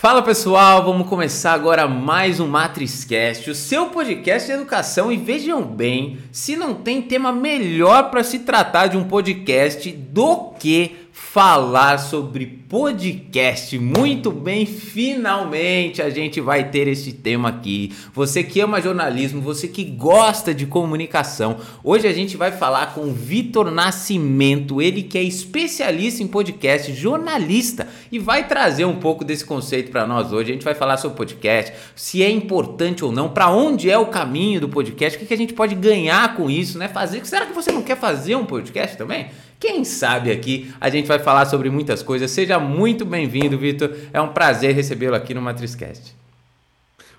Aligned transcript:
Fala 0.00 0.22
pessoal, 0.22 0.84
vamos 0.84 1.08
começar 1.08 1.52
agora 1.52 1.88
mais 1.88 2.38
um 2.38 2.46
MatrizCast, 2.46 3.50
o 3.50 3.54
seu 3.54 3.86
podcast 3.86 4.46
de 4.46 4.52
educação. 4.52 5.10
E 5.10 5.16
vejam 5.16 5.60
bem, 5.60 6.18
se 6.30 6.54
não 6.54 6.72
tem 6.72 7.02
tema 7.02 7.32
melhor 7.32 8.08
para 8.08 8.22
se 8.22 8.38
tratar 8.38 8.86
de 8.86 8.96
um 8.96 9.02
podcast 9.02 9.90
do 9.90 10.52
que 10.52 11.07
falar 11.18 11.98
sobre 11.98 12.46
podcast. 12.46 13.78
Muito 13.78 14.30
bem, 14.30 14.64
finalmente 14.64 16.00
a 16.00 16.08
gente 16.08 16.40
vai 16.40 16.70
ter 16.70 16.86
esse 16.88 17.12
tema 17.12 17.48
aqui. 17.48 17.92
Você 18.14 18.42
que 18.42 18.60
ama 18.60 18.80
jornalismo, 18.80 19.42
você 19.42 19.68
que 19.68 19.84
gosta 19.84 20.54
de 20.54 20.64
comunicação. 20.64 21.58
Hoje 21.82 22.06
a 22.06 22.12
gente 22.12 22.36
vai 22.36 22.52
falar 22.52 22.94
com 22.94 23.02
o 23.02 23.12
Vitor 23.12 23.70
Nascimento, 23.70 24.80
ele 24.80 25.02
que 25.02 25.18
é 25.18 25.22
especialista 25.22 26.22
em 26.22 26.26
podcast, 26.26 26.94
jornalista 26.94 27.88
e 28.10 28.18
vai 28.18 28.46
trazer 28.46 28.84
um 28.84 28.96
pouco 28.96 29.24
desse 29.24 29.44
conceito 29.44 29.90
para 29.90 30.06
nós 30.06 30.32
hoje. 30.32 30.50
A 30.50 30.54
gente 30.54 30.64
vai 30.64 30.74
falar 30.74 30.96
sobre 30.96 31.16
podcast, 31.16 31.72
se 31.94 32.22
é 32.22 32.30
importante 32.30 33.04
ou 33.04 33.12
não, 33.12 33.28
para 33.28 33.50
onde 33.50 33.90
é 33.90 33.98
o 33.98 34.06
caminho 34.06 34.60
do 34.60 34.68
podcast, 34.68 35.18
o 35.18 35.26
que 35.26 35.34
a 35.34 35.38
gente 35.38 35.52
pode 35.52 35.74
ganhar 35.74 36.36
com 36.36 36.48
isso, 36.48 36.78
né? 36.78 36.88
Fazer. 36.88 37.24
Será 37.26 37.44
que 37.44 37.52
você 37.52 37.70
não 37.70 37.82
quer 37.82 37.96
fazer 37.96 38.34
um 38.34 38.46
podcast 38.46 38.96
também? 38.96 39.26
Quem 39.58 39.84
sabe 39.84 40.30
aqui 40.30 40.72
a 40.80 40.88
gente 40.88 41.06
vai 41.06 41.18
falar 41.18 41.46
sobre 41.46 41.68
muitas 41.68 42.02
coisas. 42.02 42.30
Seja 42.30 42.58
muito 42.58 43.04
bem-vindo, 43.04 43.58
Vitor. 43.58 43.94
É 44.12 44.20
um 44.20 44.28
prazer 44.28 44.74
recebê-lo 44.74 45.16
aqui 45.16 45.34
no 45.34 45.42
Matrizcast. 45.42 46.16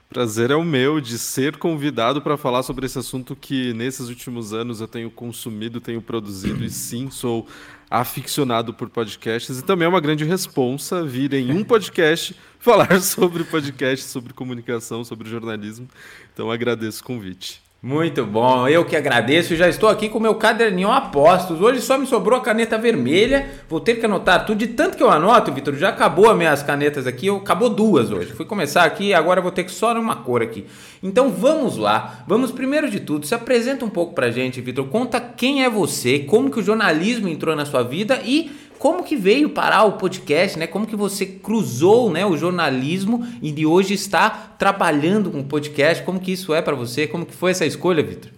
Prazer 0.10 0.50
é 0.50 0.56
o 0.56 0.64
meu 0.64 1.00
de 1.00 1.20
ser 1.20 1.58
convidado 1.58 2.20
para 2.20 2.36
falar 2.36 2.64
sobre 2.64 2.88
esse 2.88 2.98
assunto 2.98 3.36
que 3.36 3.74
nesses 3.74 4.10
últimos 4.10 4.54
anos 4.54 4.82
eu 4.82 4.88
tenho 4.88 5.12
consumido, 5.12 5.80
tenho 5.80 6.02
produzido 6.02 6.64
e 6.64 6.70
sim, 6.72 7.12
sou 7.12 7.46
aficionado 7.88 8.74
por 8.74 8.90
podcasts 8.90 9.60
e 9.60 9.64
também 9.64 9.86
é 9.86 9.90
uma 9.90 10.00
grande 10.00 10.24
responsa 10.24 11.04
vir 11.04 11.34
em 11.34 11.52
um 11.52 11.64
podcast 11.64 12.36
falar 12.58 13.00
sobre 13.02 13.44
podcast, 13.44 14.06
sobre 14.06 14.34
comunicação, 14.34 15.04
sobre 15.04 15.30
jornalismo. 15.30 15.88
Então 16.34 16.50
agradeço 16.50 17.03
o 17.03 17.06
convite. 17.06 17.69
Muito 17.81 18.25
bom, 18.25 18.67
eu 18.67 18.83
que 18.83 18.94
agradeço. 18.94 19.55
Já 19.55 19.69
estou 19.69 19.88
aqui 19.88 20.09
com 20.09 20.19
meu 20.19 20.35
caderninho 20.35 20.91
apostos. 20.91 21.61
Hoje 21.61 21.80
só 21.80 21.97
me 21.97 22.05
sobrou 22.05 22.38
a 22.38 22.41
caneta 22.41 22.77
vermelha. 22.77 23.49
Vou 23.69 23.80
ter 23.80 23.95
que 23.95 24.05
anotar 24.05 24.45
tudo. 24.45 24.58
De 24.58 24.67
tanto 24.67 24.97
que 24.97 25.03
eu 25.03 25.09
anoto, 25.09 25.49
Vitor, 25.53 25.73
já 25.75 25.88
acabou 25.88 26.30
as 26.30 26.38
minhas 26.38 26.61
canetas 26.61 27.07
aqui. 27.07 27.27
Eu, 27.27 27.38
acabou 27.38 27.69
duas 27.69 28.11
hoje. 28.11 28.33
Fui 28.33 28.45
começar 28.45 28.83
aqui 28.83 29.13
agora 29.13 29.39
vou 29.39 29.50
ter 29.50 29.63
que 29.63 29.72
só 29.72 29.94
uma 29.94 30.17
cor 30.17 30.41
aqui. 30.41 30.66
Então 31.02 31.30
vamos 31.30 31.77
lá. 31.77 32.25
Vamos 32.27 32.52
primeiro 32.52 32.91
de 32.91 33.00
tudo, 33.00 33.25
se 33.25 33.33
apresenta 33.33 33.85
um 33.85 33.89
pouco 33.89 34.13
pra 34.13 34.30
gente, 34.30 34.59
Vitor. 34.59 34.85
Conta 34.88 35.22
quem 35.22 35.63
é 35.63 35.69
você, 35.69 36.19
como 36.19 36.52
que 36.52 36.59
o 36.59 36.63
jornalismo 36.63 37.30
entrou 37.30 37.55
na 37.55 37.63
sua 37.63 37.81
vida 37.81 38.19
e 38.25 38.52
como 38.80 39.03
que 39.03 39.16
veio 39.16 39.49
parar 39.49 39.83
o 39.83 39.94
podcast, 39.94 40.58
né? 40.58 40.66
Como 40.66 40.88
que 40.88 40.95
você 40.95 41.25
cruzou, 41.25 42.09
né, 42.09 42.25
o 42.25 42.38
jornalismo 42.38 43.27
e 43.41 43.52
de 43.52 43.66
hoje 43.66 43.94
está 43.94 44.30
trabalhando 44.30 45.30
com 45.30 45.41
o 45.41 45.44
podcast? 45.44 46.03
Como 46.03 46.19
que 46.19 46.31
isso 46.31 46.53
é 46.53 46.61
para 46.61 46.75
você? 46.75 47.05
Como 47.05 47.25
que 47.25 47.35
foi 47.35 47.52
essa 47.52 47.66
escolha, 47.66 48.02
Vitor? 48.02 48.31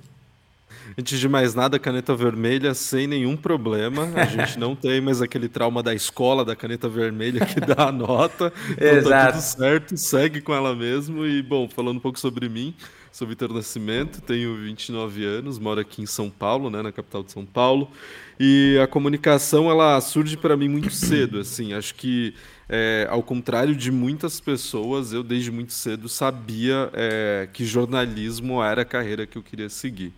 Antes 0.97 1.19
de 1.19 1.30
mais 1.30 1.56
nada, 1.56 1.80
caneta 1.80 2.16
vermelha 2.16 2.73
sem 2.73 3.08
nenhum 3.08 3.38
problema. 3.38 4.09
A 4.16 4.25
gente 4.25 4.59
não 4.59 4.75
tem 4.75 5.00
mais 5.00 5.22
aquele 5.22 5.47
trauma 5.47 5.81
da 5.81 5.94
escola 5.94 6.44
da 6.44 6.56
caneta 6.56 6.89
vermelha 6.89 7.45
que 7.45 7.59
dá 7.59 7.88
a 7.88 7.92
nota. 7.92 8.52
Então 8.72 8.88
Exato. 8.88 9.09
tá 9.09 9.31
tudo 9.31 9.42
certo, 9.42 9.97
segue 9.97 10.42
com 10.42 10.53
ela 10.53 10.75
mesmo. 10.75 11.25
E, 11.25 11.42
bom, 11.42 11.69
falando 11.69 11.97
um 11.97 12.02
pouco 12.02 12.19
sobre 12.19 12.50
mim, 12.50 12.73
sou 13.12 13.28
Vitor 13.28 13.54
Nascimento, 13.54 14.22
tenho 14.22 14.56
29 14.56 15.26
anos, 15.26 15.59
moro 15.59 15.81
aqui 15.81 16.02
em 16.02 16.06
São 16.06 16.30
Paulo, 16.30 16.70
né, 16.70 16.81
na 16.81 16.92
capital 16.92 17.23
de 17.23 17.31
São 17.31 17.45
Paulo. 17.45 17.92
E 18.40 18.80
a 18.81 18.88
comunicação 18.88 19.70
ela 19.70 20.00
surge 20.02 20.38
para 20.38 20.56
mim 20.56 20.70
muito 20.70 20.92
cedo, 20.92 21.40
assim. 21.40 21.73
Acho 21.73 21.94
que 21.94 22.34
é, 22.70 23.06
ao 23.09 23.22
contrário 23.22 23.76
de 23.76 23.92
muitas 23.92 24.40
pessoas, 24.40 25.12
eu 25.12 25.22
desde 25.23 25.52
muito 25.52 25.73
cedo 25.73 26.08
sabia 26.08 26.90
é, 26.94 27.50
que 27.52 27.66
jornalismo 27.66 28.64
era 28.64 28.84
a 28.84 28.86
carreira 28.86 29.28
que 29.28 29.38
eu 29.38 29.44
queria 29.44 29.70
seguir. 29.70 30.14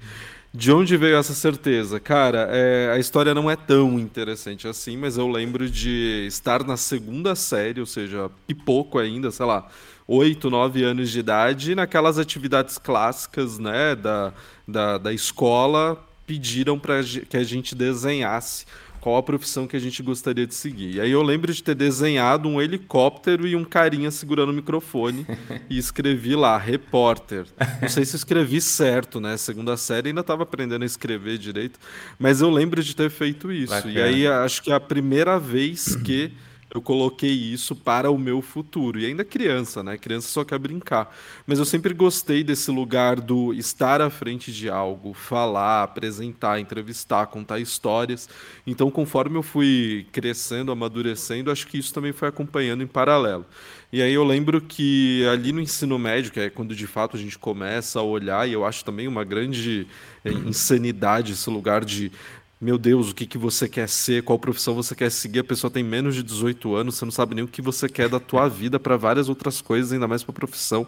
De 0.53 0.72
onde 0.72 0.95
veio 0.95 1.17
essa 1.17 1.33
certeza? 1.33 2.00
Cara, 2.00 2.47
é, 2.51 2.91
a 2.94 3.00
história 3.00 3.34
não 3.34 3.50
é 3.50 3.56
tão 3.56 4.00
interessante 4.00 4.68
assim, 4.68 4.95
mas 4.95 5.18
eu 5.18 5.28
lembro 5.28 5.68
de 5.68 6.25
estar 6.28 6.63
na 6.63 6.78
segunda 6.78 7.34
série, 7.34 7.79
ou 7.79 7.88
seja, 7.88 8.29
e 8.47 8.53
pouco 8.53 9.00
ainda, 9.00 9.31
sei 9.31 9.47
lá, 9.47 9.68
oito, 10.08 10.50
nove 10.50 10.84
anos 10.84 11.09
de 11.09 11.19
idade, 11.19 11.75
naquelas 11.75 12.18
atividades 12.18 12.78
clássicas 12.78 13.59
né, 13.59 13.96
da, 13.96 14.34
da, 14.68 14.97
da 14.97 15.14
escola, 15.14 16.03
pediram 16.25 16.80
para 16.80 17.02
que 17.03 17.38
a 17.38 17.44
gente 17.44 17.75
desenhasse 17.75 18.66
qual 19.03 19.18
a 19.18 19.24
profissão 19.24 19.68
que 19.68 19.75
a 19.75 19.80
gente 19.80 20.02
gostaria 20.02 20.47
de 20.47 20.56
seguir. 20.56 20.96
E 20.96 21.02
aí 21.02 21.12
eu 21.12 21.22
lembro 21.22 21.53
de 21.53 21.62
ter 21.62 21.75
desenhado 21.75 22.47
um 22.47 22.62
helicóptero 22.62 23.46
e 23.46 23.53
um 23.53 23.66
carinha 23.66 24.09
segurando 24.09 24.52
o 24.52 24.53
microfone 24.53 25.28
e 25.69 25.78
escrevi 25.78 26.38
lá, 26.38 26.58
repórter. 26.58 27.46
Não 27.81 27.90
sei 27.90 28.06
se 28.06 28.16
escrevi 28.16 28.62
certo, 28.62 29.19
né? 29.19 29.36
Segunda 29.36 29.75
série 29.75 30.08
ainda 30.08 30.22
estava 30.22 30.44
aprendendo 30.44 30.84
a 30.84 30.86
escrever 30.86 31.38
direito, 31.38 31.78
mas 32.18 32.40
eu 32.40 32.50
lembro 32.50 32.81
de 32.81 32.96
ter 32.96 33.09
feito 33.09 33.52
isso. 33.52 33.74
Bacana. 33.74 33.94
E 33.94 34.02
aí 34.02 34.25
acho 34.25 34.63
que 34.63 34.72
é 34.72 34.74
a 34.74 34.80
primeira 34.80 35.38
vez 35.38 35.97
que 35.97 36.31
eu 36.73 36.81
coloquei 36.81 37.31
isso 37.31 37.75
para 37.75 38.09
o 38.09 38.17
meu 38.17 38.41
futuro. 38.41 39.00
E 39.00 39.06
ainda 39.06 39.23
criança, 39.23 39.84
né? 39.84 39.95
Criança 39.95 40.28
só 40.28 40.44
quer 40.44 40.57
brincar. 40.57 41.16
Mas 41.45 41.59
eu 41.59 41.66
sempre 41.66 41.94
gostei 41.94 42.44
desse 42.44 42.72
lugar 42.72 43.22
do 43.22 43.53
estar 43.53 44.01
à 44.01 44.09
frente 44.09 44.51
de 44.51 44.69
algo, 44.69 45.13
falar, 45.13 45.83
apresentar, 45.83 46.59
entrevistar, 46.59 47.28
contar 47.28 47.59
histórias. 47.59 48.28
Então, 48.66 48.89
conforme 48.89 49.38
eu 49.38 49.44
fui 49.44 50.07
crescendo, 50.12 50.72
amadurecendo, 50.72 51.51
acho 51.51 51.67
que 51.67 51.78
isso 51.78 51.94
também 51.94 52.12
foi 52.12 52.28
acompanhando 52.28 52.81
em 52.81 52.88
paralelo. 52.88 53.45
E 53.91 54.01
aí 54.01 54.12
eu 54.12 54.23
lembro 54.23 54.59
que 54.59 55.23
ali 55.31 55.51
no 55.51 55.62
ensino 55.62 56.00
médio, 56.00 56.31
que 56.31 56.39
é 56.39 56.50
quando 56.50 56.75
de 56.75 56.88
fato 56.88 57.16
a 57.16 57.19
gente 57.19 57.38
começa 57.38 58.00
a 58.00 58.01
olhar, 58.01 58.50
e 58.50 58.53
eu 58.53 58.66
acho 58.66 58.83
também 58.83 59.07
uma 59.07 59.23
grande 59.23 59.85
eh, 60.25 60.31
insanidade 60.31 61.33
esse 61.33 61.47
lugar 61.51 61.85
de 61.85 62.12
meu 62.59 62.78
Deus, 62.78 63.09
o 63.12 63.16
que, 63.16 63.25
que 63.25 63.38
você 63.38 63.68
quer 63.68 63.90
ser, 63.90 64.24
qual 64.24 64.40
profissão 64.40 64.74
você 64.74 64.96
quer 64.96 65.12
seguir, 65.12 65.40
a 65.40 65.44
pessoa 65.44 65.69
tem 65.69 65.84
menos 65.84 66.16
de 66.16 66.24
18 66.24 66.75
anos, 66.75 66.96
você 66.96 67.06
não 67.06 67.12
sabe 67.12 67.36
nem 67.36 67.44
o 67.44 67.47
que 67.47 67.62
você 67.62 67.90
quer 67.90 68.08
da 68.08 68.19
tua 68.19 68.47
vida 68.47 68.80
para 68.80 68.96
várias 68.96 69.28
outras 69.28 69.59
coisas, 69.62 69.91
ainda 69.91 70.08
mais 70.08 70.24
para 70.24 70.34
profissão. 70.34 70.88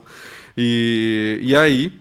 E, 0.57 1.37
e 1.41 1.55
aí, 1.55 1.91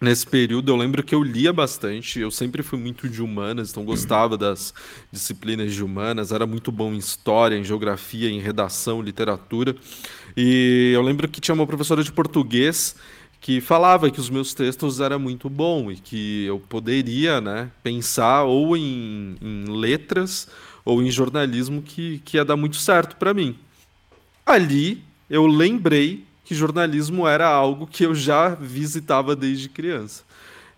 nesse 0.00 0.26
período, 0.26 0.70
eu 0.70 0.76
lembro 0.76 1.02
que 1.02 1.14
eu 1.14 1.22
lia 1.22 1.52
bastante, 1.52 2.20
eu 2.20 2.30
sempre 2.30 2.62
fui 2.62 2.78
muito 2.78 3.08
de 3.08 3.22
humanas, 3.22 3.70
então 3.70 3.84
gostava 3.84 4.36
das 4.36 4.74
disciplinas 5.10 5.72
de 5.72 5.82
humanas, 5.82 6.30
era 6.30 6.46
muito 6.46 6.70
bom 6.70 6.92
em 6.92 6.98
história, 6.98 7.56
em 7.56 7.64
geografia, 7.64 8.28
em 8.28 8.40
redação, 8.40 9.00
literatura. 9.00 9.74
E 10.36 10.92
eu 10.94 11.00
lembro 11.00 11.26
que 11.28 11.40
tinha 11.40 11.54
uma 11.54 11.66
professora 11.66 12.04
de 12.04 12.12
português 12.12 12.96
que 13.44 13.60
falava 13.60 14.10
que 14.10 14.18
os 14.18 14.30
meus 14.30 14.54
textos 14.54 15.00
eram 15.00 15.18
muito 15.18 15.50
bons 15.50 15.92
e 15.92 15.96
que 15.96 16.46
eu 16.46 16.58
poderia 16.58 17.42
né, 17.42 17.70
pensar 17.82 18.44
ou 18.44 18.74
em, 18.74 19.36
em 19.38 19.64
letras 19.68 20.48
ou 20.82 21.02
em 21.02 21.10
jornalismo 21.10 21.82
que, 21.82 22.22
que 22.24 22.38
ia 22.38 22.44
dar 22.46 22.56
muito 22.56 22.76
certo 22.76 23.16
para 23.16 23.34
mim. 23.34 23.54
Ali 24.46 25.04
eu 25.28 25.46
lembrei 25.46 26.24
que 26.42 26.54
jornalismo 26.54 27.28
era 27.28 27.46
algo 27.46 27.86
que 27.86 28.06
eu 28.06 28.14
já 28.14 28.54
visitava 28.54 29.36
desde 29.36 29.68
criança. 29.68 30.24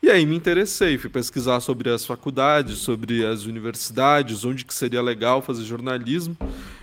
E 0.03 0.11
aí 0.11 0.27
me 0.27 0.35
interessei, 0.35 0.99
fui 0.99 1.09
pesquisar 1.09 1.61
sobre 1.61 1.89
as 1.89 2.05
faculdades, 2.05 2.79
sobre 2.79 3.25
as 3.25 3.45
universidades, 3.45 4.45
onde 4.45 4.65
que 4.65 4.75
seria 4.75 5.01
legal 5.01 5.41
fazer 5.41 5.63
jornalismo. 5.63 6.37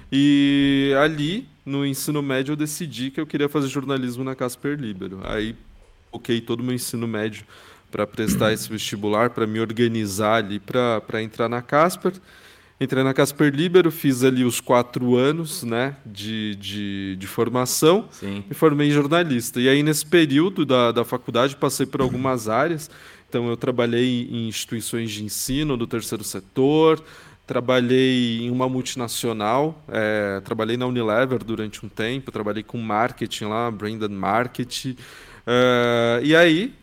E 0.09 0.93
ali, 1.03 1.45
no 1.65 1.85
ensino 1.85 2.21
médio, 2.21 2.53
eu 2.53 2.55
decidi 2.55 3.11
que 3.11 3.19
eu 3.19 3.27
queria 3.27 3.49
fazer 3.49 3.67
jornalismo 3.67 4.23
na 4.23 4.33
Casper 4.33 4.79
Libero. 4.79 5.19
Aí 5.25 5.53
foquei 6.13 6.39
todo 6.39 6.59
o 6.59 6.63
meu 6.63 6.75
ensino 6.75 7.07
médio 7.07 7.43
para 7.89 8.05
prestar 8.05 8.53
esse 8.53 8.69
vestibular, 8.69 9.31
para 9.31 9.47
me 9.47 9.59
organizar 9.59 10.35
ali 10.35 10.59
para 10.59 11.21
entrar 11.21 11.49
na 11.49 11.61
Casper. 11.61 12.13
Entrei 12.79 13.03
na 13.03 13.13
Casper 13.13 13.53
Libero, 13.53 13.91
fiz 13.91 14.23
ali 14.23 14.43
os 14.43 14.59
quatro 14.59 15.15
anos 15.15 15.63
né, 15.63 15.95
de, 16.05 16.55
de, 16.55 17.15
de 17.17 17.27
formação 17.27 18.07
Sim. 18.11 18.43
e 18.49 18.53
formei 18.53 18.91
jornalista. 18.91 19.59
E 19.59 19.69
aí, 19.69 19.81
nesse 19.81 20.05
período 20.05 20.65
da, 20.65 20.91
da 20.91 21.05
faculdade, 21.05 21.55
passei 21.55 21.85
por 21.85 22.01
algumas 22.01 22.49
áreas. 22.49 22.89
Então, 23.29 23.47
eu 23.47 23.55
trabalhei 23.55 24.27
em 24.29 24.47
instituições 24.47 25.11
de 25.11 25.23
ensino 25.23 25.77
do 25.77 25.87
terceiro 25.87 26.23
setor, 26.23 27.01
trabalhei 27.45 28.41
em 28.41 28.49
uma 28.49 28.67
multinacional, 28.67 29.83
é, 29.87 30.41
trabalhei 30.41 30.75
na 30.75 30.85
Unilever 30.87 31.43
durante 31.43 31.85
um 31.85 31.89
tempo, 31.89 32.31
trabalhei 32.31 32.63
com 32.63 32.77
marketing 32.79 33.45
lá, 33.45 33.69
brand 33.71 34.01
marketing. 34.09 34.97
Uh, 35.45 36.23
e 36.23 36.35
aí, 36.35 36.73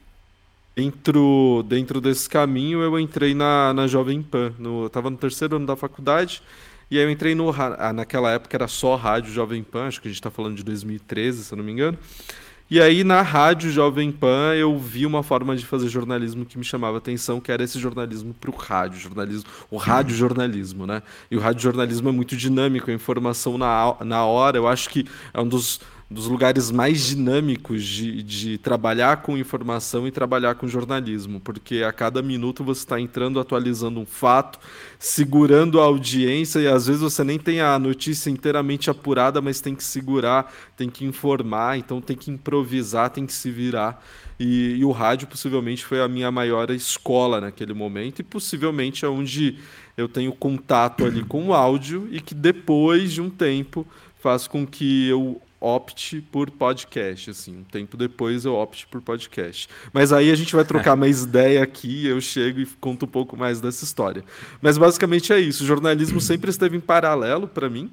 dentro, 0.76 1.64
dentro 1.68 2.00
desse 2.00 2.28
caminho, 2.28 2.80
eu 2.82 2.98
entrei 2.98 3.34
na, 3.34 3.72
na 3.74 3.86
Jovem 3.86 4.22
Pan. 4.22 4.52
No, 4.58 4.82
eu 4.82 4.86
estava 4.86 5.10
no 5.10 5.16
terceiro 5.16 5.56
ano 5.56 5.66
da 5.66 5.76
faculdade. 5.76 6.42
E 6.90 6.98
aí 6.98 7.04
eu 7.04 7.10
entrei 7.10 7.34
no. 7.34 7.50
Ah, 7.50 7.92
naquela 7.92 8.32
época 8.32 8.56
era 8.56 8.66
só 8.66 8.96
rádio 8.96 9.32
Jovem 9.32 9.62
Pan, 9.62 9.86
acho 9.86 10.00
que 10.00 10.08
a 10.08 10.10
gente 10.10 10.18
está 10.18 10.30
falando 10.30 10.56
de 10.56 10.64
2013, 10.64 11.44
se 11.44 11.52
eu 11.52 11.56
não 11.56 11.64
me 11.64 11.70
engano. 11.70 11.96
E 12.68 12.80
aí 12.80 13.04
na 13.04 13.22
rádio 13.22 13.70
Jovem 13.70 14.10
Pan 14.10 14.54
eu 14.54 14.76
vi 14.78 15.06
uma 15.06 15.22
forma 15.22 15.56
de 15.56 15.64
fazer 15.64 15.88
jornalismo 15.88 16.44
que 16.44 16.58
me 16.58 16.64
chamava 16.64 16.98
atenção, 16.98 17.40
que 17.40 17.50
era 17.50 17.62
esse 17.62 17.78
jornalismo 17.78 18.34
para 18.34 18.50
o 18.50 18.54
rádio, 18.54 18.98
jornalismo, 18.98 19.48
o 19.70 19.76
rádio 19.76 20.16
jornalismo, 20.16 20.86
né? 20.86 21.02
E 21.30 21.36
o 21.36 21.40
rádio 21.40 21.62
jornalismo 21.62 22.08
é 22.08 22.12
muito 22.12 22.36
dinâmico, 22.36 22.90
a 22.90 22.94
informação 22.94 23.56
na, 23.56 23.96
na 24.04 24.24
hora, 24.24 24.56
eu 24.56 24.66
acho 24.66 24.88
que 24.88 25.06
é 25.32 25.40
um 25.40 25.48
dos 25.48 25.80
dos 26.10 26.26
lugares 26.26 26.72
mais 26.72 27.06
dinâmicos 27.06 27.84
de, 27.84 28.20
de 28.24 28.58
trabalhar 28.58 29.18
com 29.18 29.38
informação 29.38 30.08
e 30.08 30.10
trabalhar 30.10 30.56
com 30.56 30.66
jornalismo, 30.66 31.38
porque 31.38 31.84
a 31.84 31.92
cada 31.92 32.20
minuto 32.20 32.64
você 32.64 32.80
está 32.80 33.00
entrando, 33.00 33.38
atualizando 33.38 34.00
um 34.00 34.04
fato, 34.04 34.58
segurando 34.98 35.80
a 35.80 35.84
audiência 35.84 36.58
e 36.58 36.66
às 36.66 36.88
vezes 36.88 37.00
você 37.00 37.22
nem 37.22 37.38
tem 37.38 37.60
a 37.60 37.78
notícia 37.78 38.28
inteiramente 38.28 38.90
apurada, 38.90 39.40
mas 39.40 39.60
tem 39.60 39.72
que 39.72 39.84
segurar, 39.84 40.52
tem 40.76 40.90
que 40.90 41.04
informar, 41.04 41.78
então 41.78 42.00
tem 42.00 42.16
que 42.16 42.28
improvisar, 42.28 43.10
tem 43.10 43.24
que 43.24 43.32
se 43.32 43.48
virar. 43.48 44.04
E, 44.36 44.78
e 44.78 44.84
o 44.84 44.90
rádio 44.90 45.28
possivelmente 45.28 45.84
foi 45.84 46.00
a 46.00 46.08
minha 46.08 46.32
maior 46.32 46.70
escola 46.70 47.40
naquele 47.40 47.72
momento 47.72 48.18
e 48.18 48.24
possivelmente 48.24 49.04
é 49.04 49.08
onde 49.08 49.58
eu 49.96 50.08
tenho 50.08 50.32
contato 50.32 51.04
ali 51.04 51.22
com 51.22 51.48
o 51.48 51.54
áudio 51.54 52.08
e 52.10 52.20
que 52.20 52.34
depois 52.34 53.12
de 53.12 53.20
um 53.20 53.30
tempo 53.30 53.86
faz 54.18 54.48
com 54.48 54.66
que 54.66 55.06
eu 55.06 55.40
opte 55.60 56.22
por 56.22 56.50
podcast, 56.50 57.30
assim. 57.30 57.58
Um 57.58 57.64
tempo 57.64 57.96
depois 57.96 58.44
eu 58.44 58.54
opte 58.54 58.86
por 58.86 59.02
podcast. 59.02 59.68
Mas 59.92 60.12
aí 60.12 60.30
a 60.30 60.34
gente 60.34 60.56
vai 60.56 60.64
trocar 60.64 60.96
mais 60.96 61.22
ideia 61.24 61.62
aqui, 61.62 62.06
eu 62.06 62.20
chego 62.20 62.60
e 62.60 62.66
conto 62.66 63.04
um 63.04 63.08
pouco 63.08 63.36
mais 63.36 63.60
dessa 63.60 63.84
história. 63.84 64.24
Mas 64.62 64.78
basicamente 64.78 65.32
é 65.32 65.38
isso. 65.38 65.64
O 65.64 65.66
jornalismo 65.66 66.20
sempre 66.20 66.50
esteve 66.50 66.76
em 66.76 66.80
paralelo 66.80 67.46
para 67.46 67.68
mim, 67.68 67.90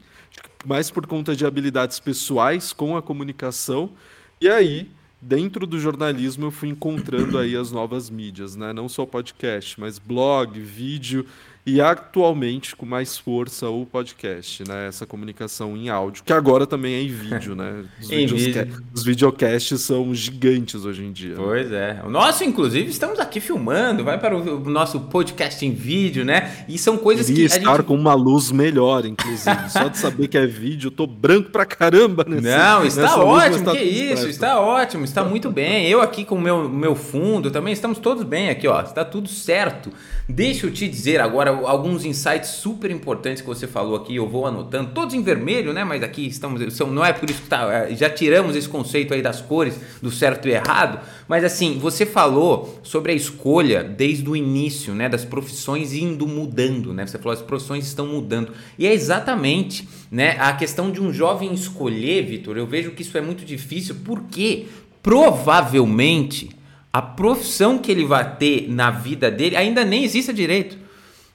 mais 0.65 0.89
por 0.89 1.05
conta 1.05 1.35
de 1.35 1.45
habilidades 1.45 1.99
pessoais 1.99 2.71
com 2.71 2.95
a 2.95 3.01
comunicação. 3.01 3.91
E 4.39 4.47
aí, 4.47 4.89
dentro 5.21 5.67
do 5.67 5.79
jornalismo, 5.79 6.45
eu 6.45 6.51
fui 6.51 6.69
encontrando 6.69 7.37
aí 7.37 7.55
as 7.55 7.71
novas 7.71 8.09
mídias, 8.09 8.55
né? 8.55 8.71
Não 8.71 8.87
só 8.87 9.05
podcast, 9.05 9.79
mas 9.79 9.99
blog, 9.99 10.57
vídeo 10.59 11.25
e 11.67 11.81
atualmente 11.81 12.73
com 12.77 12.85
mais 12.85 13.17
força 13.17 13.67
o 13.69 13.85
podcast, 13.85 14.63
né? 14.65 14.87
Essa 14.87 15.05
comunicação 15.05 15.75
em 15.75 15.89
áudio, 15.89 16.23
que 16.23 16.31
agora 16.31 16.65
também 16.65 16.93
é 16.93 17.01
em 17.01 17.09
vídeo, 17.09 17.57
né? 17.57 17.83
Os, 17.99 18.09
em 18.09 18.25
vídeo. 18.25 18.83
Os 18.93 19.03
videocasts 19.03 19.81
são 19.81 20.15
gigantes 20.15 20.85
hoje 20.85 21.03
em 21.03 21.11
dia. 21.11 21.31
Né? 21.31 21.35
Pois 21.35 21.69
né? 21.69 21.99
é. 22.01 22.07
O 22.07 22.09
nosso, 22.09 22.45
inclusive, 22.45 22.89
estamos 22.89 23.19
aqui 23.19 23.41
filmando, 23.41 24.01
vai 24.01 24.17
para 24.17 24.37
o, 24.37 24.61
nosso 24.69 25.01
podcast 25.01 25.65
em 25.65 25.73
vídeo, 25.73 26.23
né? 26.23 26.65
E 26.69 26.77
são 26.77 26.97
coisas 26.97 27.27
Queria 27.27 27.49
que. 27.49 27.57
estar 27.57 27.75
gente... 27.75 27.85
com 27.85 27.95
uma 27.95 28.13
luz 28.13 28.49
melhor, 28.49 29.05
inclusive. 29.05 29.69
Só 29.69 29.89
de 29.89 29.97
saber 29.97 30.29
que 30.29 30.37
é 30.37 30.47
vídeo, 30.47 30.87
eu 30.87 30.91
tô 30.91 31.05
branco 31.05 31.49
pra 31.49 31.65
caramba 31.65 32.23
nesse, 32.25 32.47
Não, 32.47 32.85
está 32.85 33.17
ótimo, 33.17 33.65
luz, 33.65 33.77
que 33.77 33.83
isso, 33.83 34.29
está 34.29 34.61
ótimo, 34.61 35.03
está 35.03 35.21
muito 35.21 35.51
bem. 35.51 35.85
Eu 35.89 36.01
aqui 36.01 36.23
com 36.23 36.35
o 36.35 36.41
meu, 36.41 36.69
meu 36.69 36.95
fundo 36.95 37.51
também, 37.51 37.73
estamos 37.73 37.99
todos 37.99 38.23
bem 38.23 38.49
aqui, 38.49 38.69
ó. 38.69 38.81
Está 38.81 39.03
tudo 39.03 39.27
certo. 39.27 39.91
Deixa 40.29 40.65
eu 40.65 40.71
te 40.71 40.87
dizer 40.87 41.19
agora 41.19 41.56
alguns 41.65 42.05
insights 42.05 42.49
super 42.49 42.91
importantes 42.91 43.41
que 43.41 43.47
você 43.47 43.65
falou 43.65 43.95
aqui, 43.95 44.15
eu 44.15 44.27
vou 44.27 44.45
anotando, 44.45 44.91
todos 44.93 45.13
em 45.13 45.21
vermelho, 45.21 45.73
né? 45.73 45.83
Mas 45.83 46.03
aqui 46.03 46.27
estamos, 46.27 46.73
são, 46.75 46.91
não 46.91 47.03
é 47.03 47.13
por 47.13 47.29
isso 47.29 47.41
que 47.41 47.47
tá, 47.47 47.71
é, 47.71 47.95
já 47.95 48.09
tiramos 48.09 48.55
esse 48.55 48.67
conceito 48.67 49.13
aí 49.13 49.21
das 49.21 49.41
cores, 49.41 49.79
do 50.01 50.11
certo 50.11 50.47
e 50.47 50.51
errado, 50.51 50.99
mas 51.27 51.43
assim, 51.43 51.77
você 51.79 52.05
falou 52.05 52.79
sobre 52.83 53.11
a 53.11 53.15
escolha 53.15 53.83
desde 53.83 54.29
o 54.29 54.35
início, 54.35 54.93
né? 54.93 55.09
Das 55.09 55.25
profissões 55.25 55.93
indo 55.93 56.27
mudando, 56.27 56.93
né? 56.93 57.05
Você 57.05 57.17
falou 57.17 57.33
as 57.33 57.41
profissões 57.41 57.85
estão 57.87 58.07
mudando. 58.07 58.51
E 58.77 58.85
é 58.85 58.93
exatamente, 58.93 59.87
né? 60.11 60.37
A 60.39 60.53
questão 60.53 60.91
de 60.91 61.01
um 61.01 61.11
jovem 61.11 61.53
escolher, 61.53 62.25
Vitor, 62.25 62.57
eu 62.57 62.67
vejo 62.67 62.91
que 62.91 63.01
isso 63.01 63.17
é 63.17 63.21
muito 63.21 63.45
difícil, 63.45 63.97
porque 64.03 64.67
provavelmente 65.01 66.49
a 66.91 67.01
profissão 67.01 67.77
que 67.77 67.91
ele 67.91 68.05
vai 68.05 68.37
ter 68.37 68.67
na 68.69 68.89
vida 68.89 69.29
dele 69.29 69.55
ainda 69.55 69.85
nem 69.85 70.03
existe 70.03 70.33
direito. 70.33 70.86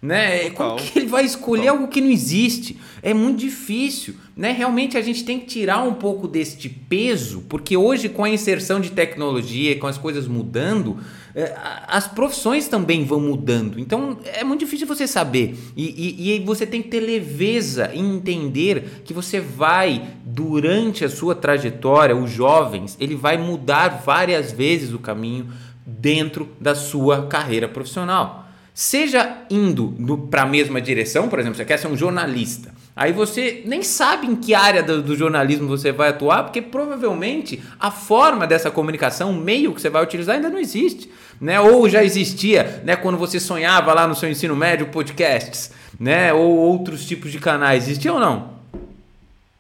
Né? 0.03 0.51
Como 0.51 0.75
que 0.75 0.99
ele 0.99 1.07
vai 1.07 1.25
escolher 1.25 1.67
Total. 1.67 1.77
algo 1.77 1.89
que 1.89 2.01
não 2.01 2.11
existe? 2.11 2.77
É 3.01 3.15
muito 3.15 3.39
difícil. 3.39 4.17
Né? 4.37 4.51
Realmente 4.51 4.99
a 4.99 5.01
gente 5.01 5.25
tem 5.25 5.39
que 5.39 5.47
tirar 5.47 5.81
um 5.85 5.95
pouco 5.95 6.27
deste 6.27 6.69
peso, 6.69 7.45
porque 7.49 7.77
hoje, 7.77 8.09
com 8.09 8.25
a 8.25 8.29
inserção 8.29 8.81
de 8.81 8.91
tecnologia, 8.91 9.79
com 9.79 9.87
as 9.87 9.97
coisas 9.97 10.27
mudando, 10.27 10.99
é, 11.37 11.55
as 11.87 12.09
profissões 12.09 12.67
também 12.67 13.05
vão 13.05 13.21
mudando. 13.21 13.79
Então 13.79 14.19
é 14.25 14.43
muito 14.43 14.61
difícil 14.61 14.89
você 14.89 15.07
saber. 15.07 15.57
E, 15.77 15.85
e, 15.87 16.37
e, 16.37 16.41
você 16.41 16.67
tem 16.67 16.83
que 16.83 16.89
ter 16.89 16.99
leveza 16.99 17.93
em 17.95 18.17
entender 18.17 19.03
que 19.05 19.15
você 19.15 19.39
vai, 19.39 20.03
durante 20.25 21.05
a 21.05 21.09
sua 21.09 21.37
trajetória, 21.37 22.17
os 22.17 22.29
jovens, 22.29 22.97
ele 22.99 23.15
vai 23.15 23.39
mudar 23.39 24.03
várias 24.05 24.51
vezes 24.51 24.93
o 24.93 24.99
caminho 24.99 25.47
dentro 25.87 26.49
da 26.61 26.75
sua 26.75 27.27
carreira 27.27 27.69
profissional. 27.69 28.42
Seja 28.75 29.39
indo 29.51 30.27
para 30.31 30.43
a 30.43 30.47
mesma 30.47 30.81
direção, 30.81 31.29
por 31.29 31.39
exemplo, 31.39 31.57
você 31.57 31.65
quer 31.65 31.79
ser 31.79 31.89
um 31.89 31.97
jornalista. 31.97 32.73
Aí 32.95 33.13
você 33.13 33.63
nem 33.67 33.83
sabe 33.83 34.27
em 34.27 34.37
que 34.37 34.55
área 34.55 34.83
do, 34.83 35.03
do, 35.03 35.17
jornalismo 35.17 35.69
você 35.69 35.93
vai 35.93 36.11
atuar, 36.11 36.45
porque 36.45 36.61
provavelmente 36.61 37.63
a 37.81 37.91
forma 37.91 38.47
dessa 38.47 38.71
comunicação, 38.71 39.31
o 39.31 39.35
meio 39.35 39.75
que 39.75 39.81
você 39.81 39.89
vai 39.89 40.03
utilizar 40.03 40.37
ainda 40.37 40.51
não 40.51 40.59
existe 40.59 41.09
né? 41.43 41.61
Ou 41.61 41.89
já 41.89 42.05
existia, 42.05 42.81
né, 42.85 42.95
quando 42.95 43.19
você 43.19 43.41
sonhava 43.41 43.93
lá 43.93 44.07
no 44.07 44.15
seu 44.15 44.31
ensino 44.31 44.55
médio 44.55 44.87
podcasts, 44.87 45.73
né, 45.99 46.33
ou 46.33 46.57
outros 46.57 47.05
tipos 47.05 47.33
de 47.33 47.41
canais, 47.41 47.89
existiam 47.89 48.15
ou 48.15 48.21
não? 48.21 48.53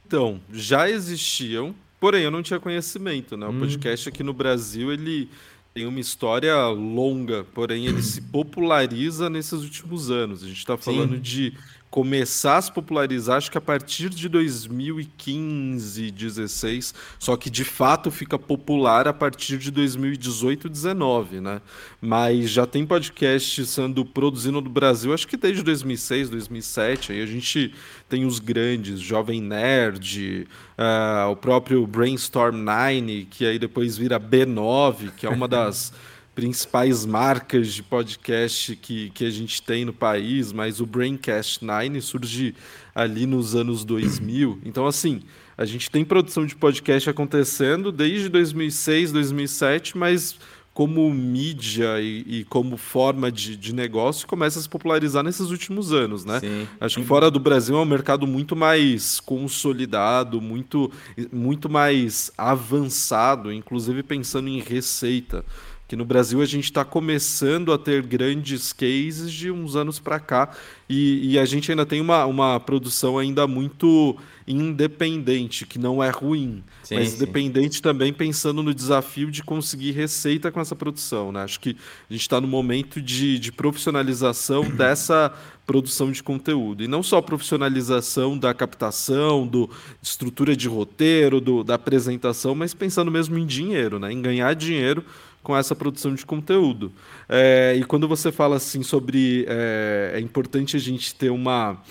Então, 0.06 0.41
já 0.53 0.88
existiam, 0.88 1.75
porém 1.99 2.23
eu 2.23 2.31
não 2.31 2.41
tinha 2.41 2.61
conhecimento, 2.61 3.37
né? 3.37 3.47
O 3.47 3.50
hum. 3.50 3.59
podcast 3.59 4.09
aqui 4.09 4.23
no 4.23 4.32
Brasil, 4.32 4.93
ele 4.93 5.29
tem 5.74 5.86
uma 5.86 6.00
história 6.00 6.54
longa, 6.66 7.44
porém 7.54 7.86
ele 7.86 8.02
se 8.02 8.20
populariza 8.20 9.30
nesses 9.30 9.60
últimos 9.62 10.10
anos. 10.10 10.42
A 10.42 10.46
gente 10.46 10.58
está 10.58 10.76
falando 10.76 11.14
Sim. 11.14 11.20
de 11.20 11.58
começar 11.92 12.56
a 12.56 12.62
se 12.62 12.72
popularizar, 12.72 13.36
acho 13.36 13.50
que 13.50 13.58
a 13.58 13.60
partir 13.60 14.08
de 14.08 14.26
2015, 14.26 16.10
16, 16.10 16.94
só 17.18 17.36
que 17.36 17.50
de 17.50 17.64
fato 17.64 18.10
fica 18.10 18.38
popular 18.38 19.06
a 19.06 19.12
partir 19.12 19.58
de 19.58 19.70
2018, 19.70 20.70
19, 20.70 21.42
né? 21.42 21.60
Mas 22.00 22.48
já 22.48 22.66
tem 22.66 22.86
podcast 22.86 23.66
sendo 23.66 24.06
produzido 24.06 24.62
no 24.62 24.70
Brasil, 24.70 25.12
acho 25.12 25.28
que 25.28 25.36
desde 25.36 25.62
2006, 25.62 26.30
2007, 26.30 27.12
aí 27.12 27.20
a 27.20 27.26
gente 27.26 27.74
tem 28.08 28.24
os 28.24 28.38
grandes, 28.38 28.98
Jovem 28.98 29.42
Nerd, 29.42 30.48
uh, 30.78 31.30
o 31.30 31.36
próprio 31.36 31.86
Brainstorm 31.86 32.56
9, 32.56 33.26
que 33.30 33.44
aí 33.44 33.58
depois 33.58 33.98
vira 33.98 34.18
B9, 34.18 35.10
que 35.14 35.26
é 35.26 35.28
uma 35.28 35.46
das 35.46 35.92
principais 36.34 37.05
marcas 37.05 37.75
de 37.75 37.82
podcast 37.82 38.75
que, 38.76 39.11
que 39.11 39.25
a 39.25 39.31
gente 39.31 39.62
tem 39.62 39.84
no 39.84 39.93
país, 39.93 40.52
mas 40.52 40.81
o 40.81 40.87
Braincast 40.87 41.64
9 41.64 42.00
surge 42.00 42.55
ali 42.94 43.26
nos 43.26 43.55
anos 43.55 43.84
2000. 43.84 44.61
Então, 44.64 44.87
assim, 44.87 45.23
a 45.56 45.64
gente 45.64 45.90
tem 45.90 46.05
produção 46.05 46.46
de 46.46 46.56
podcast 46.56 47.08
acontecendo 47.11 47.93
desde 47.93 48.29
2006, 48.31 49.12
2007, 49.12 49.99
mas 49.99 50.38
como 50.73 51.12
mídia 51.12 52.00
e, 52.00 52.25
e 52.26 52.45
como 52.45 52.78
forma 52.78 53.30
de, 53.30 53.56
de, 53.56 53.75
negócio 53.75 54.26
começa 54.26 54.59
a 54.59 54.62
se 54.62 54.68
popularizar 54.68 55.23
nesses 55.23 55.50
últimos 55.50 55.92
anos, 55.92 56.25
né? 56.25 56.40
Sim. 56.40 56.66
Acho 56.80 57.00
que 57.00 57.06
fora 57.06 57.30
do 57.30 57.38
Brasil 57.38 57.76
é 57.76 57.80
um 57.80 57.85
mercado 57.85 58.26
muito 58.26 58.56
mais 58.56 59.21
consolidado, 59.21 60.40
muito, 60.40 60.90
muito 61.30 61.68
mais 61.68 62.33
avançado, 62.38 63.52
inclusive 63.52 64.02
pensando 64.02 64.49
em 64.49 64.61
receita 64.61 65.45
que 65.92 65.96
no 65.96 66.06
Brasil 66.06 66.40
a 66.40 66.46
gente 66.46 66.64
está 66.64 66.87
começando 66.87 67.70
a 67.70 67.76
ter 67.76 68.02
grandes 68.02 68.72
cases 68.72 69.30
de 69.30 69.50
uns 69.50 69.76
anos 69.76 69.99
para 69.99 70.18
cá 70.18 70.49
e, 70.92 71.32
e, 71.32 71.38
a 71.38 71.46
gente 71.46 71.70
ainda 71.70 71.87
tem 71.87 72.02
uma, 72.02 72.26
uma 72.26 72.61
produção 72.61 73.16
ainda 73.16 73.46
muito 73.46 74.14
independente, 74.46 75.64
que 75.64 75.78
não 75.78 76.02
é 76.02 76.11
ruim, 76.11 76.62
sim, 76.82 76.96
mas 76.96 77.08
sim. 77.08 77.16
independente 77.16 77.80
também 77.80 78.12
pensando 78.12 78.62
no 78.62 78.75
desafio 78.75 79.30
de 79.30 79.42
conseguir 79.42 79.92
receita 79.92 80.52
com 80.52 80.61
essa 80.61 80.76
produção. 80.76 81.32
Né? 81.32 81.42
Acho 81.42 81.58
que 81.61 81.70
a 82.11 82.12
gente 82.12 82.20
está 82.20 82.40
no 82.42 82.46
momento 82.46 83.00
de, 83.00 83.38
de 83.38 83.50
profissionalização 83.50 84.68
dessa 84.76 85.32
produção 85.66 86.12
de 86.12 86.22
conteúdo. 86.22 86.84
E 86.84 86.88
não 86.88 87.02
só 87.02 87.22
profissionalização 87.22 88.37
da 88.37 88.52
captação, 88.52 89.46
do 89.46 89.70
estrutura 90.02 90.54
de 90.54 90.68
roteiro, 90.68 91.40
do, 91.40 91.64
da 91.64 91.76
apresentação, 91.76 92.54
mas 92.54 92.75
pensando 92.75 93.11
mesmo 93.11 93.38
em 93.38 93.46
dinheiro, 93.46 93.99
né? 93.99 94.12
em 94.12 94.20
ganhar 94.20 94.54
dinheiro 94.54 95.02
com 95.42 95.56
essa 95.56 95.75
produção 95.75 96.14
de 96.14 96.25
conteúdo. 96.25 96.92
É, 97.28 97.75
e 97.76 97.84
quando 97.84 98.06
você 98.06 98.30
fala 98.30 98.56
assim 98.56 98.82
sobre 98.82 99.44
é, 99.49 100.12
é 100.14 100.20
importante 100.20 100.76
a 100.76 100.78
gente 100.82 101.14
ter 101.14 101.30
uma, 101.30 101.82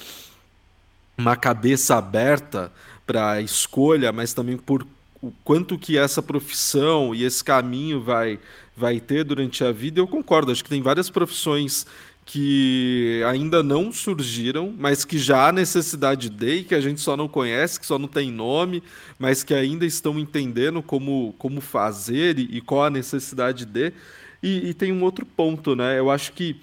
uma 1.18 1.36
cabeça 1.36 1.96
aberta 1.96 2.72
para 3.06 3.32
a 3.32 3.42
escolha, 3.42 4.12
mas 4.12 4.34
também 4.34 4.58
por 4.58 4.86
o 5.22 5.32
quanto 5.44 5.78
que 5.78 5.98
essa 5.98 6.22
profissão 6.22 7.14
e 7.14 7.24
esse 7.24 7.44
caminho 7.44 8.02
vai, 8.02 8.40
vai 8.76 9.00
ter 9.00 9.24
durante 9.24 9.64
a 9.64 9.72
vida, 9.72 10.00
eu 10.00 10.08
concordo. 10.08 10.52
Acho 10.52 10.64
que 10.64 10.70
tem 10.70 10.82
várias 10.82 11.10
profissões 11.10 11.86
que 12.26 13.22
ainda 13.28 13.62
não 13.62 13.92
surgiram, 13.92 14.74
mas 14.78 15.04
que 15.06 15.18
já 15.18 15.48
há 15.48 15.52
necessidade 15.52 16.30
de, 16.30 16.50
e 16.50 16.64
que 16.64 16.74
a 16.74 16.82
gente 16.82 17.02
só 17.02 17.18
não 17.18 17.28
conhece, 17.28 17.80
que 17.80 17.86
só 17.86 18.00
não 18.00 18.08
tem 18.08 18.32
nome, 18.32 18.82
mas 19.20 19.44
que 19.44 19.54
ainda 19.54 19.86
estão 19.86 20.18
entendendo 20.18 20.82
como, 20.82 21.36
como 21.38 21.62
fazer 21.62 22.40
e, 22.40 22.58
e 22.58 22.62
qual 22.62 22.86
a 22.86 22.90
necessidade 22.90 23.66
de. 23.66 23.94
E, 24.42 24.70
e, 24.70 24.74
tem 24.74 24.92
um 24.92 25.04
outro 25.04 25.26
ponto, 25.26 25.76
né? 25.76 26.00
Eu 26.00 26.10
acho 26.10 26.34
que 26.34 26.56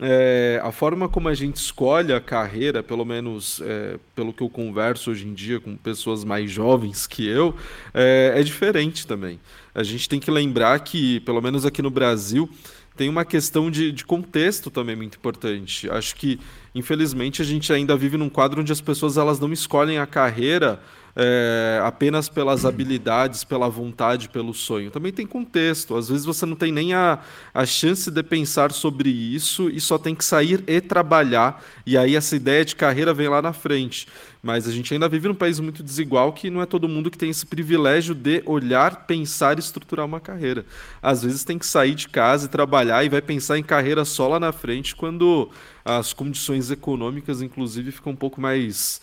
é, 0.00 0.60
a 0.62 0.72
forma 0.72 1.08
como 1.08 1.28
a 1.28 1.34
gente 1.34 1.56
escolhe 1.56 2.12
a 2.12 2.20
carreira, 2.20 2.82
pelo 2.82 3.04
menos 3.04 3.60
é, 3.64 3.98
pelo 4.14 4.32
que 4.32 4.42
eu 4.42 4.48
converso 4.48 5.10
hoje 5.10 5.26
em 5.26 5.32
dia 5.32 5.60
com 5.60 5.76
pessoas 5.76 6.24
mais 6.24 6.50
jovens 6.50 7.06
que 7.06 7.26
eu, 7.26 7.54
é, 7.92 8.32
é 8.36 8.42
diferente 8.42 9.06
também. 9.06 9.38
A 9.74 9.82
gente 9.82 10.08
tem 10.08 10.18
que 10.18 10.30
lembrar 10.30 10.78
que, 10.80 11.20
pelo 11.20 11.40
menos 11.40 11.64
aqui 11.64 11.80
no 11.80 11.90
Brasil, 11.90 12.48
tem 12.96 13.08
uma 13.08 13.24
questão 13.24 13.70
de, 13.70 13.90
de 13.90 14.04
contexto 14.04 14.70
também 14.70 14.94
muito 14.94 15.16
importante. 15.16 15.90
Acho 15.90 16.14
que, 16.14 16.38
infelizmente, 16.74 17.42
a 17.42 17.44
gente 17.44 17.72
ainda 17.72 17.96
vive 17.96 18.16
num 18.16 18.28
quadro 18.28 18.60
onde 18.60 18.72
as 18.72 18.80
pessoas 18.80 19.16
elas 19.16 19.40
não 19.40 19.52
escolhem 19.52 19.98
a 19.98 20.06
carreira 20.06 20.80
é, 21.16 21.80
apenas 21.82 22.28
pelas 22.28 22.64
habilidades, 22.64 23.44
pela 23.44 23.68
vontade, 23.68 24.28
pelo 24.28 24.52
sonho. 24.52 24.90
Também 24.90 25.12
tem 25.12 25.26
contexto. 25.26 25.96
Às 25.96 26.08
vezes 26.08 26.24
você 26.24 26.44
não 26.44 26.56
tem 26.56 26.72
nem 26.72 26.92
a, 26.92 27.20
a 27.52 27.64
chance 27.64 28.10
de 28.10 28.22
pensar 28.22 28.72
sobre 28.72 29.08
isso 29.10 29.70
e 29.70 29.80
só 29.80 29.96
tem 29.96 30.14
que 30.14 30.24
sair 30.24 30.64
e 30.66 30.80
trabalhar. 30.80 31.62
E 31.86 31.96
aí 31.96 32.16
essa 32.16 32.34
ideia 32.34 32.64
de 32.64 32.74
carreira 32.74 33.14
vem 33.14 33.28
lá 33.28 33.40
na 33.40 33.52
frente. 33.52 34.08
Mas 34.42 34.68
a 34.68 34.72
gente 34.72 34.92
ainda 34.92 35.08
vive 35.08 35.28
num 35.28 35.34
país 35.34 35.58
muito 35.58 35.82
desigual 35.82 36.32
que 36.32 36.50
não 36.50 36.60
é 36.60 36.66
todo 36.66 36.86
mundo 36.86 37.10
que 37.10 37.16
tem 37.16 37.30
esse 37.30 37.46
privilégio 37.46 38.14
de 38.14 38.42
olhar, 38.44 39.06
pensar 39.06 39.56
e 39.56 39.60
estruturar 39.60 40.04
uma 40.04 40.20
carreira. 40.20 40.66
Às 41.00 41.22
vezes 41.22 41.44
tem 41.44 41.58
que 41.58 41.64
sair 41.64 41.94
de 41.94 42.08
casa 42.08 42.44
e 42.44 42.48
trabalhar 42.48 43.04
e 43.04 43.08
vai 43.08 43.22
pensar 43.22 43.56
em 43.56 43.62
carreira 43.62 44.04
só 44.04 44.28
lá 44.28 44.38
na 44.38 44.52
frente 44.52 44.94
quando 44.94 45.48
as 45.82 46.12
condições 46.12 46.70
econômicas, 46.70 47.40
inclusive, 47.40 47.90
ficam 47.90 48.12
um 48.12 48.16
pouco 48.16 48.38
mais 48.38 49.00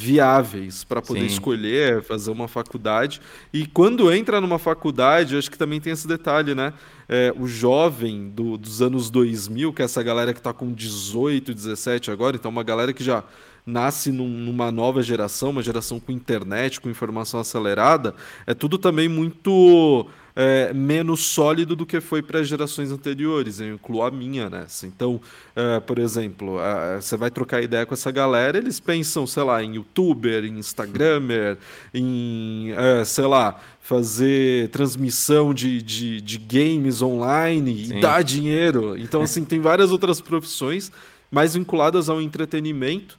viáveis 0.00 0.82
para 0.82 1.02
poder 1.02 1.20
Sim. 1.20 1.26
escolher, 1.26 2.02
fazer 2.02 2.30
uma 2.30 2.48
faculdade. 2.48 3.20
E 3.52 3.66
quando 3.66 4.10
entra 4.10 4.40
numa 4.40 4.58
faculdade, 4.58 5.36
acho 5.36 5.50
que 5.50 5.58
também 5.58 5.78
tem 5.78 5.92
esse 5.92 6.08
detalhe, 6.08 6.54
né? 6.54 6.72
É, 7.06 7.34
o 7.36 7.46
jovem 7.46 8.30
do, 8.30 8.56
dos 8.56 8.80
anos 8.80 9.10
2000, 9.10 9.72
que 9.74 9.82
é 9.82 9.84
essa 9.84 10.02
galera 10.02 10.32
que 10.32 10.40
está 10.40 10.52
com 10.54 10.72
18, 10.72 11.52
17 11.52 12.10
agora, 12.10 12.36
então 12.36 12.50
uma 12.50 12.62
galera 12.62 12.92
que 12.92 13.04
já 13.04 13.24
nasce 13.66 14.10
num, 14.10 14.28
numa 14.28 14.72
nova 14.72 15.02
geração, 15.02 15.50
uma 15.50 15.62
geração 15.62 16.00
com 16.00 16.10
internet, 16.12 16.80
com 16.80 16.88
informação 16.88 17.38
acelerada, 17.38 18.14
é 18.46 18.54
tudo 18.54 18.78
também 18.78 19.08
muito 19.08 20.06
é, 20.42 20.72
menos 20.72 21.26
sólido 21.26 21.76
do 21.76 21.84
que 21.84 22.00
foi 22.00 22.22
para 22.22 22.42
gerações 22.42 22.90
anteriores. 22.90 23.60
Eu 23.60 23.74
incluo 23.74 24.02
a 24.02 24.10
minha 24.10 24.48
nessa. 24.48 24.86
Então, 24.86 25.20
é, 25.54 25.78
por 25.80 25.98
exemplo, 25.98 26.56
você 26.98 27.14
vai 27.14 27.30
trocar 27.30 27.60
ideia 27.60 27.84
com 27.84 27.92
essa 27.92 28.10
galera, 28.10 28.56
eles 28.56 28.80
pensam, 28.80 29.26
sei 29.26 29.42
lá, 29.42 29.62
em 29.62 29.74
youtuber, 29.74 30.42
em 30.46 30.58
instagramer, 30.58 31.58
em, 31.92 32.72
é, 32.74 33.04
sei 33.04 33.26
lá, 33.26 33.60
fazer 33.82 34.70
transmissão 34.70 35.52
de, 35.52 35.82
de, 35.82 36.22
de 36.22 36.38
games 36.38 37.02
online 37.02 37.88
Sim. 37.88 37.98
e 37.98 38.00
dar 38.00 38.24
dinheiro. 38.24 38.96
Então, 38.96 39.20
assim, 39.20 39.44
tem 39.44 39.60
várias 39.60 39.92
outras 39.92 40.22
profissões 40.22 40.90
mais 41.30 41.52
vinculadas 41.52 42.08
ao 42.08 42.18
entretenimento 42.18 43.18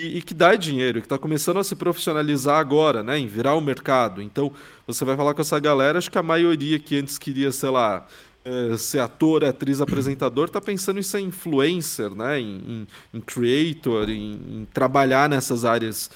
e, 0.00 0.18
e 0.18 0.22
que 0.22 0.34
dá 0.34 0.54
dinheiro, 0.54 1.00
que 1.00 1.06
está 1.06 1.18
começando 1.18 1.58
a 1.58 1.64
se 1.64 1.76
profissionalizar 1.76 2.58
agora, 2.58 3.02
né, 3.02 3.18
em 3.18 3.26
virar 3.26 3.54
o 3.54 3.60
mercado. 3.60 4.22
Então, 4.22 4.52
você 4.86 5.04
vai 5.04 5.16
falar 5.16 5.34
com 5.34 5.40
essa 5.40 5.58
galera, 5.58 5.98
acho 5.98 6.10
que 6.10 6.18
a 6.18 6.22
maioria 6.22 6.78
que 6.78 6.96
antes 6.98 7.18
queria, 7.18 7.52
sei 7.52 7.70
lá, 7.70 8.06
é, 8.44 8.76
ser 8.76 9.00
ator, 9.00 9.44
atriz, 9.44 9.80
apresentador, 9.82 10.46
está 10.46 10.60
pensando 10.60 10.98
em 10.98 11.02
ser 11.02 11.20
influencer, 11.20 12.10
né, 12.14 12.40
em, 12.40 12.56
em, 12.56 12.86
em 13.14 13.20
creator, 13.20 14.08
em, 14.08 14.32
em 14.32 14.68
trabalhar 14.72 15.28
nessas 15.28 15.64
áreas 15.64 16.10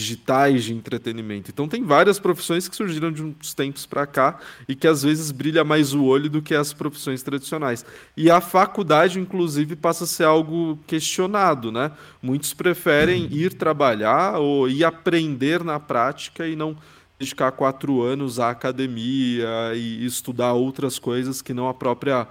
digitais 0.00 0.64
de 0.64 0.74
entretenimento. 0.74 1.50
Então 1.50 1.68
tem 1.68 1.82
várias 1.82 2.18
profissões 2.18 2.68
que 2.68 2.76
surgiram 2.76 3.10
de 3.12 3.22
uns 3.22 3.54
tempos 3.54 3.86
para 3.86 4.06
cá 4.06 4.38
e 4.68 4.74
que 4.74 4.86
às 4.86 5.02
vezes 5.02 5.30
brilha 5.30 5.64
mais 5.64 5.92
o 5.94 6.04
olho 6.04 6.30
do 6.30 6.42
que 6.42 6.54
as 6.54 6.72
profissões 6.72 7.22
tradicionais. 7.22 7.84
E 8.16 8.30
a 8.30 8.40
faculdade, 8.40 9.18
inclusive, 9.18 9.76
passa 9.76 10.04
a 10.04 10.06
ser 10.06 10.24
algo 10.24 10.78
questionado, 10.86 11.72
né? 11.72 11.92
Muitos 12.22 12.54
preferem 12.54 13.24
uhum. 13.24 13.32
ir 13.32 13.54
trabalhar 13.54 14.38
ou 14.38 14.68
ir 14.68 14.84
aprender 14.84 15.62
na 15.62 15.78
prática 15.80 16.46
e 16.46 16.56
não 16.56 16.76
dedicar 17.18 17.50
quatro 17.52 18.00
anos 18.02 18.38
à 18.38 18.50
academia 18.50 19.74
e 19.74 20.04
estudar 20.06 20.52
outras 20.52 20.98
coisas 20.98 21.42
que 21.42 21.52
não 21.52 21.68
a 21.68 21.74
própria 21.74 22.28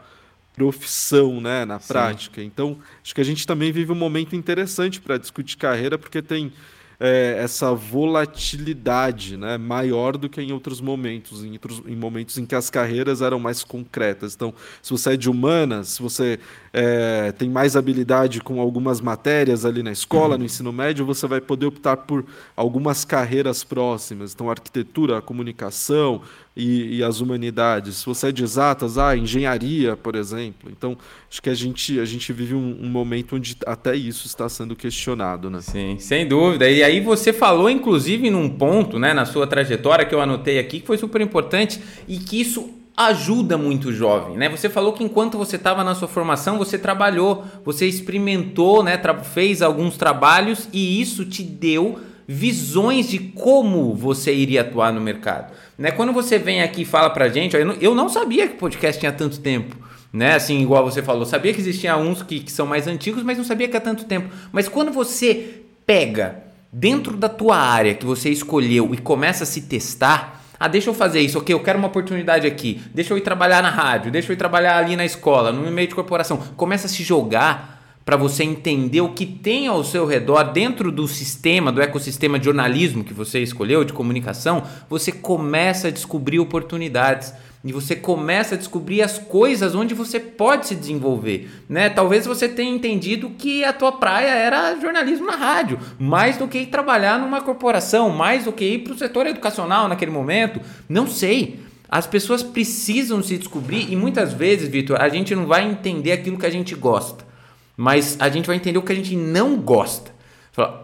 profissão, 0.58 1.40
né, 1.40 1.66
na 1.66 1.80
prática. 1.80 2.42
Sim. 2.42 2.48
Então, 2.48 2.78
acho 3.04 3.14
que 3.14 3.22
a 3.22 3.24
gente 3.24 3.46
também 3.46 3.72
vive 3.72 3.92
um 3.92 3.96
momento 3.96 4.36
interessante 4.36 5.00
para 5.00 5.18
discutir 5.20 5.56
carreira, 5.56 6.00
porque 6.00 6.20
tem 6.20 6.52
é, 7.00 7.38
essa 7.40 7.74
volatilidade 7.74 9.38
né, 9.38 9.58
maior 9.58 10.18
do 10.18 10.28
que 10.28 10.42
em 10.42 10.52
outros 10.52 10.82
momentos, 10.82 11.44
em, 11.44 11.54
outros, 11.54 11.84
em 11.86 11.96
momentos 11.96 12.38
em 12.38 12.46
que 12.46 12.56
as 12.56 12.70
carreiras 12.70 13.22
eram 13.22 13.40
mais 13.40 13.64
concretas. 13.64 14.34
Então, 14.34 14.54
se 14.82 14.92
você 14.92 15.14
é 15.14 15.18
de 15.18 15.30
humanas, 15.30 15.90
se 15.90 16.02
você 16.02 16.40
é, 16.74 17.32
tem 17.34 17.50
mais 17.50 17.76
habilidade 17.76 18.42
com 18.42 18.60
algumas 18.60 19.00
matérias 19.00 19.64
ali 19.64 19.84
na 19.84 19.92
escola, 19.92 20.34
uhum. 20.34 20.40
no 20.40 20.46
ensino 20.46 20.74
médio, 20.74 21.06
você 21.06 21.28
vai 21.28 21.40
poder 21.40 21.68
optar 21.68 21.98
por 21.98 22.26
algumas 22.56 23.06
carreiras 23.06 23.64
próximas. 23.64 24.34
Então, 24.34 24.50
arquitetura, 24.50 25.22
comunicação, 25.22 26.22
e, 26.58 26.98
e, 26.98 27.04
as 27.04 27.22
humanidades. 27.22 27.98
Se 27.98 28.06
você 28.06 28.30
é 28.30 28.32
de 28.32 28.44
exatas, 28.44 28.98
ah, 28.98 29.16
engenharia, 29.16 29.96
por 29.96 30.16
exemplo. 30.16 30.72
Então, 30.72 30.98
acho 31.30 31.40
que 31.40 31.52
a 31.52 31.54
gente, 31.54 32.00
a 32.00 32.06
gente 32.06 32.34
vive 32.34 32.56
um, 32.56 32.80
um, 32.82 32.90
momento 32.90 33.36
onde 33.36 33.56
até 33.66 33.96
isso 33.96 34.26
está 34.26 34.50
sendo 34.50 34.76
questionado, 34.76 35.52
né? 35.52 35.62
Sim, 35.62 35.98
sem 36.00 36.28
dúvida. 36.28 36.68
E 36.68 36.82
aí 36.82 37.00
você 37.00 37.32
falou, 37.32 37.70
inclusive, 37.70 38.32
num 38.32 38.50
ponto, 38.50 38.98
né, 38.98 39.14
na 39.14 39.26
sua 39.26 39.46
trajetória 39.46 40.04
que 40.04 40.16
eu 40.16 40.20
anotei 40.20 40.58
aqui, 40.58 40.80
que 40.80 40.88
foi 40.88 40.98
super 40.98 41.22
importante 41.22 41.80
e 42.08 42.18
que 42.18 42.42
isso 42.42 42.74
ajuda 42.98 43.60
muito 43.60 43.90
o 43.90 43.94
jovem, 43.94 44.36
né? 44.36 44.50
Você 44.50 44.68
falou 44.68 44.92
que 44.92 45.04
enquanto 45.04 45.38
você 45.38 45.56
estava 45.56 45.84
na 45.84 45.94
sua 45.94 46.08
formação, 46.08 46.58
você 46.58 46.80
trabalhou, 46.80 47.46
você 47.64 47.86
experimentou, 47.86 48.82
né, 48.82 49.00
fez 49.36 49.62
alguns 49.62 49.96
trabalhos 49.96 50.68
e 50.74 51.00
isso 51.00 51.24
te 51.24 51.44
deu 51.44 52.00
visões 52.28 53.08
de 53.08 53.20
como 53.20 53.94
você 53.96 54.34
iria 54.34 54.62
atuar 54.62 54.92
no 54.92 55.00
mercado. 55.00 55.54
Né? 55.78 55.92
Quando 55.92 56.12
você 56.12 56.38
vem 56.38 56.62
aqui 56.62 56.82
e 56.82 56.86
fala 56.86 57.10
pra 57.10 57.30
gente, 57.30 57.56
ó, 57.56 57.60
eu, 57.60 57.66
não, 57.66 57.74
eu 57.76 57.96
não 57.96 58.10
sabia 58.10 58.48
que 58.48 58.56
podcast 58.56 59.00
tinha 59.00 59.12
tanto 59.12 59.40
tempo. 59.40 59.78
Né? 60.12 60.36
Assim, 60.36 60.62
igual 60.62 60.84
você 60.84 61.02
falou, 61.02 61.26
sabia 61.26 61.54
que 61.54 61.62
existiam 61.62 62.02
uns 62.02 62.22
que, 62.22 62.42
que 62.42 62.52
são 62.52 62.66
mais 62.66 62.88
antigos, 62.88 63.24
mas 63.24 63.38
não 63.38 63.46
sabia 63.46 63.68
que 63.68 63.78
há 63.78 63.82
tanto 63.82 64.04
tempo. 64.06 64.30
Mas 64.52 64.68
quando 64.68 64.92
você 64.92 65.62
pega 65.86 66.44
dentro 66.72 67.16
da 67.16 67.30
tua 67.30 67.58
área 67.58 67.94
que 67.94 68.06
você 68.06 68.30
escolheu 68.30 68.94
e 68.94 68.98
começa 68.98 69.44
a 69.44 69.48
se 69.48 69.62
testar, 69.62 70.44
ah, 70.60 70.68
deixa 70.68 70.90
eu 70.90 70.94
fazer 70.94 71.22
isso, 71.22 71.38
ok, 71.38 71.54
eu 71.54 71.60
quero 71.62 71.78
uma 71.78 71.88
oportunidade 71.88 72.48
aqui, 72.48 72.82
deixa 72.94 73.14
eu 73.14 73.18
ir 73.18 73.22
trabalhar 73.22 73.62
na 73.62 73.70
rádio, 73.70 74.12
deixa 74.12 74.32
eu 74.32 74.34
ir 74.34 74.38
trabalhar 74.38 74.78
ali 74.78 74.96
na 74.96 75.06
escola, 75.06 75.52
no 75.52 75.70
meio 75.72 75.88
de 75.88 75.96
corporação. 75.96 76.38
Começa 76.58 76.88
a 76.88 76.90
se 76.90 77.04
jogar 77.04 77.77
para 78.08 78.16
você 78.16 78.46
entender 78.46 79.02
o 79.02 79.10
que 79.10 79.26
tem 79.26 79.68
ao 79.68 79.84
seu 79.84 80.06
redor 80.06 80.42
dentro 80.54 80.94
do 80.94 81.10
sistema, 81.10 81.74
do 81.74 81.82
ecossistema 81.82 82.40
de 82.40 82.46
jornalismo 82.46 83.04
que 83.04 83.14
você 83.14 83.44
escolheu, 83.44 83.84
de 83.84 83.92
comunicação, 83.92 84.64
você 84.90 85.12
começa 85.12 85.90
a 85.90 85.92
descobrir 85.92 86.40
oportunidades 86.40 87.34
e 87.66 87.74
você 87.74 87.98
começa 87.98 88.56
a 88.56 88.58
descobrir 88.58 89.02
as 89.02 89.20
coisas 89.20 89.76
onde 89.76 89.94
você 89.94 90.22
pode 90.22 90.68
se 90.68 90.76
desenvolver, 90.76 91.50
né? 91.68 91.90
Talvez 91.90 92.26
você 92.26 92.48
tenha 92.48 92.74
entendido 92.74 93.32
que 93.32 93.66
a 93.66 93.74
tua 93.74 93.92
praia 93.92 94.30
era 94.30 94.80
jornalismo 94.80 95.26
na 95.26 95.36
rádio, 95.36 95.78
mais 96.00 96.38
do 96.38 96.48
que 96.48 96.60
ir 96.60 96.68
trabalhar 96.68 97.20
numa 97.20 97.42
corporação, 97.42 98.10
mais 98.10 98.46
do 98.46 98.54
que 98.54 98.64
ir 98.64 98.80
para 98.86 98.94
o 98.94 98.98
setor 98.98 99.28
educacional 99.28 99.90
naquele 99.90 100.12
momento, 100.12 100.62
não 100.88 101.08
sei. 101.08 101.60
As 101.90 102.08
pessoas 102.08 102.42
precisam 102.42 103.22
se 103.22 103.38
descobrir 103.38 103.92
e 103.92 103.98
muitas 103.98 104.32
vezes, 104.32 104.70
Vitor, 104.70 104.96
a 104.98 105.10
gente 105.10 105.36
não 105.36 105.46
vai 105.46 105.70
entender 105.70 106.14
aquilo 106.14 106.38
que 106.38 106.46
a 106.46 106.50
gente 106.50 106.74
gosta 106.74 107.28
mas 107.78 108.18
a 108.20 108.28
gente 108.28 108.48
vai 108.48 108.56
entender 108.56 108.80
o 108.80 108.82
que 108.82 108.92
a 108.92 108.96
gente 108.96 109.16
não 109.16 109.56
gosta. 109.58 110.18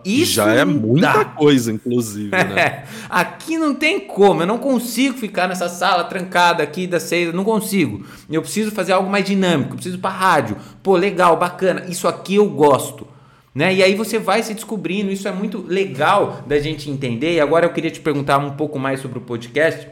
Isso 0.05 0.33
já 0.33 0.53
é 0.53 0.63
muita 0.63 1.11
dá. 1.11 1.25
coisa, 1.25 1.71
inclusive. 1.71 2.29
Né? 2.29 2.83
aqui 3.09 3.57
não 3.57 3.73
tem 3.73 3.99
como, 4.01 4.43
eu 4.43 4.45
não 4.45 4.59
consigo 4.59 5.17
ficar 5.17 5.47
nessa 5.47 5.67
sala 5.67 6.03
trancada 6.03 6.61
aqui 6.61 6.85
da 6.85 6.99
seis, 6.99 7.33
não 7.33 7.43
consigo. 7.43 8.05
Eu 8.29 8.43
preciso 8.43 8.69
fazer 8.69 8.91
algo 8.91 9.09
mais 9.09 9.25
dinâmico, 9.25 9.73
preciso 9.73 9.97
para 9.97 10.11
rádio. 10.11 10.57
Pô, 10.83 10.95
legal, 10.95 11.37
bacana, 11.37 11.85
isso 11.89 12.07
aqui 12.07 12.35
eu 12.35 12.47
gosto. 12.47 13.07
Né? 13.55 13.73
E 13.73 13.83
aí 13.83 13.95
você 13.95 14.19
vai 14.19 14.43
se 14.43 14.53
descobrindo, 14.53 15.11
isso 15.11 15.27
é 15.27 15.31
muito 15.31 15.65
legal 15.67 16.43
da 16.45 16.59
gente 16.59 16.89
entender. 16.89 17.35
E 17.35 17.39
agora 17.39 17.65
eu 17.65 17.73
queria 17.73 17.89
te 17.89 17.99
perguntar 17.99 18.37
um 18.37 18.51
pouco 18.51 18.77
mais 18.77 18.99
sobre 18.99 19.17
o 19.17 19.21
podcast 19.21 19.87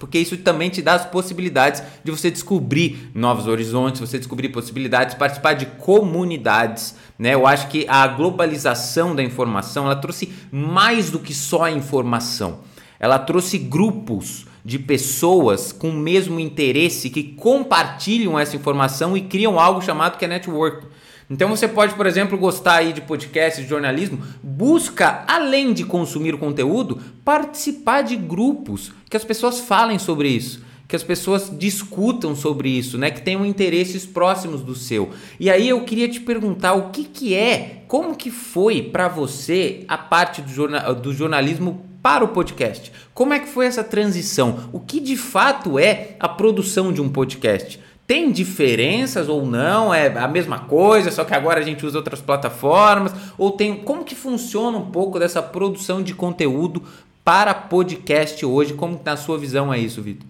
porque 0.00 0.18
isso 0.18 0.36
também 0.38 0.70
te 0.70 0.80
dá 0.80 0.94
as 0.94 1.04
possibilidades 1.04 1.82
de 2.02 2.10
você 2.10 2.30
descobrir 2.30 3.10
novos 3.14 3.46
horizontes, 3.46 4.00
você 4.00 4.18
descobrir 4.18 4.48
possibilidades, 4.48 5.14
participar 5.14 5.52
de 5.52 5.66
comunidades, 5.66 6.96
né? 7.18 7.34
Eu 7.34 7.46
acho 7.46 7.68
que 7.68 7.86
a 7.86 8.08
globalização 8.08 9.14
da 9.14 9.22
informação, 9.22 9.84
ela 9.84 9.94
trouxe 9.94 10.32
mais 10.50 11.10
do 11.10 11.18
que 11.18 11.34
só 11.34 11.64
a 11.64 11.70
informação. 11.70 12.60
Ela 12.98 13.18
trouxe 13.18 13.58
grupos 13.58 14.46
de 14.64 14.78
pessoas 14.78 15.72
com 15.72 15.90
o 15.90 15.96
mesmo 15.96 16.40
interesse 16.40 17.10
que 17.10 17.22
compartilham 17.22 18.38
essa 18.38 18.56
informação 18.56 19.16
e 19.16 19.22
criam 19.22 19.60
algo 19.60 19.82
chamado 19.82 20.18
que 20.18 20.24
é 20.24 20.28
network. 20.28 20.86
Então 21.30 21.48
você 21.48 21.68
pode, 21.68 21.94
por 21.94 22.06
exemplo, 22.06 22.36
gostar 22.36 22.76
aí 22.76 22.92
de 22.92 23.00
podcasts, 23.00 23.62
de 23.62 23.68
jornalismo, 23.70 24.20
busca, 24.42 25.24
além 25.28 25.72
de 25.72 25.84
consumir 25.84 26.34
o 26.34 26.38
conteúdo, 26.38 26.98
participar 27.24 28.02
de 28.02 28.16
grupos 28.16 28.92
que 29.08 29.16
as 29.16 29.24
pessoas 29.24 29.60
falem 29.60 29.98
sobre 29.98 30.28
isso 30.28 30.68
que 30.90 30.96
as 30.96 31.04
pessoas 31.04 31.52
discutam 31.56 32.34
sobre 32.34 32.68
isso, 32.68 32.98
né? 32.98 33.12
Que 33.12 33.22
tenham 33.22 33.46
interesses 33.46 34.04
próximos 34.04 34.60
do 34.60 34.74
seu. 34.74 35.10
E 35.38 35.48
aí 35.48 35.68
eu 35.68 35.84
queria 35.84 36.08
te 36.08 36.18
perguntar 36.18 36.74
o 36.74 36.90
que, 36.90 37.04
que 37.04 37.32
é, 37.32 37.84
como 37.86 38.16
que 38.16 38.28
foi 38.28 38.82
para 38.82 39.06
você 39.06 39.84
a 39.86 39.96
parte 39.96 40.42
do, 40.42 40.50
jornal, 40.50 40.92
do 40.96 41.14
jornalismo 41.14 41.86
para 42.02 42.24
o 42.24 42.28
podcast? 42.28 42.90
Como 43.14 43.32
é 43.32 43.38
que 43.38 43.46
foi 43.46 43.66
essa 43.66 43.84
transição? 43.84 44.68
O 44.72 44.80
que 44.80 44.98
de 44.98 45.16
fato 45.16 45.78
é 45.78 46.16
a 46.18 46.28
produção 46.28 46.92
de 46.92 47.00
um 47.00 47.08
podcast? 47.08 47.78
Tem 48.10 48.32
diferenças 48.32 49.28
ou 49.28 49.46
não? 49.46 49.94
É 49.94 50.08
a 50.18 50.26
mesma 50.26 50.58
coisa, 50.58 51.12
só 51.12 51.22
que 51.22 51.32
agora 51.32 51.60
a 51.60 51.62
gente 51.62 51.86
usa 51.86 51.96
outras 51.96 52.20
plataformas? 52.20 53.12
Ou 53.38 53.52
tem 53.52 53.76
como 53.76 54.04
que 54.04 54.16
funciona 54.16 54.76
um 54.76 54.90
pouco 54.90 55.16
dessa 55.16 55.40
produção 55.40 56.02
de 56.02 56.12
conteúdo 56.12 56.82
para 57.22 57.54
podcast 57.54 58.44
hoje? 58.44 58.74
Como 58.74 59.00
na 59.04 59.16
sua 59.16 59.38
visão 59.38 59.72
é 59.72 59.78
isso, 59.78 60.02
Vitor? 60.02 60.26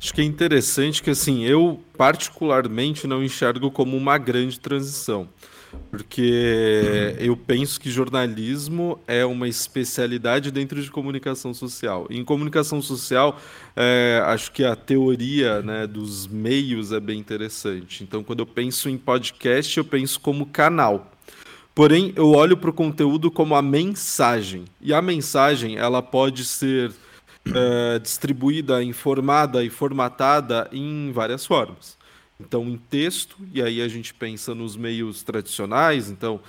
Acho 0.00 0.14
que 0.14 0.20
é 0.20 0.24
interessante 0.24 1.02
que 1.02 1.10
assim, 1.10 1.42
eu 1.42 1.80
particularmente 1.98 3.04
não 3.04 3.20
enxergo 3.20 3.68
como 3.72 3.96
uma 3.96 4.16
grande 4.16 4.60
transição. 4.60 5.28
Porque 5.90 7.16
eu 7.18 7.36
penso 7.36 7.80
que 7.80 7.90
jornalismo 7.90 8.98
é 9.06 9.24
uma 9.24 9.48
especialidade 9.48 10.50
dentro 10.50 10.80
de 10.80 10.90
comunicação 10.90 11.52
social. 11.52 12.06
Em 12.10 12.24
comunicação 12.24 12.80
social, 12.80 13.38
é, 13.76 14.22
acho 14.26 14.52
que 14.52 14.64
a 14.64 14.76
teoria 14.76 15.62
né, 15.62 15.86
dos 15.86 16.26
meios 16.26 16.92
é 16.92 17.00
bem 17.00 17.18
interessante. 17.18 18.04
Então, 18.04 18.22
quando 18.22 18.40
eu 18.40 18.46
penso 18.46 18.88
em 18.88 18.96
podcast, 18.96 19.78
eu 19.78 19.84
penso 19.84 20.20
como 20.20 20.46
canal. 20.46 21.10
Porém, 21.74 22.12
eu 22.16 22.30
olho 22.32 22.56
para 22.56 22.70
o 22.70 22.72
conteúdo 22.72 23.30
como 23.30 23.54
a 23.54 23.62
mensagem. 23.62 24.64
E 24.80 24.92
a 24.92 25.00
mensagem, 25.00 25.76
ela 25.76 26.02
pode 26.02 26.44
ser 26.44 26.90
uh, 26.90 27.98
distribuída, 28.00 28.82
informada 28.82 29.64
e 29.64 29.70
formatada 29.70 30.68
em 30.72 31.10
várias 31.12 31.46
formas. 31.46 31.98
Então, 32.40 32.66
em 32.68 32.76
texto, 32.76 33.36
e 33.52 33.62
aí 33.62 33.82
a 33.82 33.88
gente 33.88 34.14
pensa 34.14 34.54
nos 34.54 34.76
meios 34.76 35.22
tradicionais, 35.22 36.10
então, 36.10 36.40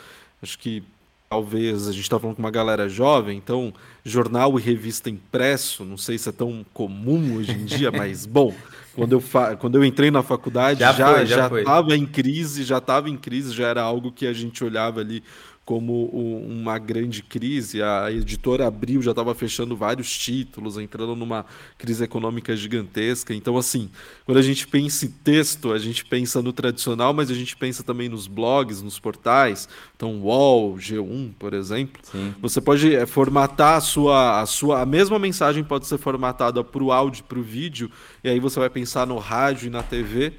acho 0.42 0.58
que 0.58 0.84
talvez 1.30 1.88
a 1.88 1.94
gente 1.94 2.02
está 2.02 2.20
falando 2.20 2.36
com 2.36 2.42
uma 2.42 2.52
galera 2.52 2.90
jovem, 2.90 3.38
então 3.38 3.74
jornal 4.04 4.60
e 4.60 4.62
revista 4.62 5.10
impresso, 5.10 5.86
não 5.86 5.96
sei 5.96 6.18
se 6.18 6.28
é 6.28 6.32
tão 6.32 6.66
comum 6.74 7.38
hoje 7.38 7.54
em 7.54 7.64
dia, 7.64 7.90
mas 7.90 8.26
bom, 8.26 8.54
quando 8.94 9.14
eu, 9.14 9.22
fa... 9.22 9.56
quando 9.56 9.76
eu 9.76 9.86
entrei 9.86 10.12
na 10.12 10.22
faculdade 10.22 10.82
já 10.82 10.92
estava 10.92 11.26
já, 11.26 11.50
já 11.50 11.64
já 11.64 11.96
em 11.96 12.06
crise, 12.06 12.64
já 12.66 12.80
estava 12.80 13.10
em 13.10 13.16
crise, 13.16 13.54
já 13.54 13.68
era 13.68 13.82
algo 13.82 14.12
que 14.12 14.28
a 14.28 14.34
gente 14.34 14.62
olhava 14.62 15.00
ali 15.00 15.24
como 15.72 16.04
uma 16.08 16.78
grande 16.78 17.24
crise. 17.24 17.82
A 17.82 18.12
editora 18.12 18.68
Abril 18.68 19.02
já 19.02 19.12
estava 19.12 19.34
fechando 19.34 19.74
vários 19.74 20.12
títulos, 20.18 20.78
entrando 20.78 21.16
numa 21.16 21.46
crise 21.78 22.04
econômica 22.04 22.54
gigantesca. 22.58 23.34
Então, 23.34 23.58
assim, 23.58 23.90
quando 24.26 24.40
a 24.40 24.42
gente 24.42 24.68
pensa 24.68 25.06
em 25.06 25.10
texto, 25.10 25.72
a 25.72 25.80
gente 25.80 26.04
pensa 26.04 26.42
no 26.42 26.52
tradicional, 26.52 27.14
mas 27.14 27.32
a 27.32 27.34
gente 27.34 27.56
pensa 27.56 27.84
também 27.84 28.10
nos 28.10 28.28
blogs, 28.28 28.82
nos 28.82 29.00
portais. 29.00 29.70
Então, 29.96 30.20
UOL, 30.20 30.76
G1, 30.76 31.32
por 31.40 31.54
exemplo. 31.54 32.02
Sim. 32.04 32.36
Você 32.42 32.60
pode 32.60 32.94
eh, 32.94 33.06
formatar 33.06 33.78
a 33.78 33.82
sua, 33.82 34.42
a 34.42 34.46
sua. 34.46 34.82
A 34.82 34.86
mesma 34.86 35.18
mensagem 35.18 35.64
pode 35.64 35.88
ser 35.88 35.98
formatada 35.98 36.62
para 36.66 36.84
o 36.84 36.92
áudio, 36.92 37.24
para 37.24 37.40
o 37.40 37.44
vídeo, 37.44 37.90
e 38.22 38.28
aí 38.28 38.42
você 38.42 38.60
vai 38.60 38.70
pensar 38.70 39.08
no 39.08 39.18
rádio 39.18 39.68
e 39.68 39.70
na 39.70 39.82
TV 39.82 40.34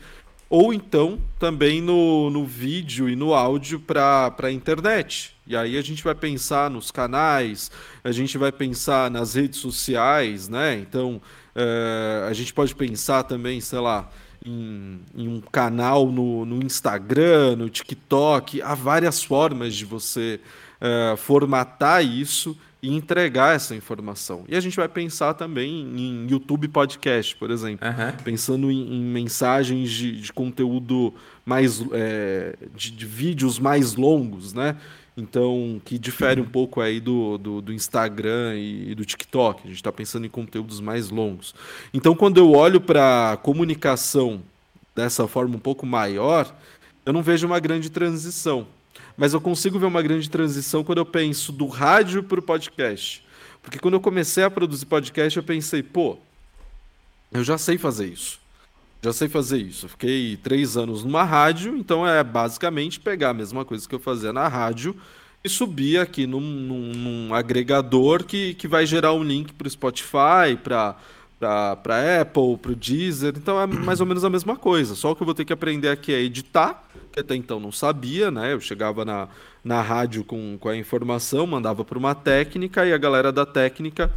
ou 0.53 0.75
então 0.75 1.19
também 1.39 1.81
no, 1.81 2.29
no 2.29 2.45
vídeo 2.45 3.09
e 3.09 3.17
no 3.17 3.33
áudio 3.33 3.81
para 3.81 4.31
a 4.43 4.53
internet. 4.53 5.35
E 5.47 5.57
aí 5.57 5.79
a 5.79 5.81
gente 5.81 6.05
vai 6.05 6.15
pensar 6.15 6.69
nos 6.69 6.91
canais, 6.91 7.71
a 8.05 8.13
gente 8.13 8.37
vai 8.37 8.53
pensar 8.53 9.11
nas 9.11 9.33
redes 9.33 9.61
sociais, 9.61 10.51
né? 10.51 10.75
Então 10.75 11.23
é, 11.57 12.27
a 12.29 12.35
gente 12.35 12.53
pode 12.53 12.75
pensar 12.75 13.23
também, 13.23 13.63
sei 13.63 13.79
lá, 13.79 14.11
em, 14.45 15.01
em, 15.17 15.27
um 15.27 15.41
canal 15.41 16.13
no, 16.13 16.45
no 16.45 16.63
Instagram, 16.63 17.57
no 17.57 17.71
TikTok. 17.71 18.61
Há 18.61 18.75
várias 18.75 19.25
formas 19.25 19.75
de 19.75 19.87
você 19.87 20.39
é, 20.79 21.17
formatar 21.17 22.05
isso 22.05 22.55
e 22.83 22.93
entregar 22.93 23.55
essa 23.55 23.77
informação. 23.77 24.45
E 24.49 24.57
a 24.57 24.61
gente 24.61 24.77
vai 24.77 24.89
pensar 24.89 25.35
também 25.35 25.71
em 25.71 26.27
YouTube 26.29 26.67
Podcast, 26.67 27.37
por 27.37 27.53
exemplo, 27.53 27.87
uhum. 27.87 28.17
pensando 28.25 28.73
em, 28.73 28.97
em 28.97 29.01
mensagens 29.01 29.89
de, 29.89 30.21
de, 30.21 30.33
conteúdo 30.33 31.15
mais 31.47 31.81
é, 31.93 32.57
de, 32.75 32.91
de, 32.91 33.07
vídeos 33.07 33.61
mais 33.61 33.95
longos, 33.95 34.53
né? 34.53 34.77
Então, 35.17 35.81
que 35.85 35.97
difere 35.97 36.41
um 36.41 36.45
pouco 36.45 36.81
aí 36.81 36.99
do, 36.99 37.39
do, 37.39 37.61
do 37.61 37.73
Instagram 37.73 38.55
e, 38.57 38.91
e, 38.91 38.95
do 38.95 39.05
TikTok. 39.05 39.61
A 39.63 39.67
gente 39.69 39.77
está 39.77 39.93
pensando 39.93 40.27
em 40.27 40.31
conteúdos 40.31 40.81
mais 40.81 41.11
longos. 41.11 41.55
Então, 41.95 42.17
quando 42.17 42.39
eu 42.39 42.51
olho 42.53 42.81
para 42.81 43.39
comunicação 43.43 44.43
dessa 44.97 45.29
forma 45.29 45.55
um 45.55 45.61
pouco 45.61 45.87
maior, 45.87 46.53
eu 47.05 47.13
não 47.13 47.23
vejo 47.23 47.47
uma 47.47 47.61
grande 47.61 47.91
transição 47.91 48.67
mas 49.17 49.35
eu 49.35 49.41
consigo 49.41 49.79
ver 49.79 49.87
uma 49.87 50.03
grande 50.03 50.29
transição 50.29 50.83
quando 50.83 50.99
eu 50.99 51.07
penso 51.07 51.53
do 51.53 51.67
rádio 51.67 52.23
para 52.23 52.41
o 52.41 52.43
podcast. 52.43 53.25
Porque 53.63 53.79
quando 53.79 53.95
eu 53.95 54.01
comecei 54.01 54.43
a 54.43 54.51
produzir 54.51 54.87
podcast, 54.87 55.37
eu 55.37 55.43
pensei, 55.43 55.83
pô, 55.83 56.19
eu 57.31 57.45
já 57.45 57.57
sei 57.57 57.79
fazer 57.79 58.07
isso. 58.07 58.41
Já 59.03 59.13
sei 59.13 59.29
fazer 59.29 59.59
isso. 59.59 59.87
Eu 59.87 59.91
fiquei 59.91 60.37
três 60.37 60.77
anos 60.77 61.05
numa 61.05 61.25
rádio, 61.25 61.77
então 61.77 62.07
é 62.07 62.23
basicamente 62.23 63.01
pegar 63.01 63.31
a 63.31 63.35
mesma 63.35 63.65
coisa 63.65 63.89
que 63.89 63.95
eu 63.95 64.01
fazia 64.01 64.33
na 64.33 64.49
rádio 64.49 64.97
e 65.45 65.49
subir 65.49 65.99
aqui 65.99 66.27
num, 66.27 66.41
num, 66.41 66.93
num 66.93 67.35
agregador 67.35 68.25
que, 68.25 68.55
que 68.55 68.69
vai 68.69 68.87
gerar 68.87 69.13
um 69.13 69.25
link 69.25 69.53
para 69.53 69.67
o 69.67 69.71
Spotify, 69.71 70.57
para 70.63 70.97
para 71.83 72.21
Apple, 72.21 72.57
para 72.57 72.71
o 72.71 72.77
Deezer. 72.77 73.35
Então 73.37 73.61
é 73.61 73.67
mais 73.67 74.01
ou 74.01 74.07
menos 74.07 74.25
a 74.25 74.31
mesma 74.31 74.55
coisa. 74.57 74.95
Só 74.95 75.11
o 75.11 75.17
que 75.17 75.23
eu 75.23 75.25
vou 75.25 75.35
ter 75.35 75.45
que 75.45 75.53
aprender 75.53 75.89
aqui 75.89 76.13
é 76.13 76.21
editar 76.21 76.89
que 77.13 77.21
até 77.21 77.37
então 77.37 77.61
não 77.61 77.71
sabia, 77.71 78.31
né? 78.31 78.53
Eu 78.53 78.61
chegava 78.61 79.05
na, 79.05 79.29
na 79.63 79.81
rádio 79.81 80.25
com, 80.25 80.57
com 80.59 80.69
a 80.69 80.77
informação, 80.77 81.47
mandava 81.47 81.85
para 81.85 81.99
uma 81.99 82.15
técnica 82.15 82.87
e 82.87 82.93
a 82.93 82.99
galera 82.99 83.31
da 83.31 83.47
técnica 83.47 84.11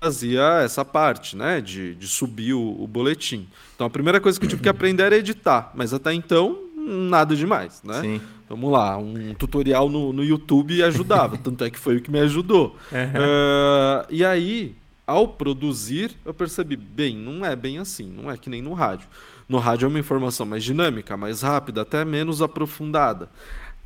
fazia 0.00 0.60
essa 0.62 0.84
parte, 0.84 1.36
né? 1.36 1.60
De, 1.60 1.94
de 1.94 2.06
subir 2.06 2.54
o, 2.54 2.82
o 2.82 2.86
boletim. 2.86 3.48
Então 3.74 3.86
a 3.86 3.90
primeira 3.90 4.20
coisa 4.20 4.38
que 4.38 4.46
eu 4.46 4.50
tive 4.50 4.62
que 4.62 4.68
aprender 4.68 5.04
era 5.04 5.16
editar, 5.16 5.72
mas 5.74 5.92
até 5.94 6.12
então 6.12 6.58
nada 6.76 7.34
demais, 7.34 7.82
né? 7.84 8.00
Sim. 8.00 8.20
Vamos 8.48 8.70
lá, 8.70 8.98
um 8.98 9.32
tutorial 9.34 9.88
no, 9.88 10.12
no 10.12 10.22
YouTube 10.22 10.82
ajudava, 10.82 11.38
tanto 11.42 11.64
é 11.64 11.70
que 11.70 11.78
foi 11.78 11.96
o 11.96 12.02
que 12.02 12.10
me 12.10 12.20
ajudou. 12.20 12.76
Uhum. 12.90 12.98
Uh, 12.98 14.06
e 14.10 14.24
aí, 14.24 14.74
ao 15.06 15.28
produzir, 15.28 16.10
eu 16.24 16.34
percebi, 16.34 16.76
bem, 16.76 17.16
não 17.16 17.46
é 17.46 17.56
bem 17.56 17.78
assim, 17.78 18.10
não 18.10 18.30
é 18.30 18.36
que 18.36 18.50
nem 18.50 18.60
no 18.60 18.74
rádio. 18.74 19.08
No 19.52 19.58
rádio 19.58 19.84
é 19.84 19.88
uma 19.90 19.98
informação 19.98 20.46
mais 20.46 20.64
dinâmica, 20.64 21.14
mais 21.14 21.42
rápida, 21.42 21.82
até 21.82 22.06
menos 22.06 22.40
aprofundada. 22.40 23.28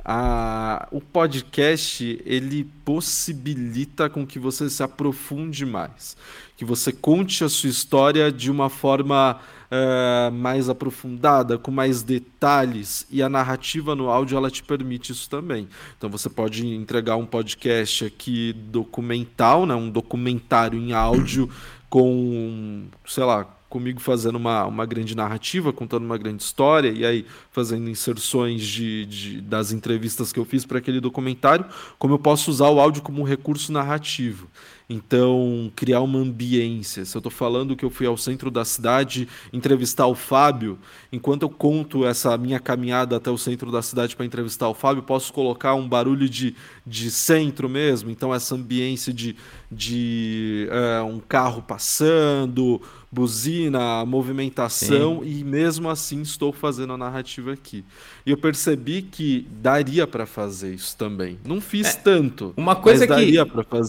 A, 0.05 0.87
o 0.93 1.01
podcast 1.01 2.21
ele 2.25 2.63
possibilita 2.85 4.09
com 4.09 4.25
que 4.25 4.39
você 4.39 4.69
se 4.69 4.81
aprofunde 4.81 5.65
mais, 5.65 6.15
que 6.55 6.63
você 6.63 6.93
conte 6.93 7.43
a 7.43 7.49
sua 7.49 7.67
história 7.67 8.31
de 8.31 8.49
uma 8.49 8.69
forma 8.69 9.41
uh, 9.69 10.31
mais 10.31 10.69
aprofundada, 10.69 11.57
com 11.57 11.69
mais 11.69 12.01
detalhes, 12.01 13.05
e 13.11 13.21
a 13.21 13.27
narrativa 13.27 13.93
no 13.93 14.09
áudio 14.09 14.37
ela 14.37 14.49
te 14.49 14.63
permite 14.63 15.11
isso 15.11 15.29
também. 15.29 15.67
Então 15.97 16.09
você 16.09 16.29
pode 16.29 16.65
entregar 16.65 17.17
um 17.17 17.25
podcast 17.25 18.05
aqui 18.05 18.53
documental, 18.53 19.65
né, 19.65 19.75
um 19.75 19.89
documentário 19.89 20.79
em 20.79 20.93
áudio 20.93 21.49
com, 21.91 22.85
sei 23.05 23.25
lá, 23.25 23.56
comigo 23.77 23.99
fazendo 23.99 24.35
uma, 24.35 24.65
uma 24.65 24.85
grande 24.85 25.15
narrativa, 25.15 25.71
contando 25.71 26.03
uma 26.03 26.17
grande 26.17 26.41
história, 26.41 26.89
e 26.89 27.05
aí 27.05 27.25
fazendo 27.51 27.87
inserções 27.89 28.63
de, 28.63 29.05
de 29.05 29.41
das 29.41 29.71
entrevistas 29.71 30.33
que 30.33 30.39
eu 30.39 30.45
fiz 30.45 30.65
para 30.65 30.79
aquele 30.79 30.99
documentário, 30.99 31.65
como 31.99 32.15
eu 32.15 32.19
posso 32.19 32.49
usar 32.49 32.69
o 32.69 32.79
áudio 32.79 33.03
como 33.03 33.21
um 33.21 33.23
recurso 33.23 33.71
narrativo. 33.71 34.47
Então, 34.89 35.69
criar 35.75 35.99
uma 35.99 36.19
ambiência. 36.19 37.03
Se 37.03 37.17
eu 37.17 37.19
estou 37.19 37.31
falando 37.31 37.75
que 37.75 37.83
eu 37.83 37.89
fui 37.89 38.07
ao 38.07 38.15
centro 38.15 38.49
da 38.49 38.63
cidade 38.63 39.27
entrevistar 39.51 40.07
o 40.07 40.15
Fábio, 40.15 40.79
enquanto 41.11 41.41
eu 41.41 41.49
conto 41.49 42.05
essa 42.05 42.37
minha 42.37 42.57
caminhada 42.57 43.17
até 43.17 43.29
o 43.29 43.37
centro 43.37 43.69
da 43.69 43.81
cidade 43.81 44.15
para 44.15 44.25
entrevistar 44.25 44.69
o 44.69 44.73
Fábio, 44.73 45.03
posso 45.03 45.33
colocar 45.33 45.75
um 45.75 45.87
barulho 45.87 46.29
de, 46.29 46.55
de 46.85 47.11
centro 47.11 47.67
mesmo. 47.67 48.09
Então, 48.09 48.33
essa 48.33 48.55
ambiência 48.55 49.11
de, 49.11 49.35
de 49.69 50.69
uh, 50.71 51.03
um 51.03 51.19
carro 51.19 51.61
passando, 51.61 52.81
buzina, 53.11 54.05
movimentação, 54.05 55.21
Sim. 55.21 55.29
e 55.29 55.43
mesmo 55.43 55.89
assim 55.89 56.21
estou 56.21 56.53
fazendo 56.53 56.93
a 56.93 56.97
narrativa 56.97 57.51
aqui. 57.51 57.83
E 58.27 58.31
eu 58.31 58.35
percebi 58.35 59.03
que 59.03 59.47
daria 59.61 60.05
para 60.05 60.25
fazer 60.25 60.73
isso 60.73 60.97
também. 60.97 61.39
Não 61.47 61.61
fiz 61.61 61.95
é, 61.95 61.97
tanto. 61.97 62.53
Uma 62.57 62.75
coisa 62.75 63.07
que, 63.07 63.31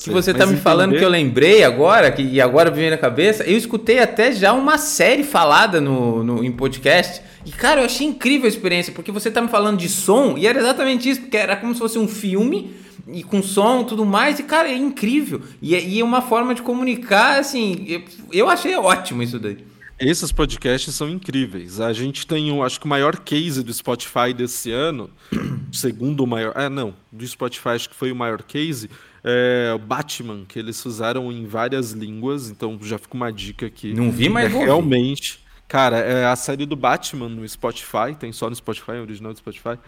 que 0.05 0.11
você 0.11 0.31
está 0.31 0.47
me 0.47 0.53
entender... 0.53 0.63
falando 0.63 0.97
que 0.97 1.05
eu 1.05 1.09
lembrei 1.09 1.65
agora, 1.65 2.09
que, 2.13 2.23
e 2.23 2.41
agora 2.41 2.71
veio 2.71 2.89
na 2.89 2.97
cabeça, 2.97 3.43
eu 3.43 3.57
escutei 3.57 3.99
até 3.99 4.31
já 4.31 4.53
uma 4.53 4.79
série 4.79 5.25
falada 5.25 5.81
no, 5.81 6.23
no, 6.23 6.45
em 6.45 6.53
podcast. 6.53 7.21
E, 7.45 7.51
cara, 7.51 7.81
eu 7.81 7.87
achei 7.87 8.07
incrível 8.07 8.47
a 8.47 8.49
experiência, 8.49 8.93
porque 8.93 9.11
você 9.11 9.29
está 9.29 9.43
me 9.43 9.49
falando 9.49 9.77
de 9.77 9.89
som, 9.89 10.37
e 10.39 10.47
era 10.47 10.61
exatamente 10.61 11.11
isso, 11.11 11.23
porque 11.23 11.37
era 11.37 11.57
como 11.57 11.75
se 11.75 11.81
fosse 11.81 11.99
um 11.99 12.07
filme 12.07 12.71
e 13.09 13.25
com 13.25 13.43
som 13.43 13.83
tudo 13.83 14.07
mais, 14.07 14.39
e 14.39 14.45
cara, 14.45 14.69
é 14.69 14.77
incrível. 14.77 15.43
E, 15.61 15.75
é, 15.75 15.83
e 15.83 15.99
é 15.99 16.05
uma 16.05 16.23
forma 16.23 16.55
de 16.55 16.63
comunicar, 16.63 17.41
assim, 17.41 17.85
eu, 17.89 18.03
eu 18.33 18.49
achei 18.49 18.77
ótimo 18.77 19.21
isso 19.21 19.41
daí. 19.41 19.59
Esses 20.01 20.31
podcasts 20.31 20.95
são 20.95 21.09
incríveis. 21.09 21.81
A 21.81 21.93
gente 21.93 22.27
tem, 22.27 22.53
um, 22.53 22.63
acho 22.63 22.79
que 22.79 22.87
o 22.87 22.89
maior 22.89 23.17
case 23.19 23.63
do 23.63 23.73
Spotify 23.73 24.33
desse 24.33 24.71
ano, 24.71 25.11
segundo 25.73 26.23
o 26.23 26.27
maior. 26.27 26.53
Ah, 26.55 26.71
não, 26.71 26.95
do 27.11 27.27
Spotify 27.27 27.71
acho 27.71 27.89
que 27.89 27.97
foi 27.97 28.13
o 28.13 28.17
maior 28.17 28.43
case, 28.43 28.89
é 29.25 29.73
o 29.75 29.79
Batman, 29.79 30.45
que 30.47 30.59
eles 30.59 30.81
fizeram 30.81 31.33
em 31.33 31.47
várias 31.47 31.93
línguas, 31.93 32.49
então 32.49 32.79
já 32.81 32.97
fica 32.97 33.15
uma 33.17 33.33
dica 33.33 33.67
aqui. 33.67 33.93
Não 33.93 34.11
vi, 34.11 34.29
mas 34.29 34.55
é, 34.55 34.59
Realmente. 34.59 35.41
Cara, 35.67 35.99
é 35.99 36.25
a 36.25 36.37
série 36.37 36.65
do 36.65 36.77
Batman 36.77 37.29
no 37.29 37.47
Spotify, 37.47 38.15
tem 38.19 38.33
só 38.33 38.49
no 38.49 38.57
Spotify, 38.57 38.93
é 38.93 39.01
original 39.01 39.33
do 39.33 39.39
Spotify, 39.39 39.79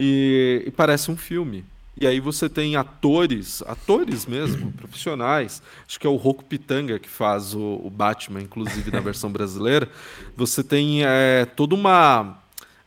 e, 0.00 0.62
e 0.66 0.70
parece 0.70 1.10
um 1.10 1.16
filme. 1.16 1.64
E 1.98 2.06
aí 2.06 2.20
você 2.20 2.48
tem 2.48 2.76
atores, 2.76 3.62
atores 3.62 4.26
mesmo, 4.26 4.70
profissionais. 4.76 5.62
Acho 5.88 5.98
que 5.98 6.06
é 6.06 6.10
o 6.10 6.16
Roku 6.16 6.44
Pitanga 6.44 6.98
que 6.98 7.08
faz 7.08 7.54
o, 7.54 7.80
o 7.82 7.90
Batman, 7.90 8.42
inclusive 8.42 8.90
na 8.90 9.00
versão 9.00 9.30
brasileira. 9.30 9.88
Você 10.36 10.62
tem 10.62 11.04
é, 11.04 11.46
toda 11.46 11.74
uma 11.74 12.38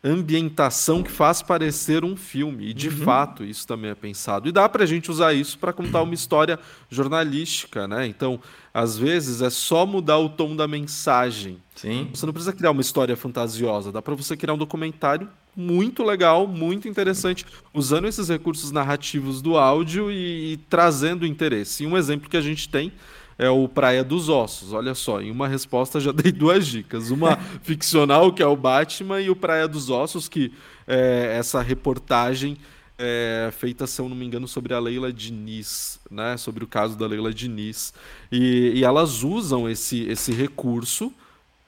ambientação 0.03 1.03
que 1.03 1.11
faz 1.11 1.41
parecer 1.41 2.05
um 2.05 2.15
filme. 2.15 2.69
E 2.69 2.73
de 2.73 2.87
uhum. 2.87 2.97
fato 2.97 3.43
isso 3.43 3.67
também 3.67 3.91
é 3.91 3.95
pensado. 3.95 4.47
E 4.47 4.51
dá 4.51 4.67
para 4.69 4.83
a 4.83 4.87
gente 4.87 5.11
usar 5.11 5.33
isso 5.33 5.57
para 5.57 5.73
contar 5.73 6.01
uma 6.01 6.13
história 6.13 6.59
jornalística, 6.89 7.87
né? 7.87 8.05
Então, 8.05 8.39
às 8.73 8.97
vezes 8.97 9.41
é 9.41 9.49
só 9.49 9.85
mudar 9.85 10.19
o 10.19 10.29
tom 10.29 10.55
da 10.55 10.67
mensagem. 10.67 11.57
Sim. 11.75 12.09
Você 12.13 12.25
não 12.25 12.33
precisa 12.33 12.53
criar 12.53 12.71
uma 12.71 12.81
história 12.81 13.15
fantasiosa. 13.17 13.91
Dá 13.91 14.01
para 14.01 14.15
você 14.15 14.37
criar 14.37 14.53
um 14.53 14.57
documentário 14.57 15.27
muito 15.55 16.03
legal, 16.03 16.47
muito 16.47 16.87
interessante, 16.87 17.45
usando 17.73 18.07
esses 18.07 18.29
recursos 18.29 18.71
narrativos 18.71 19.41
do 19.41 19.57
áudio 19.57 20.11
e, 20.11 20.53
e, 20.53 20.57
trazendo 20.69 21.25
interesse. 21.25 21.83
E 21.83 21.87
um 21.87 21.97
exemplo 21.97 22.29
que 22.29 22.37
a 22.37 22.41
gente 22.41 22.69
tem 22.69 22.93
é 23.37 23.49
o 23.49 23.67
Praia 23.67 24.03
dos 24.03 24.29
Ossos. 24.29 24.73
Olha 24.73 24.93
só, 24.93 25.21
em 25.21 25.31
uma 25.31 25.47
resposta 25.47 25.99
já 25.99 26.11
dei 26.13 26.31
duas 26.31 26.67
dicas. 26.67 27.11
Uma 27.11 27.37
ficcional, 27.63 28.31
que 28.33 28.43
é 28.43 28.47
o 28.47 28.55
Batman, 28.55 29.21
e 29.21 29.29
o 29.29 29.35
Praia 29.35 29.67
dos 29.67 29.89
Ossos, 29.89 30.27
que 30.27 30.51
é 30.87 31.35
essa 31.37 31.61
reportagem 31.61 32.57
é, 32.97 33.49
feita, 33.53 33.87
se 33.87 34.01
eu 34.01 34.09
não 34.09 34.15
me 34.15 34.25
engano, 34.25 34.45
sobre 34.45 34.73
a 34.73 34.79
Leila 34.79 35.11
Diniz, 35.11 36.01
né? 36.11 36.35
sobre 36.35 36.65
o 36.65 36.67
caso 36.67 36.97
da 36.97 37.07
Leila 37.07 37.33
Diniz. 37.33 37.93
E, 38.29 38.73
e 38.75 38.83
elas 38.83 39.23
usam 39.23 39.69
esse, 39.69 40.03
esse 40.03 40.33
recurso 40.33 41.13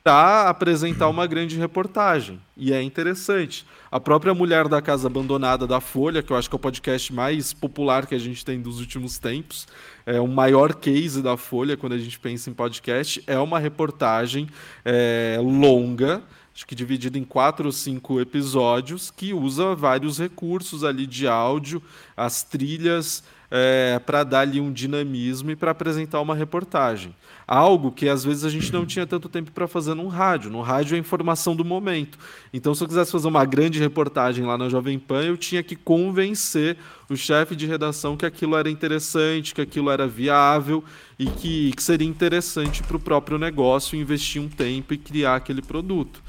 para 0.03 0.49
apresentar 0.49 1.07
uma 1.09 1.27
grande 1.27 1.57
reportagem. 1.57 2.39
E 2.57 2.73
é 2.73 2.81
interessante. 2.81 3.65
A 3.91 3.99
própria 3.99 4.33
Mulher 4.33 4.67
da 4.67 4.81
Casa 4.81 5.07
Abandonada 5.07 5.67
da 5.67 5.79
Folha, 5.79 6.23
que 6.23 6.31
eu 6.31 6.37
acho 6.37 6.49
que 6.49 6.55
é 6.55 6.57
o 6.57 6.59
podcast 6.59 7.13
mais 7.13 7.53
popular 7.53 8.07
que 8.07 8.15
a 8.15 8.19
gente 8.19 8.43
tem 8.43 8.59
dos 8.59 8.79
últimos 8.79 9.19
tempos, 9.19 9.67
é 10.05 10.19
o 10.19 10.27
maior 10.27 10.73
case 10.73 11.21
da 11.21 11.37
Folha 11.37 11.77
quando 11.77 11.93
a 11.93 11.97
gente 11.97 12.19
pensa 12.19 12.49
em 12.49 12.53
podcast, 12.53 13.23
é 13.27 13.37
uma 13.37 13.59
reportagem 13.59 14.47
é, 14.83 15.37
longa, 15.41 16.23
acho 16.53 16.65
que 16.65 16.73
dividida 16.73 17.17
em 17.17 17.23
quatro 17.23 17.67
ou 17.67 17.71
cinco 17.71 18.19
episódios, 18.19 19.11
que 19.11 19.33
usa 19.33 19.75
vários 19.75 20.17
recursos 20.17 20.83
ali 20.83 21.05
de 21.05 21.27
áudio, 21.27 21.81
as 22.15 22.43
trilhas, 22.43 23.23
é, 23.51 23.99
para 23.99 24.23
dar 24.23 24.39
ali 24.39 24.61
um 24.61 24.71
dinamismo 24.71 25.51
e 25.51 25.55
para 25.57 25.71
apresentar 25.71 26.21
uma 26.21 26.33
reportagem. 26.33 27.13
Algo 27.45 27.91
que 27.91 28.07
às 28.07 28.23
vezes 28.23 28.45
a 28.45 28.49
gente 28.49 28.71
não 28.71 28.85
tinha 28.85 29.05
tanto 29.05 29.27
tempo 29.27 29.51
para 29.51 29.67
fazer 29.67 29.93
num 29.93 30.07
rádio. 30.07 30.49
No 30.49 30.61
rádio 30.61 30.95
é 30.95 30.97
informação 30.97 31.53
do 31.53 31.65
momento. 31.65 32.17
Então, 32.53 32.73
se 32.73 32.81
eu 32.81 32.87
quisesse 32.87 33.11
fazer 33.11 33.27
uma 33.27 33.43
grande 33.43 33.77
reportagem 33.77 34.45
lá 34.45 34.57
na 34.57 34.69
Jovem 34.69 34.97
Pan, 34.97 35.23
eu 35.23 35.35
tinha 35.35 35.61
que 35.61 35.75
convencer 35.75 36.77
o 37.09 37.17
chefe 37.17 37.53
de 37.53 37.65
redação 37.67 38.15
que 38.15 38.25
aquilo 38.25 38.55
era 38.55 38.69
interessante, 38.69 39.53
que 39.53 39.59
aquilo 39.59 39.91
era 39.91 40.07
viável 40.07 40.81
e 41.19 41.25
que, 41.25 41.73
que 41.73 41.83
seria 41.83 42.07
interessante 42.07 42.81
para 42.81 42.95
o 42.95 42.99
próprio 42.99 43.37
negócio 43.37 43.99
investir 43.99 44.41
um 44.41 44.47
tempo 44.47 44.93
e 44.93 44.97
criar 44.97 45.35
aquele 45.35 45.61
produto. 45.61 46.23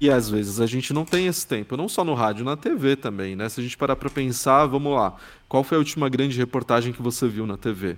E 0.00 0.10
às 0.10 0.28
vezes 0.28 0.60
a 0.60 0.66
gente 0.66 0.92
não 0.92 1.04
tem 1.04 1.26
esse 1.26 1.46
tempo, 1.46 1.76
não 1.76 1.88
só 1.88 2.04
no 2.04 2.12
rádio, 2.12 2.44
na 2.44 2.56
TV 2.56 2.96
também, 2.96 3.34
né? 3.34 3.48
Se 3.48 3.60
a 3.60 3.62
gente 3.62 3.76
parar 3.78 3.96
para 3.96 4.10
pensar, 4.10 4.66
vamos 4.66 4.94
lá, 4.94 5.16
qual 5.48 5.64
foi 5.64 5.76
a 5.76 5.78
última 5.78 6.08
grande 6.08 6.36
reportagem 6.36 6.92
que 6.92 7.00
você 7.00 7.26
viu 7.26 7.46
na 7.46 7.56
TV? 7.56 7.96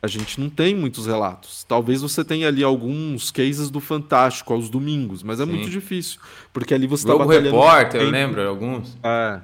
A 0.00 0.06
gente 0.06 0.40
não 0.40 0.48
tem 0.48 0.74
muitos 0.74 1.06
relatos. 1.06 1.64
Talvez 1.64 2.00
você 2.00 2.24
tenha 2.24 2.46
ali 2.46 2.62
alguns 2.62 3.32
cases 3.32 3.70
do 3.70 3.80
Fantástico 3.80 4.52
aos 4.52 4.70
domingos, 4.70 5.24
mas 5.24 5.40
é 5.40 5.44
Sim. 5.44 5.50
muito 5.50 5.68
difícil, 5.68 6.20
porque 6.52 6.72
ali 6.72 6.86
você 6.86 7.04
está 7.04 7.18
batalhando. 7.18 7.56
Repórter, 7.56 8.02
eu 8.02 8.10
lembro 8.10 8.48
alguns. 8.48 8.96
É. 9.02 9.40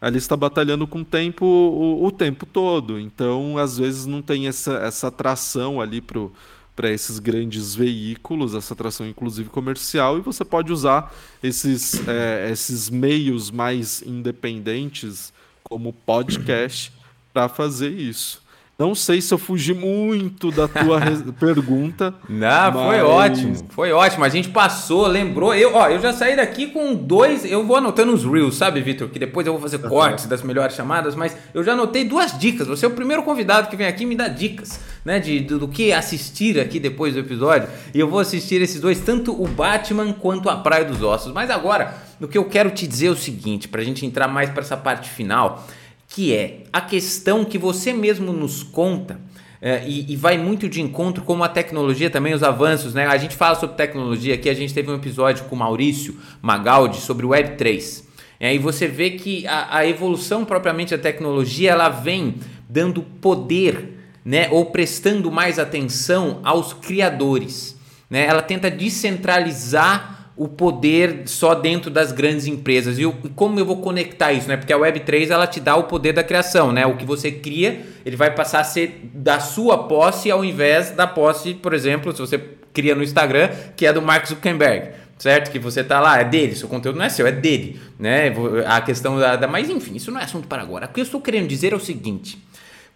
Ali 0.00 0.16
está 0.16 0.34
batalhando 0.34 0.86
com 0.86 1.00
o 1.00 1.04
tempo 1.04 1.44
o, 1.44 2.06
o 2.06 2.10
tempo 2.10 2.46
todo, 2.46 2.98
então 2.98 3.58
às 3.58 3.76
vezes 3.76 4.06
não 4.06 4.22
tem 4.22 4.48
essa, 4.48 4.72
essa 4.78 5.08
atração 5.08 5.78
ali 5.78 6.00
pro 6.00 6.32
para 6.80 6.90
esses 6.90 7.18
grandes 7.18 7.74
veículos, 7.74 8.54
essa 8.54 8.72
atração 8.72 9.06
inclusive 9.06 9.50
comercial, 9.50 10.16
e 10.16 10.22
você 10.22 10.42
pode 10.46 10.72
usar 10.72 11.14
esses, 11.42 12.08
é, 12.08 12.48
esses 12.50 12.88
meios 12.88 13.50
mais 13.50 14.00
independentes, 14.00 15.30
como 15.62 15.92
podcast, 15.92 16.90
para 17.34 17.50
fazer 17.50 17.90
isso. 17.90 18.42
Não 18.78 18.94
sei 18.94 19.20
se 19.20 19.34
eu 19.34 19.36
fugi 19.36 19.74
muito 19.74 20.50
da 20.50 20.66
tua 20.66 21.02
pergunta. 21.38 22.14
Não, 22.26 22.72
mas... 22.72 22.86
foi 22.86 23.02
ótimo. 23.02 23.56
Foi 23.68 23.92
ótimo. 23.92 24.24
A 24.24 24.30
gente 24.30 24.48
passou, 24.48 25.06
lembrou. 25.06 25.54
Eu, 25.54 25.74
ó, 25.74 25.86
eu 25.90 26.00
já 26.00 26.14
saí 26.14 26.34
daqui 26.34 26.68
com 26.68 26.94
dois. 26.94 27.44
Eu 27.44 27.66
vou 27.66 27.76
anotando 27.76 28.14
os 28.14 28.24
reels, 28.24 28.56
sabe, 28.56 28.80
Vitor? 28.80 29.10
Que 29.10 29.18
depois 29.18 29.46
eu 29.46 29.52
vou 29.52 29.60
fazer 29.60 29.86
cortes 29.86 30.24
das 30.24 30.42
melhores 30.42 30.74
chamadas, 30.74 31.14
mas 31.14 31.36
eu 31.52 31.62
já 31.62 31.74
anotei 31.74 32.04
duas 32.04 32.38
dicas. 32.38 32.66
Você 32.68 32.86
é 32.86 32.88
o 32.88 32.92
primeiro 32.92 33.22
convidado 33.22 33.68
que 33.68 33.76
vem 33.76 33.86
aqui 33.86 34.04
e 34.04 34.06
me 34.06 34.16
dá 34.16 34.28
dicas, 34.28 34.80
né? 35.04 35.18
De, 35.18 35.40
do, 35.40 35.58
do 35.58 35.68
que 35.68 35.92
assistir 35.92 36.58
aqui 36.58 36.78
depois 36.78 37.14
do 37.14 37.20
episódio. 37.20 37.68
E 37.94 37.98
eu 38.00 38.08
vou 38.08 38.20
assistir 38.20 38.60
esses 38.62 38.80
dois, 38.80 39.00
tanto 39.00 39.32
o 39.32 39.46
Batman 39.46 40.12
quanto 40.12 40.48
a 40.48 40.56
Praia 40.56 40.84
dos 40.84 41.02
Ossos. 41.02 41.32
Mas 41.32 41.50
agora, 41.50 41.94
o 42.20 42.28
que 42.28 42.38
eu 42.38 42.44
quero 42.44 42.70
te 42.70 42.86
dizer 42.86 43.06
é 43.06 43.10
o 43.10 43.16
seguinte, 43.16 43.68
pra 43.68 43.82
gente 43.82 44.04
entrar 44.04 44.28
mais 44.28 44.50
para 44.50 44.62
essa 44.62 44.76
parte 44.76 45.08
final 45.08 45.66
que 46.12 46.34
é 46.34 46.64
a 46.72 46.80
questão 46.80 47.44
que 47.44 47.56
você 47.56 47.92
mesmo 47.92 48.32
nos 48.32 48.64
conta 48.64 49.20
é, 49.62 49.84
e, 49.86 50.10
e, 50.12 50.16
vai 50.16 50.38
muito 50.38 50.68
de 50.68 50.80
encontro 50.80 51.22
com 51.22 51.44
a 51.44 51.48
tecnologia 51.48 52.08
também, 52.08 52.32
os 52.32 52.42
avanços, 52.42 52.94
né? 52.94 53.06
A 53.06 53.18
gente 53.18 53.36
fala 53.36 53.54
sobre 53.54 53.76
tecnologia 53.76 54.34
aqui, 54.34 54.48
a 54.48 54.54
gente 54.54 54.72
teve 54.72 54.90
um 54.90 54.94
episódio 54.94 55.44
com 55.44 55.54
o 55.54 55.58
Maurício 55.58 56.16
Magaldi 56.40 56.96
sobre 56.96 57.26
o 57.26 57.28
Web3. 57.28 58.04
E 58.40 58.46
aí 58.46 58.58
você 58.58 58.88
vê 58.88 59.10
que 59.10 59.46
a, 59.46 59.76
a 59.76 59.86
evolução 59.86 60.46
propriamente 60.46 60.96
da 60.96 61.02
tecnologia, 61.02 61.72
ela 61.72 61.90
vem 61.90 62.36
dando 62.66 63.02
poder, 63.02 63.99
né? 64.24 64.48
Ou 64.50 64.66
prestando 64.66 65.30
mais 65.30 65.58
atenção 65.58 66.40
aos 66.42 66.72
criadores, 66.72 67.76
né? 68.08 68.26
Ela 68.26 68.42
tenta 68.42 68.70
descentralizar 68.70 70.20
o 70.40 70.48
poder 70.48 71.24
só 71.26 71.54
dentro 71.54 71.90
das 71.90 72.12
grandes 72.12 72.46
empresas. 72.46 72.98
E, 72.98 73.04
como 73.36 73.60
eu 73.60 73.66
vou 73.66 73.76
conectar 73.76 74.32
isso, 74.32 74.48
né? 74.48 74.56
Porque 74.56 74.72
a 74.72 74.78
Web3 74.78 75.30
ela 75.30 75.46
te 75.46 75.60
dá 75.60 75.76
o 75.76 75.84
poder 75.84 76.14
da 76.14 76.24
criação, 76.24 76.72
né? 76.72 76.86
O 76.86 76.96
que 76.96 77.04
você 77.04 77.30
cria, 77.30 77.82
ele 78.06 78.16
vai 78.16 78.34
passar 78.34 78.60
a 78.60 78.64
ser 78.64 79.10
da 79.12 79.38
sua 79.38 79.86
posse 79.86 80.30
ao 80.30 80.42
invés 80.42 80.92
da 80.92 81.06
posse, 81.06 81.52
por 81.52 81.74
exemplo, 81.74 82.10
se 82.12 82.20
você 82.20 82.38
cria 82.72 82.94
no 82.94 83.02
Instagram, 83.02 83.50
que 83.76 83.84
é 83.84 83.92
do 83.92 84.00
Mark 84.00 84.26
Zuckerberg. 84.26 84.92
Certo? 85.18 85.50
Que 85.50 85.58
você 85.58 85.84
tá 85.84 86.00
lá, 86.00 86.18
é 86.18 86.24
dele, 86.24 86.56
seu 86.56 86.66
conteúdo 86.66 86.96
não 86.96 87.04
é 87.04 87.10
seu, 87.10 87.26
é 87.26 87.32
dele, 87.32 87.78
né? 87.98 88.32
A 88.66 88.80
questão 88.80 89.18
da, 89.18 89.36
da 89.36 89.46
mas 89.46 89.68
enfim, 89.68 89.96
isso 89.96 90.10
não 90.10 90.18
é 90.18 90.24
assunto 90.24 90.48
para 90.48 90.62
agora. 90.62 90.86
O 90.86 90.88
que 90.88 91.00
eu 91.00 91.04
estou 91.04 91.20
querendo 91.20 91.46
dizer 91.46 91.74
é 91.74 91.76
o 91.76 91.80
seguinte: 91.80 92.38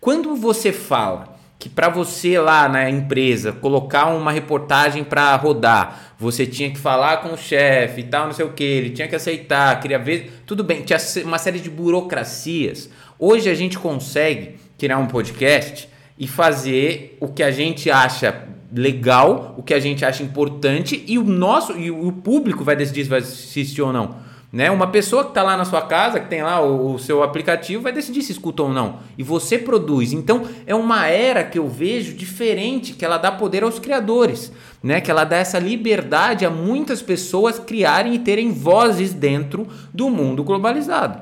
quando 0.05 0.37
você 0.37 0.71
fala 0.71 1.35
que 1.59 1.67
para 1.67 1.89
você 1.89 2.39
lá 2.39 2.69
na 2.69 2.91
empresa 2.91 3.53
colocar 3.53 4.15
uma 4.15 4.31
reportagem 4.31 5.03
para 5.03 5.35
rodar, 5.35 6.13
você 6.19 6.45
tinha 6.47 6.71
que 6.71 6.77
falar 6.77 7.23
com 7.23 7.33
o 7.33 7.39
chefe 7.39 8.03
e 8.03 8.05
tal, 8.05 8.27
não 8.27 8.35
sei 8.35 8.45
o 8.45 8.53
que, 8.53 8.63
ele 8.63 8.91
tinha 8.91 9.09
que 9.09 9.17
aceitar, 9.17 9.81
queria 9.81 9.99
ver, 9.99 10.43
tudo 10.45 10.63
bem, 10.63 10.83
tinha 10.83 10.99
uma 11.25 11.39
série 11.39 11.59
de 11.59 11.71
burocracias. 11.71 12.91
Hoje 13.19 13.49
a 13.49 13.55
gente 13.55 13.79
consegue 13.79 14.57
criar 14.77 14.99
um 14.99 15.07
podcast 15.07 15.89
e 16.19 16.29
fazer 16.29 17.17
o 17.19 17.29
que 17.29 17.43
a 17.43 17.51
gente 17.51 17.91
acha 17.91 18.47
legal, 18.71 19.55
o 19.57 19.63
que 19.63 19.73
a 19.73 19.81
gente 19.81 20.05
acha 20.05 20.23
importante 20.23 21.03
e 21.09 21.17
o 21.19 21.25
nosso 21.25 21.79
e 21.79 21.91
o 21.91 22.13
público 22.13 22.63
vai 22.63 22.77
decidir 22.77 23.05
se 23.05 23.09
vai 23.09 23.21
assistir 23.21 23.81
ou 23.81 23.91
não. 23.91 24.17
Né? 24.55 24.71
Uma 24.71 24.87
pessoa 24.87 25.25
que 25.25 25.31
está 25.31 25.43
lá 25.43 25.57
na 25.57 25.65
sua 25.65 25.83
casa, 25.83 26.21
que 26.21 26.29
tem 26.29 26.41
lá 26.41 26.61
o, 26.61 26.95
o, 26.95 26.99
seu 27.01 27.25
aplicativo, 27.25 27.83
vai 27.83 27.93
decidir 27.93 28.23
se 28.23 28.31
escuta 28.31 28.63
ou 28.63 28.69
não. 28.69 29.01
E 29.19 29.23
você 29.25 29.59
produz. 29.59 30.13
Então 30.13 30.47
é 30.65 30.73
uma 30.73 31.09
era 31.09 31.43
que 31.43 31.59
eu 31.59 31.69
vejo 31.69 32.15
diferente, 32.15 32.93
que 32.93 33.05
ela 33.05 33.19
dá 33.19 33.33
poder 33.33 33.65
aos 33.65 33.81
criadores, 33.81 34.53
né? 34.81 35.01
Que 35.01 35.11
ela 35.11 35.25
dá 35.25 35.39
essa 35.39 35.59
liberdade 35.59 36.47
a 36.47 36.51
muitas 36.51 37.03
pessoas 37.03 37.59
criarem 37.59 38.15
e 38.15 38.21
terem 38.21 38.53
vozes 38.53 39.13
dentro 39.13 39.67
do 39.93 40.09
mundo 40.09 40.45
globalizado. 40.45 41.21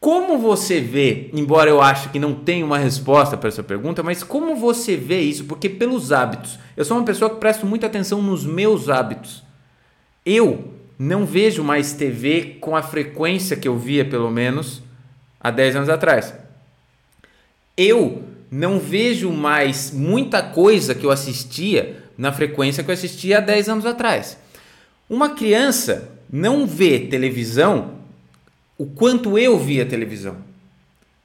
Como 0.00 0.38
você 0.38 0.80
vê, 0.80 1.28
embora 1.34 1.68
eu 1.68 1.82
ache 1.82 2.08
que 2.08 2.18
não 2.18 2.32
tenha 2.32 2.64
uma 2.64 2.78
resposta 2.78 3.36
para 3.36 3.50
essa 3.50 3.62
pergunta, 3.62 4.02
mas 4.02 4.24
como 4.24 4.56
você 4.56 4.96
vê 4.96 5.20
isso? 5.20 5.44
Porque 5.44 5.68
pelos 5.68 6.10
hábitos. 6.12 6.58
Eu 6.78 6.84
sou 6.86 6.96
uma 6.96 7.04
pessoa 7.04 7.28
que 7.28 7.36
presto 7.36 7.66
muita 7.66 7.88
atenção 7.88 8.22
nos 8.22 8.42
meus 8.42 8.88
hábitos. 8.88 9.42
Eu 10.24 10.80
não 11.02 11.26
vejo 11.26 11.64
mais 11.64 11.92
TV 11.92 12.58
com 12.60 12.76
a 12.76 12.82
frequência 12.82 13.56
que 13.56 13.66
eu 13.66 13.76
via, 13.76 14.04
pelo 14.04 14.30
menos, 14.30 14.80
há 15.40 15.50
10 15.50 15.74
anos 15.76 15.88
atrás. 15.88 16.32
Eu 17.76 18.22
não 18.48 18.78
vejo 18.78 19.32
mais 19.32 19.90
muita 19.90 20.40
coisa 20.40 20.94
que 20.94 21.04
eu 21.04 21.10
assistia 21.10 22.04
na 22.16 22.30
frequência 22.30 22.84
que 22.84 22.90
eu 22.90 22.92
assistia 22.92 23.38
há 23.38 23.40
10 23.40 23.68
anos 23.68 23.86
atrás. 23.86 24.38
Uma 25.10 25.30
criança 25.30 26.08
não 26.30 26.68
vê 26.68 27.00
televisão 27.00 27.94
o 28.78 28.86
quanto 28.86 29.36
eu 29.36 29.58
via 29.58 29.84
televisão. 29.84 30.36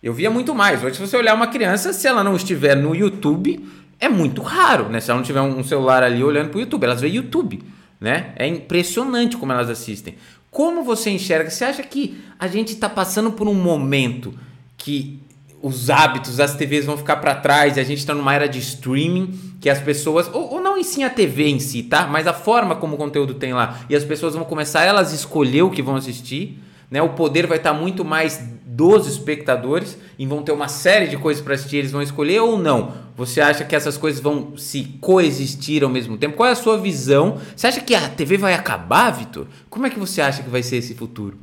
Eu 0.02 0.12
via 0.12 0.32
muito 0.32 0.56
mais. 0.56 0.84
Hoje, 0.84 0.96
se 0.96 1.02
você 1.02 1.16
olhar 1.16 1.36
uma 1.36 1.48
criança, 1.48 1.94
se 1.94 2.08
ela 2.08 2.24
não 2.24 2.36
estiver 2.36 2.76
no 2.76 2.96
YouTube, 2.96 3.64
é 4.00 4.10
muito 4.10 4.42
raro, 4.42 4.90
né? 4.90 5.00
Se 5.00 5.12
ela 5.12 5.20
não 5.20 5.26
tiver 5.26 5.42
um 5.42 5.64
celular 5.64 6.02
ali 6.02 6.24
olhando 6.24 6.50
para 6.50 6.58
o 6.58 6.62
YouTube, 6.62 6.84
elas 6.84 7.02
vê 7.02 7.10
YouTube 7.10 7.77
né? 8.00 8.34
É 8.36 8.48
impressionante 8.48 9.38
como 9.38 9.52
elas 9.52 9.70
assistem. 9.70 10.16
Como 10.50 10.84
você 10.84 11.10
enxerga? 11.10 11.50
Você 11.50 11.66
acha 11.66 11.84
que 11.84 12.22
a 12.40 12.48
gente 12.48 12.74
está 12.74 12.90
passando 12.90 13.32
por 13.32 13.48
um 13.48 13.54
momento 13.54 14.34
que 14.78 15.20
os 15.62 15.90
hábitos 15.90 16.38
das 16.38 16.56
TVs 16.56 16.86
vão 16.86 16.98
ficar 16.98 17.18
para 17.18 17.34
trás 17.36 17.78
a 17.78 17.84
gente 17.84 17.98
está 17.98 18.14
numa 18.14 18.34
era 18.34 18.48
de 18.48 18.60
streaming 18.60 19.58
que 19.60 19.70
as 19.70 19.82
pessoas 19.82 20.30
ou, 20.32 20.54
ou, 20.54 20.62
não 20.62 20.78
em 20.78 20.84
si 20.84 21.04
a 21.04 21.10
TV 21.10 21.48
em 21.48 21.60
si, 21.60 21.84
tá? 21.84 22.06
Mas 22.06 22.28
a 22.28 22.34
forma 22.34 22.76
como 22.76 22.94
o 22.94 22.98
conteúdo 22.98 23.34
tem 23.34 23.54
lá 23.54 23.80
e 23.90 23.96
as 23.96 24.04
pessoas 24.04 24.36
vão 24.36 24.44
começar 24.44 24.84
elas 24.84 25.12
escolher 25.14 25.64
o 25.64 25.72
que 25.72 25.82
vão 25.82 25.96
assistir, 25.96 26.62
né? 26.90 27.02
O 27.02 27.10
poder 27.10 27.48
vai 27.48 27.58
estar 27.58 27.74
tá 27.74 27.80
muito 27.80 28.04
mais 28.06 28.42
dos 28.66 29.08
espectadores 29.08 29.98
e 30.20 30.26
vão 30.26 30.44
ter 30.44 30.52
uma 30.52 30.68
série 30.68 31.08
de 31.08 31.18
coisas 31.18 31.44
para 31.44 31.56
assistir, 31.56 31.78
eles 31.78 31.92
vão 31.92 32.02
escolher 32.02 32.42
ou 32.42 32.60
não? 32.60 32.94
Você 33.16 33.42
acha 33.42 33.66
que 33.66 33.76
essas 33.76 33.98
coisas 33.98 34.22
vão 34.22 34.56
se 34.56 34.84
coexistir 35.02 35.84
ao 35.84 35.90
mesmo 35.90 36.18
tempo? 36.18 36.38
Qual 36.38 36.48
é 36.48 36.52
a 36.52 36.56
sua 36.56 36.78
visão? 36.78 37.42
Você 37.56 37.66
acha 37.66 37.82
que 37.82 37.96
a 37.96 38.08
TV 38.08 38.38
vai 38.38 38.54
acabar, 38.54 39.10
Vitor? 39.10 39.48
Como 39.70 39.88
é 39.88 39.90
que 39.90 40.00
você 40.00 40.22
acha 40.22 40.44
que 40.44 40.50
vai 40.50 40.62
ser 40.62 40.78
esse 40.78 40.94
futuro? 40.94 41.40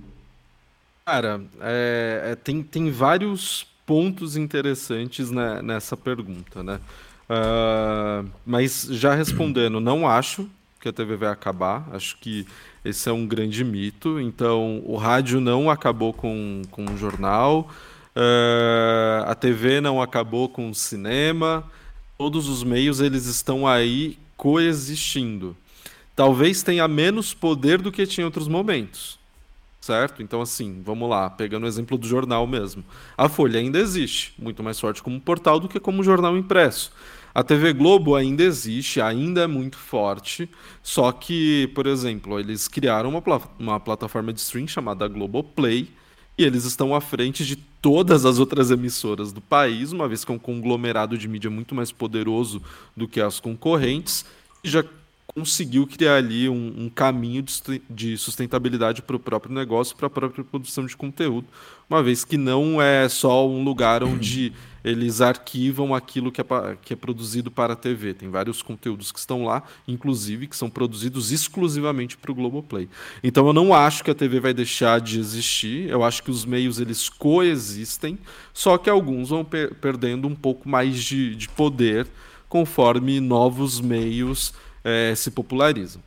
Cara, 1.04 1.40
é, 1.60 2.30
é, 2.30 2.34
tem, 2.36 2.62
tem 2.62 2.90
vários 2.90 3.66
pontos 3.84 4.36
interessantes 4.36 5.30
né, 5.30 5.60
nessa 5.60 5.96
pergunta, 5.96 6.62
né? 6.62 6.78
Uh, 7.28 8.30
mas 8.46 8.86
já 8.90 9.14
respondendo, 9.14 9.80
não 9.80 10.08
acho 10.08 10.48
que 10.80 10.88
a 10.88 10.92
TV 10.92 11.16
vai 11.16 11.30
acabar. 11.30 11.88
Acho 11.92 12.16
que 12.18 12.46
esse 12.84 13.08
é 13.08 13.12
um 13.12 13.26
grande 13.26 13.64
mito. 13.64 14.20
Então, 14.20 14.82
o 14.84 14.96
rádio 14.96 15.40
não 15.40 15.70
acabou 15.70 16.12
com, 16.12 16.62
com 16.70 16.84
o 16.84 16.98
jornal, 16.98 17.70
uh, 18.14 19.24
a 19.26 19.34
TV 19.34 19.80
não 19.80 20.02
acabou 20.02 20.48
com 20.48 20.68
o 20.68 20.74
cinema. 20.74 21.64
Todos 22.18 22.48
os 22.48 22.62
meios 22.62 23.00
eles 23.00 23.26
estão 23.26 23.66
aí 23.66 24.18
coexistindo. 24.36 25.56
Talvez 26.14 26.62
tenha 26.62 26.86
menos 26.86 27.34
poder 27.34 27.80
do 27.80 27.90
que 27.90 28.06
tinha 28.06 28.22
em 28.22 28.26
outros 28.26 28.46
momentos. 28.46 29.18
Certo? 29.80 30.22
Então, 30.22 30.40
assim, 30.40 30.80
vamos 30.82 31.10
lá, 31.10 31.28
pegando 31.28 31.64
o 31.64 31.66
exemplo 31.66 31.98
do 31.98 32.06
jornal 32.06 32.46
mesmo. 32.46 32.82
A 33.18 33.28
Folha 33.28 33.60
ainda 33.60 33.78
existe, 33.78 34.32
muito 34.38 34.62
mais 34.62 34.80
forte 34.80 35.02
como 35.02 35.20
portal 35.20 35.60
do 35.60 35.68
que 35.68 35.78
como 35.78 36.02
jornal 36.02 36.38
impresso. 36.38 36.90
A 37.34 37.42
TV 37.42 37.72
Globo 37.72 38.14
ainda 38.14 38.44
existe, 38.44 39.00
ainda 39.00 39.40
é 39.40 39.46
muito 39.48 39.76
forte, 39.76 40.48
só 40.82 41.10
que, 41.10 41.68
por 41.74 41.84
exemplo, 41.84 42.38
eles 42.38 42.68
criaram 42.68 43.10
uma, 43.10 43.20
pl 43.20 43.40
uma 43.58 43.80
plataforma 43.80 44.32
de 44.32 44.38
stream 44.38 44.68
chamada 44.68 45.08
Globoplay, 45.08 45.88
e 46.38 46.44
eles 46.44 46.64
estão 46.64 46.94
à 46.94 47.00
frente 47.00 47.44
de 47.44 47.56
todas 47.56 48.24
as 48.24 48.38
outras 48.38 48.70
emissoras 48.70 49.32
do 49.32 49.40
país, 49.40 49.90
uma 49.90 50.06
vez 50.06 50.24
que 50.24 50.30
é 50.30 50.34
um 50.34 50.38
conglomerado 50.38 51.18
de 51.18 51.26
mídia 51.26 51.50
muito 51.50 51.74
mais 51.74 51.90
poderoso 51.90 52.62
do 52.96 53.08
que 53.08 53.20
as 53.20 53.40
concorrentes, 53.40 54.24
e 54.62 54.68
já 54.68 54.84
conseguiu 55.26 55.88
criar 55.88 56.16
ali 56.16 56.48
um, 56.48 56.84
um 56.84 56.88
caminho 56.88 57.44
de 57.90 58.16
sustentabilidade 58.16 59.02
para 59.02 59.16
o 59.16 59.18
próprio 59.18 59.52
negócio, 59.52 59.96
para 59.96 60.06
a 60.06 60.10
própria 60.10 60.44
produção 60.44 60.86
de 60.86 60.96
conteúdo, 60.96 61.48
uma 61.90 62.00
vez 62.00 62.24
que 62.24 62.36
não 62.36 62.80
é 62.80 63.08
só 63.08 63.48
um 63.48 63.64
lugar 63.64 64.04
onde 64.04 64.52
eles 64.84 65.22
arquivam 65.22 65.94
aquilo 65.94 66.30
que 66.30 66.40
é, 66.40 66.44
que 66.82 66.92
é 66.92 66.96
produzido 66.96 67.50
para 67.50 67.72
a 67.72 67.76
TV. 67.76 68.12
Tem 68.12 68.28
vários 68.28 68.60
conteúdos 68.60 69.10
que 69.10 69.18
estão 69.18 69.44
lá, 69.44 69.62
inclusive, 69.88 70.46
que 70.46 70.56
são 70.56 70.68
produzidos 70.68 71.32
exclusivamente 71.32 72.16
para 72.18 72.30
o 72.30 72.34
Globoplay. 72.34 72.88
Então 73.22 73.46
eu 73.46 73.54
não 73.54 73.72
acho 73.72 74.04
que 74.04 74.10
a 74.10 74.14
TV 74.14 74.40
vai 74.40 74.52
deixar 74.52 75.00
de 75.00 75.18
existir, 75.18 75.88
eu 75.88 76.04
acho 76.04 76.22
que 76.22 76.30
os 76.30 76.44
meios 76.44 76.78
eles 76.78 77.08
coexistem, 77.08 78.18
só 78.52 78.76
que 78.76 78.90
alguns 78.90 79.30
vão 79.30 79.44
per 79.44 79.74
perdendo 79.76 80.28
um 80.28 80.34
pouco 80.34 80.68
mais 80.68 81.02
de, 81.02 81.34
de 81.34 81.48
poder 81.48 82.06
conforme 82.48 83.18
novos 83.20 83.80
meios 83.80 84.52
é, 84.84 85.14
se 85.14 85.30
popularizam. 85.30 86.02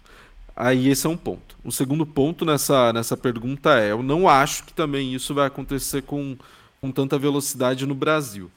Aí 0.55 0.87
esse 0.89 1.05
é 1.05 1.09
um 1.09 1.17
ponto. 1.17 1.55
O 1.63 1.71
segundo 1.71 2.05
ponto 2.05 2.45
nessa, 2.45 2.93
nessa 2.93 3.17
pergunta 3.17 3.79
é: 3.79 3.91
eu 3.91 4.01
não 4.01 4.29
acho 4.29 4.63
que 4.63 4.73
também 4.73 5.13
isso 5.13 5.33
vai 5.33 5.47
acontecer 5.47 6.03
com, 6.03 6.37
com 6.79 6.91
tanta 6.91 7.17
velocidade 7.17 7.85
no 7.85 7.93
Brasil. 7.93 8.49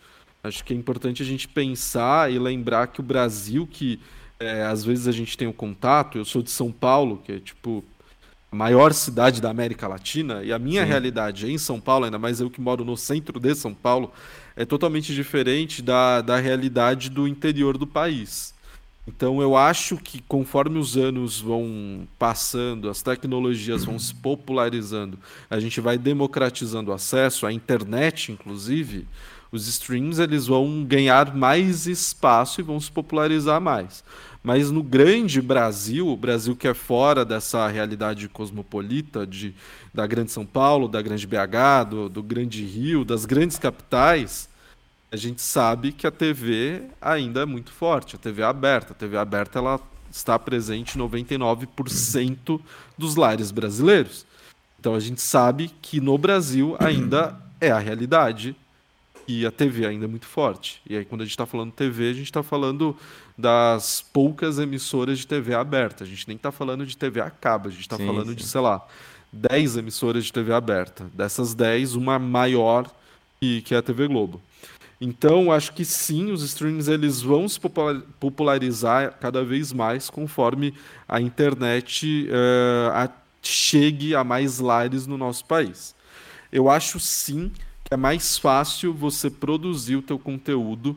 Acho 0.42 0.64
que 0.64 0.72
é 0.72 0.76
importante 0.76 1.22
a 1.22 1.26
gente 1.26 1.46
pensar 1.46 2.32
e 2.32 2.38
lembrar 2.38 2.86
que 2.86 3.00
o 3.00 3.02
Brasil, 3.02 3.66
que 3.66 4.00
é, 4.38 4.64
às 4.64 4.82
vezes 4.82 5.06
a 5.06 5.12
gente 5.12 5.36
tem 5.36 5.46
o 5.46 5.50
um 5.50 5.54
contato, 5.54 6.16
eu 6.16 6.24
sou 6.24 6.42
de 6.42 6.50
São 6.50 6.72
Paulo, 6.72 7.20
que 7.24 7.32
é 7.32 7.38
tipo 7.38 7.84
a 8.50 8.56
maior 8.56 8.92
cidade 8.92 9.40
da 9.40 9.50
América 9.50 9.86
Latina, 9.86 10.42
e 10.42 10.52
a 10.52 10.58
minha 10.58 10.82
Sim. 10.82 10.88
realidade 10.88 11.50
em 11.50 11.56
São 11.58 11.78
Paulo, 11.78 12.06
ainda 12.06 12.18
mais 12.18 12.40
eu 12.40 12.50
que 12.50 12.60
moro 12.60 12.84
no 12.84 12.96
centro 12.96 13.38
de 13.38 13.54
São 13.54 13.72
Paulo, 13.72 14.12
é 14.56 14.64
totalmente 14.64 15.14
diferente 15.14 15.82
da, 15.82 16.20
da 16.20 16.36
realidade 16.38 17.10
do 17.10 17.28
interior 17.28 17.78
do 17.78 17.86
país. 17.86 18.52
Então 19.06 19.40
eu 19.40 19.56
acho 19.56 19.96
que 19.96 20.20
conforme 20.22 20.78
os 20.78 20.96
anos 20.96 21.40
vão 21.40 22.06
passando, 22.18 22.88
as 22.88 23.02
tecnologias 23.02 23.84
vão 23.84 23.98
se 23.98 24.14
popularizando, 24.14 25.18
a 25.48 25.58
gente 25.58 25.80
vai 25.80 25.96
democratizando 25.96 26.90
o 26.90 26.94
acesso, 26.94 27.46
a 27.46 27.52
internet 27.52 28.32
inclusive, 28.32 29.06
os 29.52 29.66
streams 29.66 30.20
eles 30.20 30.46
vão 30.46 30.84
ganhar 30.84 31.34
mais 31.34 31.86
espaço 31.86 32.60
e 32.60 32.64
vão 32.64 32.78
se 32.78 32.90
popularizar 32.90 33.60
mais. 33.60 34.04
Mas 34.42 34.70
no 34.70 34.82
grande 34.82 35.42
Brasil, 35.42 36.08
o 36.08 36.16
Brasil 36.16 36.56
que 36.56 36.66
é 36.66 36.72
fora 36.72 37.24
dessa 37.24 37.66
realidade 37.68 38.28
cosmopolita 38.28 39.26
de, 39.26 39.54
da 39.92 40.06
grande 40.06 40.32
São 40.32 40.46
Paulo, 40.46 40.88
da 40.88 41.02
grande 41.02 41.26
BH, 41.26 41.90
do, 41.90 42.08
do 42.08 42.22
grande 42.22 42.64
Rio, 42.64 43.04
das 43.04 43.26
grandes 43.26 43.58
capitais, 43.58 44.48
a 45.12 45.16
gente 45.16 45.42
sabe 45.42 45.92
que 45.92 46.06
a 46.06 46.10
TV 46.10 46.84
ainda 47.00 47.42
é 47.42 47.44
muito 47.44 47.72
forte, 47.72 48.16
a 48.16 48.18
TV 48.18 48.42
é 48.42 48.44
aberta. 48.44 48.92
A 48.92 48.96
TV 48.96 49.18
aberta 49.18 49.58
ela 49.58 49.80
está 50.10 50.38
presente 50.38 50.96
em 50.96 51.00
99% 51.02 52.60
dos 52.96 53.16
lares 53.16 53.50
brasileiros. 53.50 54.24
Então 54.78 54.94
a 54.94 55.00
gente 55.00 55.20
sabe 55.20 55.70
que 55.82 56.00
no 56.00 56.16
Brasil 56.16 56.76
ainda 56.78 57.36
é 57.60 57.70
a 57.70 57.78
realidade 57.78 58.56
e 59.26 59.46
a 59.46 59.50
TV 59.50 59.86
ainda 59.86 60.04
é 60.04 60.08
muito 60.08 60.26
forte. 60.26 60.80
E 60.88 60.96
aí 60.96 61.04
quando 61.04 61.22
a 61.22 61.24
gente 61.24 61.32
está 61.32 61.46
falando 61.46 61.72
TV, 61.72 62.10
a 62.10 62.12
gente 62.12 62.24
está 62.24 62.42
falando 62.42 62.96
das 63.36 64.00
poucas 64.12 64.58
emissoras 64.58 65.18
de 65.18 65.26
TV 65.26 65.54
aberta. 65.54 66.04
A 66.04 66.06
gente 66.06 66.26
nem 66.28 66.36
está 66.36 66.52
falando 66.52 66.84
de 66.86 66.96
TV 66.96 67.20
a 67.20 67.30
cabo, 67.30 67.68
a 67.68 67.70
gente 67.70 67.82
está 67.82 67.96
falando 67.96 68.28
sim. 68.28 68.34
de, 68.34 68.44
sei 68.44 68.60
lá, 68.60 68.86
10 69.32 69.76
emissoras 69.76 70.24
de 70.24 70.32
TV 70.32 70.52
aberta. 70.52 71.10
Dessas 71.14 71.54
10, 71.54 71.94
uma 71.94 72.18
maior 72.18 72.90
que, 73.40 73.62
que 73.62 73.74
é 73.74 73.78
a 73.78 73.82
TV 73.82 74.08
Globo. 74.08 74.40
Então, 75.00 75.50
acho 75.50 75.72
que 75.72 75.84
sim, 75.84 76.30
os 76.30 76.42
streams 76.42 76.86
eles 76.86 77.22
vão 77.22 77.48
se 77.48 77.58
popularizar 78.20 79.16
cada 79.18 79.42
vez 79.42 79.72
mais 79.72 80.10
conforme 80.10 80.74
a 81.08 81.18
internet 81.18 82.28
uh, 82.28 82.90
a, 82.92 83.10
chegue 83.40 84.14
a 84.14 84.22
mais 84.22 84.58
lares 84.58 85.06
no 85.06 85.16
nosso 85.16 85.46
país. 85.46 85.94
Eu 86.52 86.68
acho 86.68 87.00
sim 87.00 87.50
é 87.90 87.96
mais 87.96 88.38
fácil 88.38 88.94
você 88.94 89.28
produzir 89.28 89.96
o 89.96 90.02
teu 90.02 90.18
conteúdo 90.18 90.96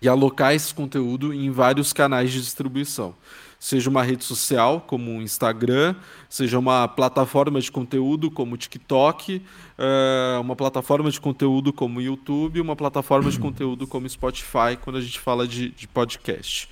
e 0.00 0.08
alocar 0.08 0.54
esse 0.54 0.74
conteúdo 0.74 1.32
em 1.32 1.50
vários 1.50 1.92
canais 1.92 2.32
de 2.32 2.40
distribuição 2.40 3.14
seja 3.58 3.90
uma 3.90 4.02
rede 4.02 4.24
social 4.24 4.80
como 4.80 5.18
o 5.18 5.22
Instagram, 5.22 5.96
seja 6.28 6.58
uma 6.58 6.86
plataforma 6.86 7.60
de 7.60 7.70
conteúdo 7.72 8.30
como 8.30 8.54
o 8.54 8.58
TikTok, 8.58 9.42
uh, 9.78 10.40
uma 10.40 10.54
plataforma 10.54 11.10
de 11.10 11.20
conteúdo 11.20 11.72
como 11.72 11.98
o 11.98 12.02
YouTube, 12.02 12.60
uma 12.60 12.76
plataforma 12.76 13.30
de 13.30 13.38
conteúdo 13.38 13.86
como 13.86 14.06
o 14.06 14.10
Spotify, 14.10 14.76
quando 14.80 14.96
a 14.96 15.00
gente 15.00 15.18
fala 15.18 15.46
de, 15.46 15.70
de 15.70 15.88
podcast. 15.88 16.68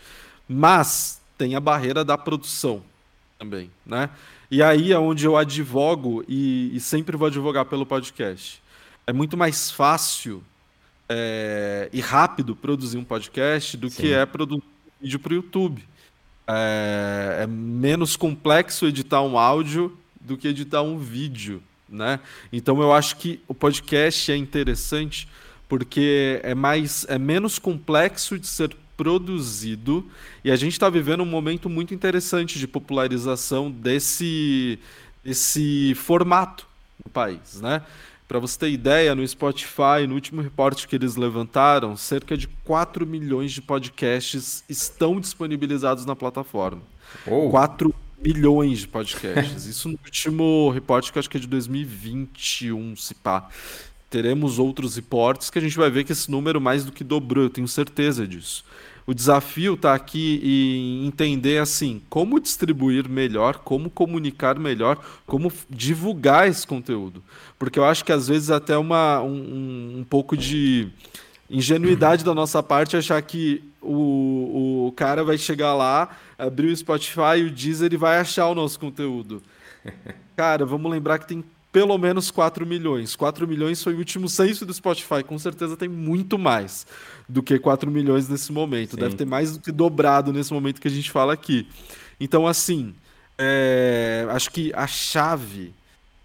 Mas 0.49 1.21
tem 1.37 1.57
a 1.57 1.61
barreira 1.61 2.05
da 2.05 2.16
produção. 2.16 2.83
também, 3.38 3.71
né? 3.85 4.09
E 4.49 4.62
aí 4.62 4.92
é 4.92 4.99
onde 4.99 5.27
eu 5.27 5.37
advogo 5.37 6.25
e, 6.29 6.71
e 6.75 6.79
sempre 6.79 7.16
vou 7.16 7.27
advogar 7.27 7.64
pelo 7.64 7.85
podcast. 7.85 8.62
É 9.09 9.12
muito 9.12 9.37
mais 9.37 9.71
fácil 9.71 10.42
é, 11.09 11.88
e 11.92 12.01
rápido 12.01 12.57
produzir 12.57 12.99
um 12.99 13.05
podcast 13.05 13.77
do 13.77 13.88
Sim. 13.88 14.03
que 14.03 14.12
é 14.12 14.27
produzir 14.27 14.62
um 14.62 15.01
vídeo 15.01 15.21
para 15.21 15.33
o 15.33 15.37
YouTube. 15.37 15.85
É, 16.49 17.42
é, 17.42 17.47
menos 17.47 18.16
complexo 18.16 18.85
editar 18.85 19.23
um 19.23 19.38
áudio 19.38 19.97
do 20.21 20.37
que 20.37 20.49
editar 20.49 20.83
um 20.83 20.99
vídeo, 20.99 21.62
né? 21.88 22.19
Então 22.53 22.81
eu 22.81 22.92
acho 22.92 23.16
que 23.16 23.40
o 23.47 23.55
podcast 23.55 24.33
é 24.33 24.37
interessante 24.37 25.29
porque 25.69 26.40
é 26.42 26.55
mais 26.55 27.07
é 27.09 27.16
menos 27.16 27.61
complexo 27.61 28.37
de 28.37 28.49
ser 28.49 28.77
produzido 28.97 30.05
e 30.42 30.51
a 30.51 30.57
gente 30.57 30.73
está 30.73 30.90
vivendo 30.90 31.23
um 31.23 31.27
momento 31.27 31.69
muito 31.69 31.95
interessante 31.95 32.59
de 32.59 32.66
popularização 32.66 33.71
desse, 33.71 34.81
desse 35.23 35.95
formato 35.95 36.66
no 37.05 37.11
país, 37.11 37.61
né? 37.61 37.83
Para 38.29 38.41
você 38.41 38.59
ter 38.59 38.71
ideia, 38.71 39.15
no 39.15 39.27
Spotify, 39.27 40.07
no 40.09 40.15
último 40.15 40.43
reporte 40.43 40.89
que 40.89 40.97
eles 40.97 41.15
levantaram, 41.15 41.97
cerca 41.97 42.37
de 42.37 42.49
4 42.65 43.07
milhões 43.07 43.53
de 43.53 43.62
podcasts 43.62 44.65
estão 44.69 45.21
disponibilizados 45.21 46.05
na 46.05 46.17
plataforma. 46.17 46.83
Oh. 47.25 47.51
4 47.51 47.95
milhões 48.21 48.81
de 48.81 48.89
podcasts. 48.89 49.67
Isso 49.67 49.89
no 49.89 49.99
último 50.05 50.71
reporte 50.71 51.12
que 51.12 51.19
acho 51.19 51.31
que 51.31 51.37
é 51.37 51.41
de 51.41 51.47
2021, 51.47 52.97
se 52.97 53.15
pá. 53.15 53.49
Teremos 54.11 54.59
outros 54.59 54.97
reportes 54.97 55.49
que 55.49 55.59
a 55.59 55.62
gente 55.62 55.77
vai 55.77 55.91
ver 55.91 56.03
que 56.03 56.12
esse 56.12 56.31
número 56.31 56.61
mais 56.61 56.85
do 56.85 56.91
que 56.91 57.05
dobrou, 57.05 57.45
eu 57.45 57.51
tenho 57.51 57.69
certeza 57.69 58.27
disso. 58.27 58.65
O 59.07 59.14
desafio 59.14 59.75
está 59.75 59.95
aqui 59.95 60.40
em 60.42 61.07
entender 61.07 61.59
assim 61.59 62.03
como 62.11 62.40
distribuir 62.40 63.09
melhor, 63.09 63.59
como 63.59 63.88
comunicar 63.88 64.59
melhor, 64.59 64.99
como 65.25 65.53
divulgar 65.71 66.49
esse 66.49 66.66
conteúdo. 66.66 67.23
Porque 67.57 67.79
eu 67.79 67.85
acho 67.85 68.05
que 68.05 68.11
às 68.11 68.27
vezes 68.27 68.51
até 68.51 68.77
uma, 68.77 69.23
um, 69.23 69.99
um 70.01 70.05
pouco 70.05 70.37
de 70.37 70.88
ingenuidade 71.49 72.25
da 72.25 72.35
nossa 72.35 72.61
parte 72.62 72.97
achar 72.97 73.23
que 73.23 73.62
o, 73.81 74.88
o 74.88 74.92
cara 74.92 75.23
vai 75.23 75.38
chegar 75.38 75.75
lá, 75.75 76.11
abrir 76.37 76.73
o 76.73 76.77
Spotify, 76.77 77.45
o 77.47 77.51
Deezer 77.51 77.92
e 77.92 77.97
vai 77.97 78.19
achar 78.19 78.49
o 78.49 78.55
nosso 78.55 78.79
conteúdo. 78.81 79.40
Cara, 80.37 80.66
vamos 80.66 80.90
lembrar 80.90 81.19
que 81.19 81.29
tem 81.29 81.45
pelo 81.77 81.99
menos 81.99 82.31
4 82.31 82.67
milhões. 82.67 83.15
4 83.15 83.47
milhões 83.47 83.83
foi 83.83 83.93
o 83.93 83.99
último 83.99 84.31
censo 84.31 84.65
do 84.65 84.73
Spotify, 84.73 85.23
com 85.23 85.39
certeza 85.39 85.77
tem 85.77 85.91
muito 85.91 86.39
mais 86.39 86.87
do 87.29 87.43
que 87.43 87.59
4 87.59 87.91
milhões 87.91 88.27
nesse 88.31 88.51
momento. 88.51 88.93
Sim. 88.93 89.01
Deve 89.03 89.15
ter 89.15 89.27
mais 89.27 89.53
do 89.53 89.61
que 89.61 89.71
dobrado 89.71 90.33
nesse 90.33 90.55
momento 90.55 90.81
que 90.81 90.89
a 90.89 90.91
gente 90.91 91.11
fala 91.11 91.35
aqui. 91.35 91.69
Então, 92.19 92.47
assim, 92.47 92.95
é, 93.37 94.27
acho 94.31 94.51
que 94.53 94.73
a 94.75 94.87
chave, 94.87 95.75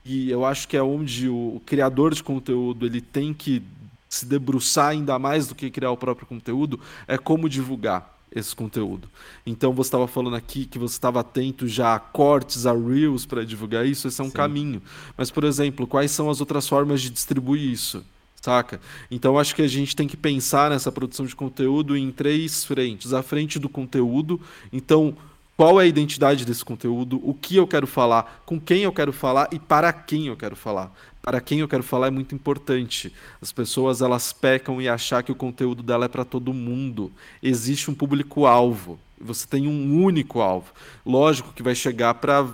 e 0.05 0.31
eu 0.31 0.45
acho 0.45 0.69
que 0.69 0.77
é 0.77 0.81
onde 0.81 1.27
o, 1.27 1.61
criador 1.65 2.13
de 2.13 2.23
conteúdo 2.23 2.85
ele 2.85 3.01
tem 3.01 3.33
que 3.33 3.61
se 4.07 4.25
debruçar 4.25 4.91
ainda 4.91 5.19
mais 5.19 5.47
do 5.47 5.53
que 5.53 5.69
criar 5.69 5.91
o 5.91 5.97
próprio 5.97 6.25
conteúdo, 6.25 6.79
é 7.05 7.17
como 7.17 7.49
divulgar 7.49 8.20
esse 8.33 8.55
conteúdo. 8.55 9.09
Então 9.45 9.73
você 9.73 9.87
estava 9.87 10.07
falando 10.07 10.35
aqui 10.35 10.65
que 10.65 10.79
você 10.79 10.93
estava 10.93 11.19
atento 11.19 11.67
já 11.67 11.95
a 11.95 11.99
cortes, 11.99 12.65
a 12.65 12.73
reels 12.73 13.25
para 13.25 13.45
divulgar 13.45 13.85
isso, 13.85 14.07
esse 14.07 14.21
é 14.21 14.23
um 14.23 14.27
Sim. 14.27 14.33
caminho. 14.33 14.81
Mas, 15.17 15.29
por 15.29 15.43
exemplo, 15.43 15.85
quais 15.85 16.11
são 16.11 16.29
as 16.29 16.39
outras 16.39 16.67
formas 16.67 17.01
de 17.01 17.09
distribuir 17.09 17.71
isso? 17.71 18.03
Saca? 18.41 18.81
Então 19.11 19.37
acho 19.37 19.53
que 19.53 19.61
a 19.61 19.67
gente 19.67 19.95
tem 19.95 20.07
que 20.07 20.17
pensar 20.17 20.71
nessa 20.71 20.91
produção 20.91 21.27
de 21.27 21.35
conteúdo 21.35 21.95
em 21.95 22.11
três 22.11 22.65
frentes. 22.65 23.13
A 23.13 23.21
frente 23.21 23.59
do 23.59 23.69
conteúdo, 23.69 24.41
então 24.73 25.15
qual 25.55 25.79
é 25.79 25.83
a 25.83 25.87
identidade 25.87 26.43
desse 26.43 26.65
conteúdo, 26.65 27.21
o 27.23 27.35
que 27.35 27.55
eu 27.55 27.67
quero 27.67 27.85
falar, 27.85 28.41
com 28.47 28.59
quem 28.59 28.81
eu 28.81 28.91
quero 28.91 29.13
falar 29.13 29.47
e 29.51 29.59
para 29.59 29.93
quem 29.93 30.25
eu 30.25 30.35
quero 30.35 30.55
falar. 30.55 30.91
Para 31.21 31.39
quem 31.39 31.59
eu 31.59 31.67
quero 31.67 31.83
falar 31.83 32.07
é 32.07 32.11
muito 32.11 32.33
importante. 32.33 33.13
As 33.41 33.51
pessoas 33.51 34.01
elas 34.01 34.33
pecam 34.33 34.81
e 34.81 34.89
achar 34.89 35.21
que 35.21 35.31
o 35.31 35.35
conteúdo 35.35 35.83
dela 35.83 36.05
é 36.05 36.09
para 36.09 36.25
todo 36.25 36.53
mundo. 36.53 37.11
Existe 37.43 37.91
um 37.91 37.93
público 37.93 38.45
alvo. 38.45 38.99
Você 39.19 39.45
tem 39.45 39.67
um 39.67 40.03
único 40.03 40.41
alvo. 40.41 40.73
Lógico 41.05 41.53
que 41.53 41.61
vai 41.61 41.75
chegar 41.75 42.15
para 42.15 42.47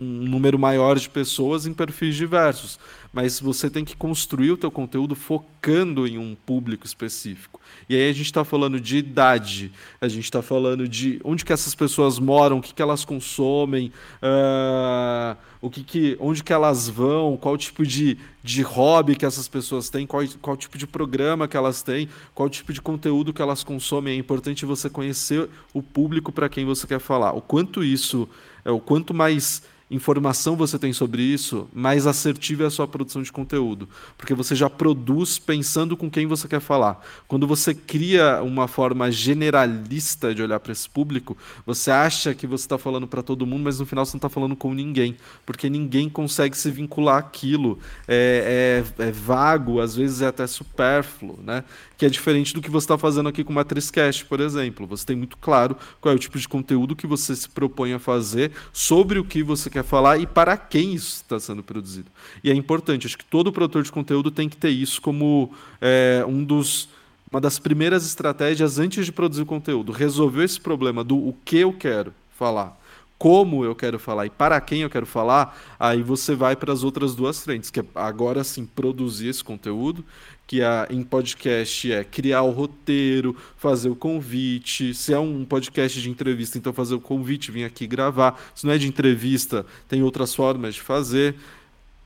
um 0.00 0.04
número 0.04 0.58
maior 0.58 0.98
de 0.98 1.08
pessoas 1.08 1.66
em 1.66 1.72
perfis 1.72 2.16
diversos, 2.16 2.78
mas 3.12 3.38
você 3.38 3.70
tem 3.70 3.84
que 3.84 3.96
construir 3.96 4.50
o 4.50 4.56
teu 4.56 4.70
conteúdo 4.70 5.14
focando 5.14 6.04
em 6.06 6.18
um 6.18 6.34
público 6.34 6.84
específico. 6.84 7.60
E 7.88 7.94
aí 7.94 8.10
a 8.10 8.12
gente 8.12 8.26
está 8.26 8.44
falando 8.44 8.80
de 8.80 8.96
idade, 8.96 9.72
a 10.00 10.08
gente 10.08 10.24
está 10.24 10.42
falando 10.42 10.88
de 10.88 11.20
onde 11.22 11.44
que 11.44 11.52
essas 11.52 11.76
pessoas 11.76 12.18
moram, 12.18 12.58
o 12.58 12.62
que, 12.62 12.74
que 12.74 12.82
elas 12.82 13.04
consomem, 13.04 13.92
uh, 14.20 15.36
o 15.60 15.70
que, 15.70 15.84
que 15.84 16.16
onde 16.18 16.42
que 16.42 16.52
elas 16.52 16.88
vão, 16.88 17.36
qual 17.36 17.56
tipo 17.56 17.86
de, 17.86 18.18
de 18.42 18.62
hobby 18.62 19.14
que 19.14 19.24
essas 19.24 19.46
pessoas 19.46 19.88
têm, 19.88 20.08
qual, 20.08 20.24
qual 20.42 20.56
tipo 20.56 20.76
de 20.76 20.86
programa 20.86 21.46
que 21.46 21.56
elas 21.56 21.82
têm, 21.82 22.08
qual 22.34 22.50
tipo 22.50 22.72
de 22.72 22.82
conteúdo 22.82 23.32
que 23.32 23.40
elas 23.40 23.62
consomem. 23.62 24.14
É 24.14 24.18
importante 24.18 24.66
você 24.66 24.90
conhecer 24.90 25.48
o 25.72 25.80
público 25.80 26.32
para 26.32 26.48
quem 26.48 26.64
você 26.64 26.84
quer 26.84 26.98
falar. 26.98 27.32
O 27.32 27.40
quanto 27.40 27.84
isso, 27.84 28.28
é 28.64 28.72
o 28.72 28.80
quanto 28.80 29.14
mais 29.14 29.62
informação 29.94 30.56
você 30.56 30.78
tem 30.78 30.92
sobre 30.92 31.22
isso, 31.22 31.68
mais 31.72 32.06
assertiva 32.06 32.64
é 32.64 32.66
a 32.66 32.70
sua 32.70 32.86
produção 32.88 33.22
de 33.22 33.30
conteúdo. 33.30 33.88
Porque 34.18 34.34
você 34.34 34.54
já 34.54 34.68
produz 34.68 35.38
pensando 35.38 35.96
com 35.96 36.10
quem 36.10 36.26
você 36.26 36.48
quer 36.48 36.60
falar. 36.60 37.00
Quando 37.28 37.46
você 37.46 37.74
cria 37.74 38.42
uma 38.42 38.66
forma 38.66 39.10
generalista 39.12 40.34
de 40.34 40.42
olhar 40.42 40.58
para 40.58 40.72
esse 40.72 40.88
público, 40.88 41.36
você 41.64 41.90
acha 41.90 42.34
que 42.34 42.46
você 42.46 42.64
está 42.64 42.76
falando 42.76 43.06
para 43.06 43.22
todo 43.22 43.46
mundo, 43.46 43.64
mas 43.64 43.78
no 43.78 43.86
final 43.86 44.04
você 44.04 44.14
não 44.14 44.18
está 44.18 44.28
falando 44.28 44.56
com 44.56 44.74
ninguém. 44.74 45.16
Porque 45.46 45.70
ninguém 45.70 46.08
consegue 46.08 46.56
se 46.56 46.70
vincular 46.70 47.18
àquilo. 47.18 47.78
É, 48.08 48.82
é, 48.98 49.04
é 49.04 49.12
vago, 49.12 49.80
às 49.80 49.94
vezes 49.94 50.22
é 50.22 50.26
até 50.26 50.46
supérfluo. 50.46 51.38
Né? 51.42 51.62
Que 51.96 52.06
é 52.06 52.08
diferente 52.08 52.52
do 52.52 52.60
que 52.60 52.70
você 52.70 52.84
está 52.84 52.98
fazendo 52.98 53.28
aqui 53.28 53.44
com 53.44 53.52
o 53.52 53.54
Matrizcast, 53.54 54.24
por 54.24 54.40
exemplo. 54.40 54.86
Você 54.88 55.06
tem 55.06 55.14
muito 55.14 55.36
claro 55.36 55.76
qual 56.00 56.12
é 56.12 56.16
o 56.16 56.18
tipo 56.18 56.38
de 56.38 56.48
conteúdo 56.48 56.96
que 56.96 57.06
você 57.06 57.36
se 57.36 57.48
propõe 57.48 57.92
a 57.92 57.98
fazer, 57.98 58.50
sobre 58.72 59.18
o 59.18 59.24
que 59.24 59.42
você 59.42 59.70
quer 59.70 59.83
falar 59.84 60.18
e 60.18 60.26
para 60.26 60.56
quem 60.56 60.94
isso 60.94 61.22
está 61.22 61.38
sendo 61.38 61.62
produzido. 61.62 62.10
E 62.42 62.50
é 62.50 62.54
importante, 62.54 63.06
acho 63.06 63.18
que 63.18 63.24
todo 63.24 63.52
produtor 63.52 63.82
de 63.82 63.92
conteúdo 63.92 64.30
tem 64.30 64.48
que 64.48 64.56
ter 64.56 64.70
isso 64.70 65.00
como 65.00 65.52
é, 65.80 66.24
um 66.26 66.42
dos, 66.42 66.88
uma 67.30 67.40
das 67.40 67.58
primeiras 67.58 68.04
estratégias 68.06 68.78
antes 68.78 69.06
de 69.06 69.12
produzir 69.12 69.42
o 69.42 69.46
conteúdo. 69.46 69.92
Resolver 69.92 70.44
esse 70.44 70.60
problema 70.60 71.04
do 71.04 71.16
o 71.16 71.36
que 71.44 71.58
eu 71.58 71.72
quero 71.72 72.12
falar 72.36 72.76
como 73.24 73.64
eu 73.64 73.74
quero 73.74 73.98
falar 73.98 74.26
e 74.26 74.30
para 74.30 74.60
quem 74.60 74.82
eu 74.82 74.90
quero 74.90 75.06
falar, 75.06 75.58
aí 75.80 76.02
você 76.02 76.34
vai 76.34 76.54
para 76.54 76.72
as 76.72 76.82
outras 76.82 77.14
duas 77.14 77.42
frentes, 77.42 77.70
que 77.70 77.80
é 77.80 77.84
agora 77.94 78.44
sim 78.44 78.66
produzir 78.66 79.28
esse 79.28 79.42
conteúdo, 79.42 80.04
que 80.46 80.60
é, 80.60 80.86
em 80.90 81.02
podcast 81.02 81.90
é 81.92 82.04
criar 82.04 82.42
o 82.42 82.50
roteiro, 82.50 83.36
fazer 83.56 83.88
o 83.88 83.96
convite. 83.96 84.94
Se 84.94 85.12
é 85.12 85.18
um 85.18 85.44
podcast 85.44 86.00
de 86.00 86.10
entrevista, 86.10 86.58
então 86.58 86.72
fazer 86.72 86.94
o 86.94 87.00
convite, 87.00 87.50
vir 87.50 87.64
aqui 87.64 87.86
gravar. 87.86 88.40
Se 88.54 88.66
não 88.66 88.72
é 88.72 88.78
de 88.78 88.86
entrevista, 88.86 89.64
tem 89.88 90.02
outras 90.02 90.34
formas 90.34 90.74
de 90.74 90.82
fazer. 90.82 91.34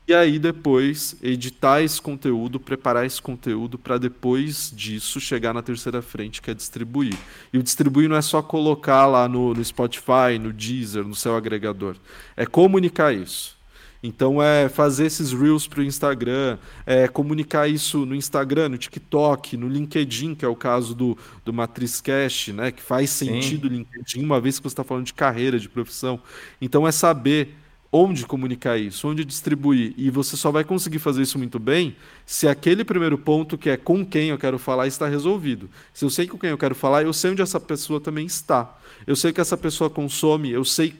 E 0.08 0.14
aí 0.14 0.38
depois 0.38 1.16
editar 1.22 1.82
esse 1.82 2.00
conteúdo, 2.00 2.58
preparar 2.58 3.04
esse 3.04 3.20
conteúdo 3.20 3.76
para 3.76 3.98
depois 3.98 4.72
disso 4.74 5.20
chegar 5.20 5.52
na 5.52 5.60
terceira 5.60 6.00
frente, 6.00 6.40
que 6.40 6.50
é 6.50 6.54
distribuir. 6.54 7.14
E 7.52 7.58
o 7.58 7.62
distribuir 7.62 8.08
não 8.08 8.16
é 8.16 8.22
só 8.22 8.40
colocar 8.40 9.04
lá 9.04 9.28
no, 9.28 9.52
no 9.52 9.62
Spotify, 9.62 10.38
no 10.40 10.50
Deezer, 10.50 11.04
no 11.04 11.14
seu 11.14 11.36
agregador. 11.36 11.94
É 12.34 12.46
comunicar 12.46 13.12
isso. 13.12 13.57
Então 14.02 14.40
é 14.40 14.68
fazer 14.68 15.06
esses 15.06 15.32
reels 15.32 15.66
para 15.66 15.80
o 15.80 15.84
Instagram, 15.84 16.56
é 16.86 17.08
comunicar 17.08 17.68
isso 17.68 18.06
no 18.06 18.14
Instagram, 18.14 18.68
no 18.68 18.78
TikTok, 18.78 19.56
no 19.56 19.68
LinkedIn, 19.68 20.36
que 20.36 20.44
é 20.44 20.48
o 20.48 20.54
caso 20.54 20.94
do, 20.94 21.18
do 21.44 21.52
Matriz 21.52 22.00
Cash, 22.00 22.48
né? 22.48 22.70
Que 22.70 22.80
faz 22.80 23.10
sentido 23.10 23.64
o 23.64 23.68
LinkedIn, 23.68 24.22
uma 24.22 24.40
vez 24.40 24.58
que 24.58 24.62
você 24.62 24.72
está 24.72 24.84
falando 24.84 25.06
de 25.06 25.14
carreira, 25.14 25.58
de 25.58 25.68
profissão. 25.68 26.20
Então 26.60 26.86
é 26.86 26.92
saber 26.92 27.56
onde 27.90 28.26
comunicar 28.26 28.78
isso, 28.78 29.08
onde 29.08 29.24
distribuir. 29.24 29.94
E 29.96 30.10
você 30.10 30.36
só 30.36 30.50
vai 30.50 30.62
conseguir 30.62 30.98
fazer 30.98 31.22
isso 31.22 31.38
muito 31.38 31.58
bem 31.58 31.96
se 32.24 32.46
aquele 32.46 32.84
primeiro 32.84 33.16
ponto, 33.18 33.56
que 33.56 33.70
é 33.70 33.76
com 33.76 34.04
quem 34.04 34.28
eu 34.28 34.38
quero 34.38 34.58
falar, 34.58 34.86
está 34.86 35.08
resolvido. 35.08 35.68
Se 35.92 36.04
eu 36.04 36.10
sei 36.10 36.26
com 36.26 36.38
quem 36.38 36.50
eu 36.50 36.58
quero 36.58 36.74
falar, 36.74 37.02
eu 37.02 37.12
sei 37.12 37.32
onde 37.32 37.42
essa 37.42 37.58
pessoa 37.58 38.00
também 38.00 38.26
está. 38.26 38.78
Eu 39.06 39.16
sei 39.16 39.32
que 39.32 39.40
essa 39.40 39.56
pessoa 39.56 39.88
consome, 39.88 40.50
eu 40.50 40.64
sei 40.64 40.94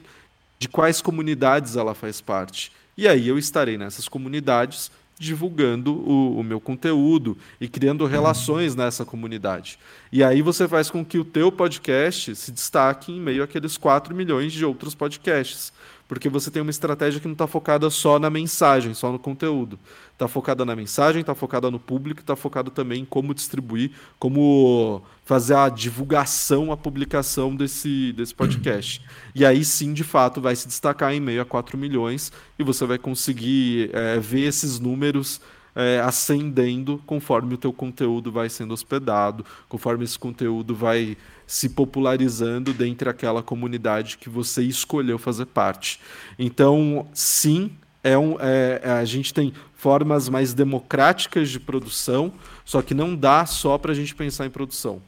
de 0.57 0.67
quais 0.67 1.01
comunidades 1.01 1.75
ela 1.75 1.93
faz 1.93 2.19
parte. 2.19 2.71
E 2.99 3.07
aí 3.07 3.29
eu 3.29 3.37
estarei 3.37 3.77
nessas 3.77 4.09
comunidades 4.09 4.91
divulgando 5.17 5.93
o, 5.93 6.37
o, 6.37 6.43
meu 6.43 6.59
conteúdo 6.59 7.37
e 7.59 7.65
criando 7.65 8.05
relações 8.05 8.75
nessa 8.75 9.05
comunidade. 9.05 9.79
E 10.11 10.21
aí 10.21 10.41
você 10.41 10.67
faz 10.67 10.91
com 10.91 11.05
que 11.05 11.17
o 11.17 11.23
teu 11.23 11.49
podcast 11.49 12.35
se 12.35 12.51
destaque 12.51 13.13
em 13.13 13.21
meio 13.21 13.41
àqueles 13.41 13.77
4 13.77 14.13
milhões 14.13 14.51
de 14.51 14.65
outros 14.65 14.93
podcasts 14.93 15.71
porque 16.09 16.27
você 16.27 16.49
tem 16.49 16.59
uma 16.59 16.71
estratégia 16.71 17.21
que 17.21 17.27
não 17.27 17.33
está 17.33 17.45
focada 17.45 17.87
só 17.91 18.17
na 18.17 18.31
mensagem, 18.31 18.95
só 18.95 19.11
no 19.11 19.19
conteúdo. 19.19 19.77
Está 20.19 20.27
focada 20.27 20.65
na 20.65 20.75
mensagem, 20.75 21.21
está 21.21 21.33
focada 21.33 21.71
no 21.71 21.79
público, 21.79 22.19
está 22.19 22.35
focado 22.35 22.69
também 22.69 23.03
em 23.03 23.05
como 23.05 23.33
distribuir, 23.33 23.91
como 24.19 25.01
fazer 25.23 25.55
a 25.55 25.69
divulgação, 25.69 26.73
a 26.73 26.75
publicação 26.75 27.55
desse, 27.55 28.11
desse 28.11 28.35
podcast. 28.35 29.01
E 29.33 29.45
aí 29.45 29.63
sim, 29.63 29.93
de 29.93 30.03
fato, 30.03 30.41
vai 30.41 30.57
se 30.57 30.67
destacar 30.67 31.13
em 31.13 31.21
meio 31.21 31.41
a 31.41 31.45
4 31.45 31.77
milhões 31.77 32.33
e 32.59 32.63
você 32.65 32.85
vai 32.85 32.97
conseguir 32.97 33.91
é, 33.93 34.19
ver 34.19 34.41
esses 34.41 34.77
números 34.77 35.39
é, 35.73 36.01
ascendendo 36.01 37.01
conforme 37.05 37.53
o 37.53 37.57
teu 37.57 37.71
conteúdo 37.71 38.29
vai 38.29 38.49
sendo 38.49 38.73
hospedado, 38.73 39.45
conforme 39.69 40.03
esse 40.03 40.19
conteúdo 40.19 40.75
vai 40.75 41.15
se 41.47 41.69
popularizando 41.69 42.73
dentro 42.73 43.09
aquela 43.09 43.41
comunidade 43.41 44.17
que 44.17 44.27
você 44.27 44.63
escolheu 44.63 45.17
fazer 45.17 45.45
parte. 45.45 46.01
Então, 46.37 47.07
sim, 47.13 47.71
é 48.03 48.17
um, 48.17 48.37
é, 48.39 48.81
a 48.83 49.05
gente 49.05 49.33
tem 49.33 49.53
formas 49.79 50.27
mais 50.27 50.53
democráticas 50.53 51.49
de 51.49 51.57
produção, 51.57 52.33
só 52.65 52.81
que 52.81 52.93
não 52.93 53.15
dá 53.15 53.45
só 53.45 53.77
para 53.77 53.93
a 53.93 53.95
gente 53.95 54.13
pensar 54.13 54.45
em 54.45 54.49
produção. 54.49 55.01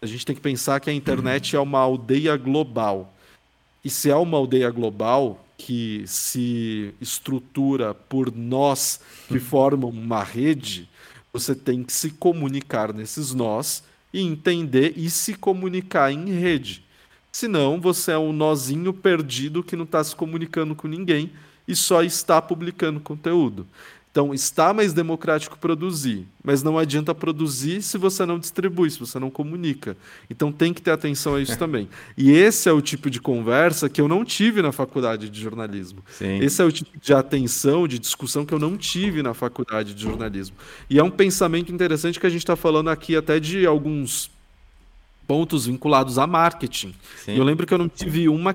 A 0.00 0.06
gente 0.06 0.24
tem 0.24 0.36
que 0.36 0.40
pensar 0.40 0.78
que 0.78 0.88
a 0.88 0.92
internet 0.92 1.56
é 1.56 1.60
uma 1.60 1.80
aldeia 1.80 2.36
global. 2.36 3.12
E 3.84 3.90
se 3.90 4.10
é 4.10 4.14
uma 4.14 4.38
aldeia 4.38 4.70
global, 4.70 5.44
que 5.58 6.04
se 6.06 6.94
estrutura 7.00 7.94
por 7.94 8.32
nós 8.32 9.00
que 9.26 9.40
formam 9.40 9.90
uma 9.90 10.22
rede, 10.22 10.88
você 11.32 11.52
tem 11.52 11.82
que 11.82 11.92
se 11.92 12.10
comunicar 12.10 12.92
nesses 12.92 13.34
nós 13.34 13.82
e 14.12 14.20
entender 14.20 14.92
e 14.96 15.10
se 15.10 15.34
comunicar 15.34 16.12
em 16.12 16.30
rede. 16.30 16.84
Senão, 17.32 17.80
você 17.80 18.12
é 18.12 18.18
um 18.18 18.32
nozinho 18.32 18.92
perdido 18.92 19.64
que 19.64 19.74
não 19.74 19.84
está 19.84 20.02
se 20.04 20.14
comunicando 20.14 20.76
com 20.76 20.86
ninguém 20.86 21.32
e 21.66 21.74
só 21.74 22.04
está 22.04 22.40
publicando 22.40 23.00
conteúdo. 23.00 23.66
Então, 24.12 24.34
está 24.34 24.74
mais 24.74 24.92
democrático 24.92 25.58
produzir, 25.58 26.28
mas 26.44 26.62
não 26.62 26.76
adianta 26.76 27.14
produzir 27.14 27.80
se 27.80 27.96
você 27.96 28.26
não 28.26 28.38
distribui, 28.38 28.90
se 28.90 29.00
você 29.00 29.18
não 29.18 29.30
comunica. 29.30 29.96
Então, 30.28 30.52
tem 30.52 30.74
que 30.74 30.82
ter 30.82 30.90
atenção 30.90 31.36
a 31.36 31.40
isso 31.40 31.58
também. 31.58 31.88
E 32.14 32.30
esse 32.30 32.68
é 32.68 32.72
o 32.72 32.82
tipo 32.82 33.08
de 33.08 33.18
conversa 33.18 33.88
que 33.88 34.02
eu 34.02 34.06
não 34.06 34.22
tive 34.22 34.60
na 34.60 34.70
faculdade 34.70 35.30
de 35.30 35.40
jornalismo. 35.40 36.04
Sim. 36.10 36.40
Esse 36.40 36.60
é 36.60 36.64
o 36.66 36.70
tipo 36.70 37.00
de 37.00 37.14
atenção, 37.14 37.88
de 37.88 37.98
discussão 37.98 38.44
que 38.44 38.52
eu 38.52 38.58
não 38.58 38.76
tive 38.76 39.22
na 39.22 39.32
faculdade 39.32 39.94
de 39.94 40.02
jornalismo. 40.02 40.56
E 40.90 40.98
é 40.98 41.02
um 41.02 41.10
pensamento 41.10 41.72
interessante 41.72 42.20
que 42.20 42.26
a 42.26 42.30
gente 42.30 42.42
está 42.42 42.54
falando 42.54 42.90
aqui 42.90 43.16
até 43.16 43.40
de 43.40 43.64
alguns 43.64 44.30
pontos 45.32 45.64
vinculados 45.64 46.18
a 46.18 46.26
marketing. 46.26 46.94
Sim. 47.16 47.38
Eu 47.38 47.42
lembro 47.42 47.66
que 47.66 47.72
eu 47.72 47.78
não 47.78 47.88
tive 47.88 48.28
uma, 48.28 48.54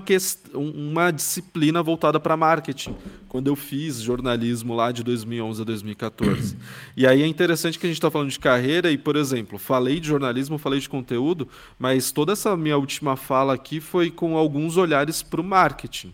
uma 0.54 1.10
disciplina 1.10 1.82
voltada 1.82 2.20
para 2.20 2.38
marketing 2.38 2.96
quando 3.28 3.48
eu 3.48 3.56
fiz 3.56 4.00
jornalismo 4.00 4.76
lá 4.76 4.92
de 4.92 5.04
2011 5.04 5.60
a 5.60 5.66
2014. 5.66 6.56
e 6.96 7.08
aí 7.08 7.24
é 7.24 7.26
interessante 7.26 7.80
que 7.80 7.88
a 7.88 7.90
gente 7.90 7.98
está 7.98 8.12
falando 8.12 8.30
de 8.30 8.38
carreira 8.38 8.92
e, 8.92 8.98
por 8.98 9.16
exemplo, 9.16 9.58
falei 9.58 10.00
de 10.00 10.08
jornalismo, 10.08 10.60
falei 10.60 10.80
de 10.80 10.88
conteúdo, 10.88 11.48
mas 11.80 12.12
toda 12.12 12.34
essa 12.34 12.56
minha 12.56 12.78
última 12.78 13.16
fala 13.16 13.56
aqui 13.56 13.80
foi 13.80 14.12
com 14.12 14.38
alguns 14.38 14.78
olhares 14.78 15.24
para 15.24 15.42
o 15.42 15.44
marketing. 15.44 16.14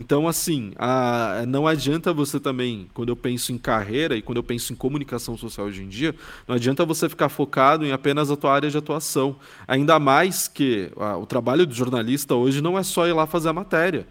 Então, 0.00 0.26
assim, 0.26 0.72
a, 0.78 1.44
não 1.46 1.66
adianta 1.66 2.10
você 2.10 2.40
também, 2.40 2.88
quando 2.94 3.10
eu 3.10 3.16
penso 3.16 3.52
em 3.52 3.58
carreira 3.58 4.16
e 4.16 4.22
quando 4.22 4.38
eu 4.38 4.42
penso 4.42 4.72
em 4.72 4.76
comunicação 4.76 5.36
social 5.36 5.66
hoje 5.66 5.82
em 5.82 5.88
dia, 5.88 6.14
não 6.48 6.54
adianta 6.54 6.86
você 6.86 7.06
ficar 7.06 7.28
focado 7.28 7.84
em 7.84 7.92
apenas 7.92 8.30
a 8.30 8.36
tua 8.36 8.50
área 8.50 8.70
de 8.70 8.78
atuação. 8.78 9.36
Ainda 9.68 9.98
mais 9.98 10.48
que 10.48 10.90
a, 10.96 11.18
o 11.18 11.26
trabalho 11.26 11.66
do 11.66 11.74
jornalista 11.74 12.34
hoje 12.34 12.62
não 12.62 12.78
é 12.78 12.82
só 12.82 13.06
ir 13.06 13.12
lá 13.12 13.26
fazer 13.26 13.50
a 13.50 13.52
matéria. 13.52 14.06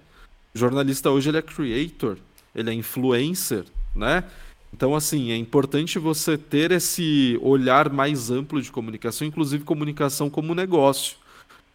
O 0.53 0.59
jornalista 0.59 1.09
hoje 1.09 1.31
ele 1.31 1.39
é 1.39 1.41
creator, 1.41 2.17
ele 2.53 2.69
é 2.69 2.73
influencer, 2.73 3.65
né? 3.95 4.23
Então, 4.71 4.95
assim, 4.95 5.31
é 5.31 5.35
importante 5.35 5.97
você 5.97 6.37
ter 6.37 6.71
esse 6.71 7.39
olhar 7.41 7.89
mais 7.89 8.29
amplo 8.29 8.61
de 8.61 8.71
comunicação, 8.71 9.25
inclusive 9.25 9.63
comunicação 9.63 10.29
como 10.29 10.53
negócio, 10.53 11.17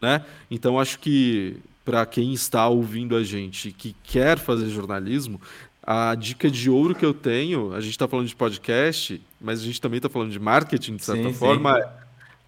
né? 0.00 0.24
Então, 0.48 0.78
acho 0.78 1.00
que 1.00 1.56
para 1.84 2.04
quem 2.06 2.32
está 2.32 2.66
ouvindo 2.68 3.16
a 3.16 3.22
gente 3.22 3.70
que 3.72 3.94
quer 4.02 4.38
fazer 4.38 4.68
jornalismo, 4.68 5.40
a 5.82 6.14
dica 6.14 6.50
de 6.50 6.70
ouro 6.70 6.94
que 6.94 7.04
eu 7.04 7.12
tenho, 7.12 7.74
a 7.74 7.80
gente 7.80 7.92
está 7.92 8.08
falando 8.08 8.26
de 8.26 8.34
podcast, 8.34 9.20
mas 9.40 9.60
a 9.60 9.64
gente 9.64 9.80
também 9.80 9.98
está 9.98 10.08
falando 10.08 10.30
de 10.30 10.38
marketing, 10.38 10.96
de 10.96 11.04
certa 11.04 11.28
sim, 11.28 11.34
forma, 11.34 11.74
sim. 11.74 11.80
é 11.80 12.04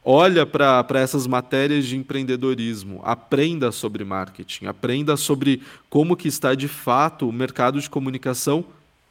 olha 0.08 0.46
para 0.46 1.00
essas 1.00 1.26
matérias 1.26 1.84
de 1.84 1.96
empreendedorismo, 1.96 3.00
aprenda 3.02 3.72
sobre 3.72 4.04
marketing, 4.04 4.66
aprenda 4.66 5.16
sobre 5.16 5.60
como 5.90 6.16
que 6.16 6.28
está 6.28 6.54
de 6.54 6.68
fato 6.68 7.28
o 7.28 7.32
mercado 7.32 7.80
de 7.80 7.90
comunicação 7.90 8.64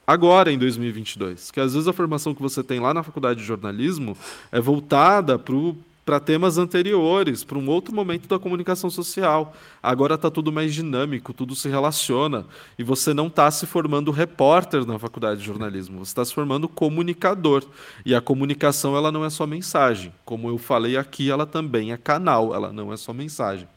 agora 0.07 0.53
em 0.53 0.57
2022. 0.57 1.51
Que 1.51 1.59
às 1.59 1.73
vezes 1.73 1.89
a 1.89 1.91
formação 1.91 2.33
que 2.33 2.41
você 2.41 2.63
tem 2.63 2.79
lá 2.79 2.93
na 2.93 3.03
faculdade 3.03 3.41
de 3.41 3.45
jornalismo 3.45 4.15
é 4.49 4.61
voltada 4.61 5.37
para 5.37 5.53
o 5.53 5.77
para 6.05 6.19
temas 6.19 6.59
anteriores, 6.59 7.43
para 7.43 7.57
um 7.57 7.67
outro 7.67 7.93
momento 7.93 8.27
da 8.27 8.37
comunicação 8.37 8.91
social. 8.91 9.55
Agora 9.81 10.13
está 10.13 10.29
tudo 10.29 10.51
mais 10.51 10.73
dinâmico, 10.73 11.33
tudo 11.33 11.55
se 11.55 11.67
relaciona. 11.67 12.45
E 12.77 12.83
você 12.83 13.11
não 13.11 13.25
está 13.25 13.49
se 13.49 13.65
formando 13.65 14.11
repórter 14.11 14.85
na 14.85 14.99
faculdade 14.99 15.39
de 15.39 15.47
jornalismo, 15.47 16.05
você 16.05 16.11
está 16.11 16.23
se 16.23 16.33
formando 16.33 16.69
comunicador. 16.69 17.65
E 18.05 18.13
a 18.13 18.21
comunicação 18.21 18.95
ela 18.95 19.11
não 19.11 19.25
é 19.25 19.31
só 19.31 19.47
mensagem. 19.47 20.13
Como 20.23 20.47
eu 20.47 20.59
falei 20.59 20.95
aqui, 20.95 21.31
ela 21.31 21.47
também 21.47 21.91
é 21.91 21.97
canal, 21.97 22.53
ela 22.53 22.71
não 22.71 22.93
é 22.93 22.97
só 22.97 23.11
mensagem. 23.11 23.67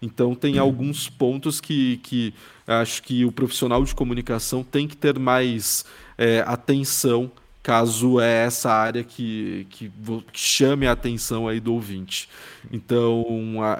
Então 0.00 0.34
tem 0.34 0.58
alguns 0.58 1.08
pontos 1.08 1.60
que, 1.60 1.98
que 1.98 2.32
acho 2.66 3.02
que 3.02 3.24
o 3.26 3.32
profissional 3.32 3.84
de 3.84 3.94
comunicação 3.94 4.62
tem 4.64 4.88
que 4.88 4.96
ter 4.96 5.18
mais 5.18 5.84
é, 6.16 6.42
atenção 6.46 7.30
caso 7.64 8.20
é 8.20 8.44
essa 8.44 8.70
área 8.70 9.02
que, 9.02 9.66
que, 9.70 9.90
que, 10.30 10.38
chame 10.38 10.86
a 10.86 10.92
atenção 10.92 11.48
aí 11.48 11.58
do 11.58 11.72
ouvinte. 11.72 12.28
Então, 12.70 13.24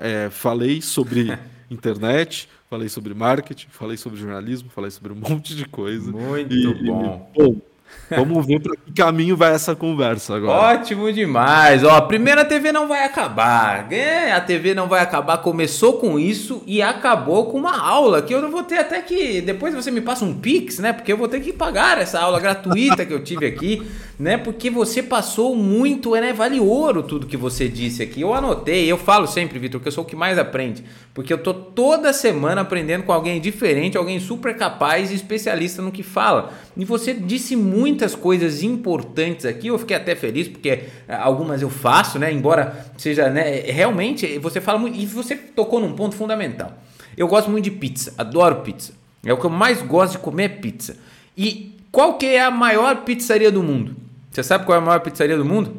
é, 0.01 0.31
falei 0.31 0.81
sobre 0.81 1.39
internet, 1.71 2.49
falei 2.69 2.89
sobre 2.89 3.13
marketing, 3.13 3.67
falei 3.69 3.99
sobre 3.99 4.19
jornalismo, 4.19 4.71
falei 4.71 4.91
sobre 4.91 5.13
um 5.13 5.17
monte 5.17 5.55
de 5.55 5.67
coisa. 5.67 6.11
Muito 6.11 6.55
e, 6.55 6.87
bom. 6.87 7.31
E, 7.37 7.39
bom 7.39 7.74
Vamos 8.11 8.47
ver 8.47 8.61
para 8.61 8.77
que 8.77 8.93
caminho 8.93 9.37
vai 9.37 9.55
essa 9.55 9.75
conversa 9.75 10.37
agora. 10.37 10.79
Ótimo 10.79 11.11
demais. 11.13 11.83
Ó, 11.83 11.91
a 11.91 12.03
primeira 12.03 12.45
TV 12.45 12.71
não 12.71 12.87
vai 12.87 13.05
acabar. 13.05 13.91
É, 13.93 14.33
a 14.33 14.41
TV 14.41 14.75
não 14.75 14.89
vai 14.89 15.01
acabar. 15.01 15.39
Começou 15.39 15.95
com 15.95 16.19
isso 16.19 16.63
e 16.67 16.83
acabou 16.83 17.47
com 17.47 17.59
uma 17.59 17.79
aula 17.79 18.21
que 18.21 18.35
eu 18.35 18.43
não 18.43 18.51
vou 18.51 18.63
ter 18.63 18.79
até 18.79 19.01
que 19.01 19.41
depois 19.41 19.75
você 19.75 19.91
me 19.91 20.01
passa 20.01 20.25
um 20.25 20.35
pix, 20.35 20.79
né? 20.79 20.93
Porque 20.93 21.13
eu 21.13 21.17
vou 21.17 21.29
ter 21.29 21.41
que 21.41 21.53
pagar 21.53 21.99
essa 21.99 22.21
aula 22.21 22.39
gratuita 22.39 23.07
que 23.07 23.13
eu 23.13 23.23
tive 23.23 23.47
aqui, 23.47 23.83
né? 24.19 24.37
Porque 24.37 24.71
você 24.71 25.03
passou 25.03 25.57
muito, 25.57 26.13
né? 26.13 26.33
Vale 26.33 26.61
ouro 26.61 27.03
tudo 27.03 27.27
que 27.27 27.37
você 27.37 27.69
disse 27.69 28.03
aqui. 28.03 28.21
Eu 28.21 28.35
anotei, 28.35 28.91
eu 28.91 28.99
falo 28.99 29.27
sempre, 29.27 29.59
Vitor, 29.59 29.81
que 29.81 29.89
eu 29.89 29.93
sou 29.93 30.05
o 30.05 30.07
que 30.07 30.17
mais 30.17 30.39
aprende, 30.39 30.85
porque 31.15 31.33
eu 31.33 31.39
tô 31.39 31.55
toda 31.55 32.13
semana 32.13 32.61
aprendendo 32.61 33.05
com 33.05 33.13
alguém 33.13 33.41
diferente, 33.41 33.97
alguém 33.97 34.21
super 34.21 34.57
capaz 34.57 35.11
e 35.11 35.15
especialista 35.15 35.81
no 35.81 35.91
que 35.91 36.03
fala. 36.03 36.53
E 36.77 36.85
você 36.85 37.15
disse 37.15 37.57
muitas 37.75 38.15
coisas 38.15 38.63
importantes 38.63 39.45
aqui. 39.45 39.69
Eu 39.69 39.79
fiquei 39.79 39.97
até 39.97 40.15
feliz 40.15 40.49
porque 40.49 40.69
eh, 40.69 41.15
algumas 41.15 41.61
eu 41.61 41.71
faço, 41.71 42.19
né? 42.19 42.33
Embora 42.33 42.87
seja, 42.97 43.29
né? 43.29 43.61
Realmente 43.61 44.39
você 44.39 44.61
fala 44.61 44.79
muito 44.79 44.97
e 44.99 45.05
você 45.07 45.37
tocou 45.37 45.81
num 45.81 45.95
ponto 45.95 46.15
fundamental. 46.15 46.73
Eu 47.17 47.27
gosto 47.27 47.51
muito 47.51 47.65
de 47.65 47.71
pizza, 47.71 48.15
adoro 48.17 48.57
pizza. 48.57 48.93
É 49.25 49.33
o 49.33 49.37
que 49.37 49.47
eu 49.47 49.51
mais 49.51 49.83
gosto 49.83 50.13
de 50.13 50.19
comer 50.19 50.45
é 50.45 50.49
pizza. 50.49 50.97
E 51.37 51.77
qual 51.91 52.19
que 52.19 52.27
é 52.27 52.43
a 52.43 52.51
maior 52.51 53.05
pizzaria 53.05 53.51
do 53.51 53.63
mundo? 53.63 53.97
Você 54.31 54.43
sabe 54.43 54.65
qual 54.65 54.77
é 54.77 54.83
a 54.83 54.85
maior 54.85 55.01
pizzaria 55.01 55.37
do 55.37 55.45
mundo? 55.45 55.77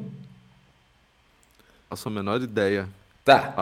Faço 1.90 2.08
a 2.08 2.12
menor 2.12 2.42
ideia. 2.42 2.88
Tá. 3.24 3.54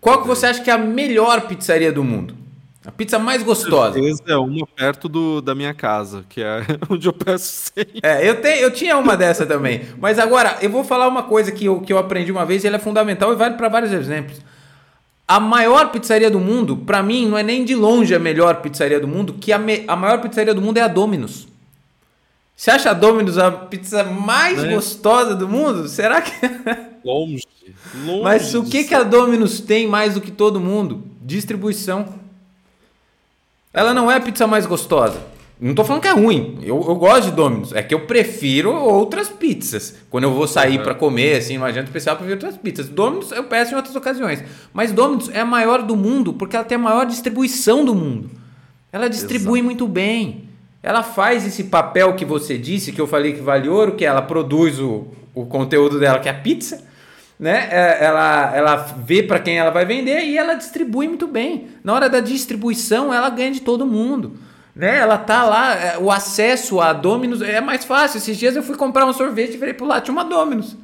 Qual 0.00 0.22
que 0.22 0.28
você 0.28 0.46
acha 0.46 0.62
que 0.62 0.70
é 0.70 0.72
a 0.72 0.78
melhor 0.78 1.42
pizzaria 1.48 1.92
do 1.92 2.04
mundo? 2.04 2.34
A 2.88 2.90
pizza 2.90 3.18
mais 3.18 3.42
gostosa. 3.42 4.00
é 4.26 4.36
uma 4.38 4.66
perto 4.66 5.10
do, 5.10 5.42
da 5.42 5.54
minha 5.54 5.74
casa, 5.74 6.24
que 6.26 6.40
é 6.40 6.62
onde 6.88 7.06
eu 7.06 7.12
peço 7.12 7.70
sempre. 7.74 8.00
É, 8.02 8.26
eu, 8.26 8.40
te, 8.40 8.48
eu 8.48 8.70
tinha 8.70 8.96
uma 8.96 9.14
dessa 9.14 9.44
também. 9.44 9.82
Mas 10.00 10.18
agora, 10.18 10.56
eu 10.62 10.70
vou 10.70 10.82
falar 10.82 11.06
uma 11.06 11.22
coisa 11.22 11.52
que 11.52 11.66
eu, 11.66 11.82
que 11.82 11.92
eu 11.92 11.98
aprendi 11.98 12.32
uma 12.32 12.46
vez 12.46 12.64
e 12.64 12.66
ela 12.66 12.76
é 12.76 12.78
fundamental 12.78 13.30
e 13.30 13.36
vale 13.36 13.56
para 13.56 13.68
vários 13.68 13.92
exemplos. 13.92 14.40
A 15.26 15.38
maior 15.38 15.90
pizzaria 15.90 16.30
do 16.30 16.40
mundo, 16.40 16.78
para 16.78 17.02
mim, 17.02 17.28
não 17.28 17.36
é 17.36 17.42
nem 17.42 17.62
de 17.62 17.74
longe 17.74 18.14
a 18.14 18.18
melhor 18.18 18.62
pizzaria 18.62 18.98
do 18.98 19.06
mundo, 19.06 19.34
que 19.34 19.52
a, 19.52 19.58
me, 19.58 19.84
a 19.86 19.94
maior 19.94 20.22
pizzaria 20.22 20.54
do 20.54 20.62
mundo 20.62 20.78
é 20.78 20.80
a 20.80 20.88
Domino's. 20.88 21.46
Você 22.56 22.70
acha 22.70 22.90
a 22.90 22.94
Domino's 22.94 23.36
a 23.36 23.50
pizza 23.50 24.02
mais 24.02 24.64
é. 24.64 24.72
gostosa 24.72 25.34
do 25.34 25.46
mundo? 25.46 25.86
Será 25.88 26.22
que. 26.22 26.32
longe, 27.04 27.44
longe. 28.06 28.22
Mas 28.22 28.54
o 28.54 28.64
que, 28.64 28.84
que 28.84 28.94
a 28.94 29.02
Domino's 29.02 29.60
tem 29.60 29.86
mais 29.86 30.14
do 30.14 30.22
que 30.22 30.30
todo 30.30 30.58
mundo? 30.58 31.02
Distribuição. 31.20 32.26
Ela 33.78 33.94
não 33.94 34.10
é 34.10 34.16
a 34.16 34.20
pizza 34.20 34.44
mais 34.44 34.66
gostosa. 34.66 35.20
Não 35.60 35.72
tô 35.72 35.84
falando 35.84 36.02
que 36.02 36.08
é 36.08 36.12
ruim. 36.12 36.58
Eu, 36.62 36.84
eu 36.88 36.96
gosto 36.96 37.26
de 37.26 37.30
Domino's. 37.30 37.72
É 37.72 37.80
que 37.80 37.94
eu 37.94 38.06
prefiro 38.06 38.74
outras 38.74 39.28
pizzas. 39.28 39.94
Quando 40.10 40.24
eu 40.24 40.32
vou 40.32 40.48
sair 40.48 40.78
uhum. 40.78 40.82
para 40.82 40.96
comer, 40.96 41.36
assim, 41.36 41.58
numa 41.58 41.72
janta 41.72 41.86
especial, 41.86 42.14
eu 42.14 42.18
prefiro 42.18 42.44
outras 42.44 42.60
pizzas. 42.60 42.88
Domino's 42.88 43.30
eu 43.30 43.44
peço 43.44 43.74
em 43.74 43.76
outras 43.76 43.94
ocasiões. 43.94 44.42
Mas 44.72 44.90
Domino's 44.90 45.28
é 45.28 45.38
a 45.38 45.44
maior 45.44 45.82
do 45.82 45.94
mundo 45.94 46.32
porque 46.32 46.56
ela 46.56 46.64
tem 46.64 46.74
a 46.74 46.80
maior 46.80 47.06
distribuição 47.06 47.84
do 47.84 47.94
mundo. 47.94 48.28
Ela 48.92 49.06
distribui 49.08 49.60
Exato. 49.60 49.64
muito 49.64 49.86
bem. 49.86 50.48
Ela 50.82 51.04
faz 51.04 51.46
esse 51.46 51.62
papel 51.62 52.14
que 52.16 52.24
você 52.24 52.58
disse, 52.58 52.90
que 52.90 53.00
eu 53.00 53.06
falei 53.06 53.32
que 53.32 53.40
vale 53.40 53.68
ouro, 53.68 53.92
que 53.92 54.04
ela 54.04 54.22
produz 54.22 54.80
o, 54.80 55.06
o 55.32 55.46
conteúdo 55.46 56.00
dela, 56.00 56.18
que 56.18 56.28
é 56.28 56.32
a 56.32 56.34
pizza, 56.34 56.82
né? 57.38 57.68
É, 57.70 58.04
ela, 58.04 58.56
ela 58.56 58.76
vê 58.76 59.22
para 59.22 59.38
quem 59.38 59.58
ela 59.58 59.70
vai 59.70 59.84
vender 59.84 60.24
e 60.24 60.36
ela 60.36 60.54
distribui 60.54 61.06
muito 61.06 61.26
bem. 61.26 61.68
Na 61.84 61.92
hora 61.94 62.08
da 62.08 62.20
distribuição, 62.20 63.14
ela 63.14 63.30
ganha 63.30 63.52
de 63.52 63.60
todo 63.60 63.86
mundo. 63.86 64.38
Né? 64.74 64.98
Ela 64.98 65.16
tá 65.18 65.44
lá, 65.44 65.74
é, 65.74 65.98
o 65.98 66.10
acesso 66.10 66.80
a 66.80 66.92
Domino's 66.92 67.42
é 67.42 67.60
mais 67.60 67.84
fácil. 67.84 68.18
Esses 68.18 68.36
dias 68.36 68.56
eu 68.56 68.62
fui 68.62 68.76
comprar 68.76 69.06
um 69.06 69.12
sorvete 69.12 69.54
e 69.54 69.56
virei 69.56 69.74
pro 69.74 69.86
lado, 69.86 70.04
tinha 70.04 70.12
uma 70.12 70.24
Domino's. 70.24 70.76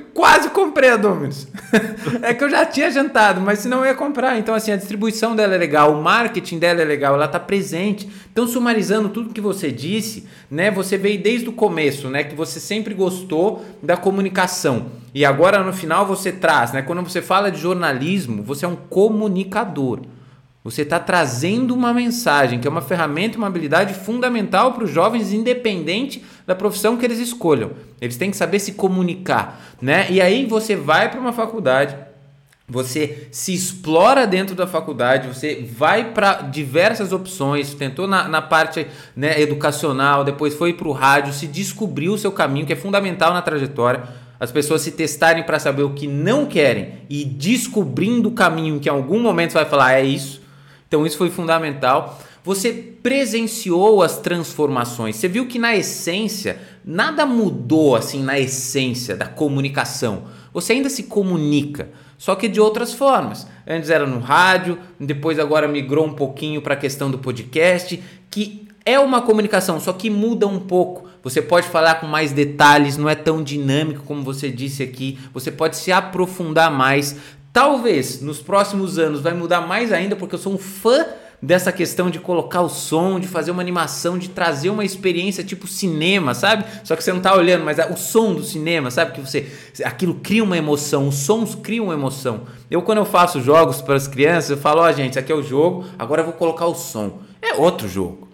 Quase 0.00 0.50
comprei 0.50 0.90
a 0.90 0.96
Domino's. 0.96 1.48
é 2.22 2.32
que 2.32 2.42
eu 2.42 2.50
já 2.50 2.64
tinha 2.64 2.90
jantado, 2.90 3.40
mas 3.40 3.60
senão 3.60 3.80
eu 3.80 3.86
ia 3.86 3.94
comprar. 3.94 4.38
Então, 4.38 4.54
assim, 4.54 4.72
a 4.72 4.76
distribuição 4.76 5.36
dela 5.36 5.54
é 5.54 5.58
legal, 5.58 5.92
o 5.92 6.02
marketing 6.02 6.58
dela 6.58 6.80
é 6.80 6.84
legal, 6.84 7.14
ela 7.14 7.28
tá 7.28 7.40
presente. 7.40 8.08
Então, 8.30 8.46
sumarizando 8.46 9.08
tudo 9.08 9.34
que 9.34 9.40
você 9.40 9.70
disse, 9.70 10.26
né? 10.50 10.70
Você 10.70 10.96
veio 10.96 11.22
desde 11.22 11.48
o 11.48 11.52
começo, 11.52 12.08
né? 12.08 12.24
Que 12.24 12.34
você 12.34 12.60
sempre 12.60 12.94
gostou 12.94 13.64
da 13.82 13.96
comunicação. 13.96 14.86
E 15.14 15.24
agora, 15.24 15.62
no 15.62 15.72
final, 15.72 16.06
você 16.06 16.32
traz, 16.32 16.72
né? 16.72 16.82
Quando 16.82 17.02
você 17.02 17.20
fala 17.20 17.50
de 17.50 17.60
jornalismo, 17.60 18.42
você 18.42 18.64
é 18.64 18.68
um 18.68 18.76
comunicador. 18.76 20.00
Você 20.64 20.82
está 20.82 21.00
trazendo 21.00 21.74
uma 21.74 21.92
mensagem, 21.92 22.60
que 22.60 22.68
é 22.68 22.70
uma 22.70 22.80
ferramenta, 22.80 23.36
uma 23.36 23.48
habilidade 23.48 23.94
fundamental 23.94 24.72
para 24.72 24.84
os 24.84 24.90
jovens, 24.90 25.32
independente 25.32 26.24
da 26.46 26.54
profissão 26.54 26.96
que 26.96 27.04
eles 27.04 27.18
escolham. 27.18 27.72
Eles 28.00 28.16
têm 28.16 28.30
que 28.30 28.36
saber 28.36 28.60
se 28.60 28.72
comunicar, 28.72 29.60
né? 29.80 30.06
E 30.08 30.20
aí 30.20 30.46
você 30.46 30.76
vai 30.76 31.10
para 31.10 31.18
uma 31.18 31.32
faculdade, 31.32 31.96
você 32.68 33.28
se 33.32 33.52
explora 33.52 34.24
dentro 34.24 34.54
da 34.54 34.66
faculdade, 34.66 35.26
você 35.26 35.68
vai 35.76 36.12
para 36.12 36.42
diversas 36.42 37.12
opções, 37.12 37.74
tentou 37.74 38.06
na, 38.06 38.28
na 38.28 38.40
parte 38.40 38.86
né, 39.16 39.40
educacional, 39.40 40.22
depois 40.22 40.54
foi 40.54 40.72
para 40.72 40.88
o 40.88 40.92
rádio, 40.92 41.32
se 41.32 41.48
descobriu 41.48 42.12
o 42.12 42.18
seu 42.18 42.30
caminho, 42.30 42.64
que 42.64 42.72
é 42.72 42.76
fundamental 42.76 43.34
na 43.34 43.42
trajetória. 43.42 44.04
As 44.38 44.50
pessoas 44.50 44.82
se 44.82 44.92
testarem 44.92 45.42
para 45.42 45.58
saber 45.58 45.82
o 45.82 45.90
que 45.90 46.06
não 46.06 46.46
querem 46.46 46.94
e 47.10 47.24
descobrindo 47.24 48.28
o 48.28 48.32
caminho 48.32 48.80
que 48.80 48.88
em 48.88 48.92
algum 48.92 49.20
momento 49.20 49.52
você 49.52 49.58
vai 49.58 49.68
falar, 49.68 49.92
é 49.94 50.04
isso, 50.04 50.41
então 50.92 51.06
isso 51.06 51.16
foi 51.16 51.30
fundamental. 51.30 52.20
Você 52.44 52.70
presenciou 52.70 54.02
as 54.02 54.18
transformações. 54.18 55.16
Você 55.16 55.26
viu 55.26 55.46
que 55.46 55.58
na 55.58 55.74
essência 55.74 56.60
nada 56.84 57.24
mudou 57.24 57.96
assim 57.96 58.22
na 58.22 58.38
essência 58.38 59.16
da 59.16 59.24
comunicação. 59.24 60.24
Você 60.52 60.74
ainda 60.74 60.90
se 60.90 61.04
comunica, 61.04 61.88
só 62.18 62.34
que 62.34 62.46
de 62.46 62.60
outras 62.60 62.92
formas. 62.92 63.46
Antes 63.66 63.88
era 63.88 64.06
no 64.06 64.18
rádio, 64.18 64.78
depois 65.00 65.38
agora 65.38 65.66
migrou 65.66 66.04
um 66.04 66.12
pouquinho 66.12 66.60
para 66.60 66.74
a 66.74 66.76
questão 66.76 67.10
do 67.10 67.18
podcast, 67.18 67.98
que 68.30 68.68
é 68.84 69.00
uma 69.00 69.22
comunicação, 69.22 69.80
só 69.80 69.94
que 69.94 70.10
muda 70.10 70.46
um 70.46 70.60
pouco. 70.60 71.08
Você 71.22 71.40
pode 71.40 71.68
falar 71.68 71.94
com 72.00 72.06
mais 72.06 72.32
detalhes, 72.32 72.98
não 72.98 73.08
é 73.08 73.14
tão 73.14 73.42
dinâmico 73.42 74.02
como 74.04 74.22
você 74.22 74.50
disse 74.50 74.82
aqui. 74.82 75.18
Você 75.32 75.50
pode 75.50 75.76
se 75.76 75.90
aprofundar 75.90 76.70
mais, 76.70 77.16
Talvez 77.52 78.22
nos 78.22 78.40
próximos 78.40 78.98
anos 78.98 79.20
vai 79.20 79.34
mudar 79.34 79.60
mais 79.60 79.92
ainda, 79.92 80.16
porque 80.16 80.34
eu 80.34 80.38
sou 80.38 80.54
um 80.54 80.58
fã 80.58 81.04
dessa 81.42 81.72
questão 81.72 82.08
de 82.08 82.20
colocar 82.20 82.62
o 82.62 82.68
som, 82.68 83.18
de 83.18 83.26
fazer 83.26 83.50
uma 83.50 83.60
animação, 83.60 84.16
de 84.16 84.30
trazer 84.30 84.70
uma 84.70 84.84
experiência 84.84 85.42
tipo 85.44 85.66
cinema, 85.66 86.32
sabe? 86.34 86.64
Só 86.84 86.96
que 86.96 87.02
você 87.02 87.12
não 87.12 87.20
tá 87.20 87.34
olhando, 87.36 87.64
mas 87.64 87.78
é 87.78 87.92
o 87.92 87.96
som 87.96 88.32
do 88.32 88.42
cinema, 88.42 88.90
sabe? 88.90 89.12
Que 89.12 89.20
você 89.20 89.52
aquilo 89.84 90.14
cria 90.14 90.42
uma 90.42 90.56
emoção, 90.56 91.08
os 91.08 91.16
sons 91.16 91.54
criam 91.54 91.86
uma 91.86 91.94
emoção. 91.94 92.42
Eu 92.70 92.80
quando 92.80 92.98
eu 92.98 93.04
faço 93.04 93.40
jogos 93.40 93.82
para 93.82 93.96
as 93.96 94.06
crianças, 94.06 94.50
eu 94.50 94.56
falo, 94.56 94.80
ó, 94.80 94.88
oh, 94.88 94.92
gente, 94.92 95.18
aqui 95.18 95.32
é 95.32 95.34
o 95.34 95.42
jogo, 95.42 95.84
agora 95.98 96.22
eu 96.22 96.26
vou 96.26 96.34
colocar 96.34 96.66
o 96.66 96.74
som. 96.74 97.18
É 97.42 97.54
outro 97.54 97.88
jogo. 97.88 98.31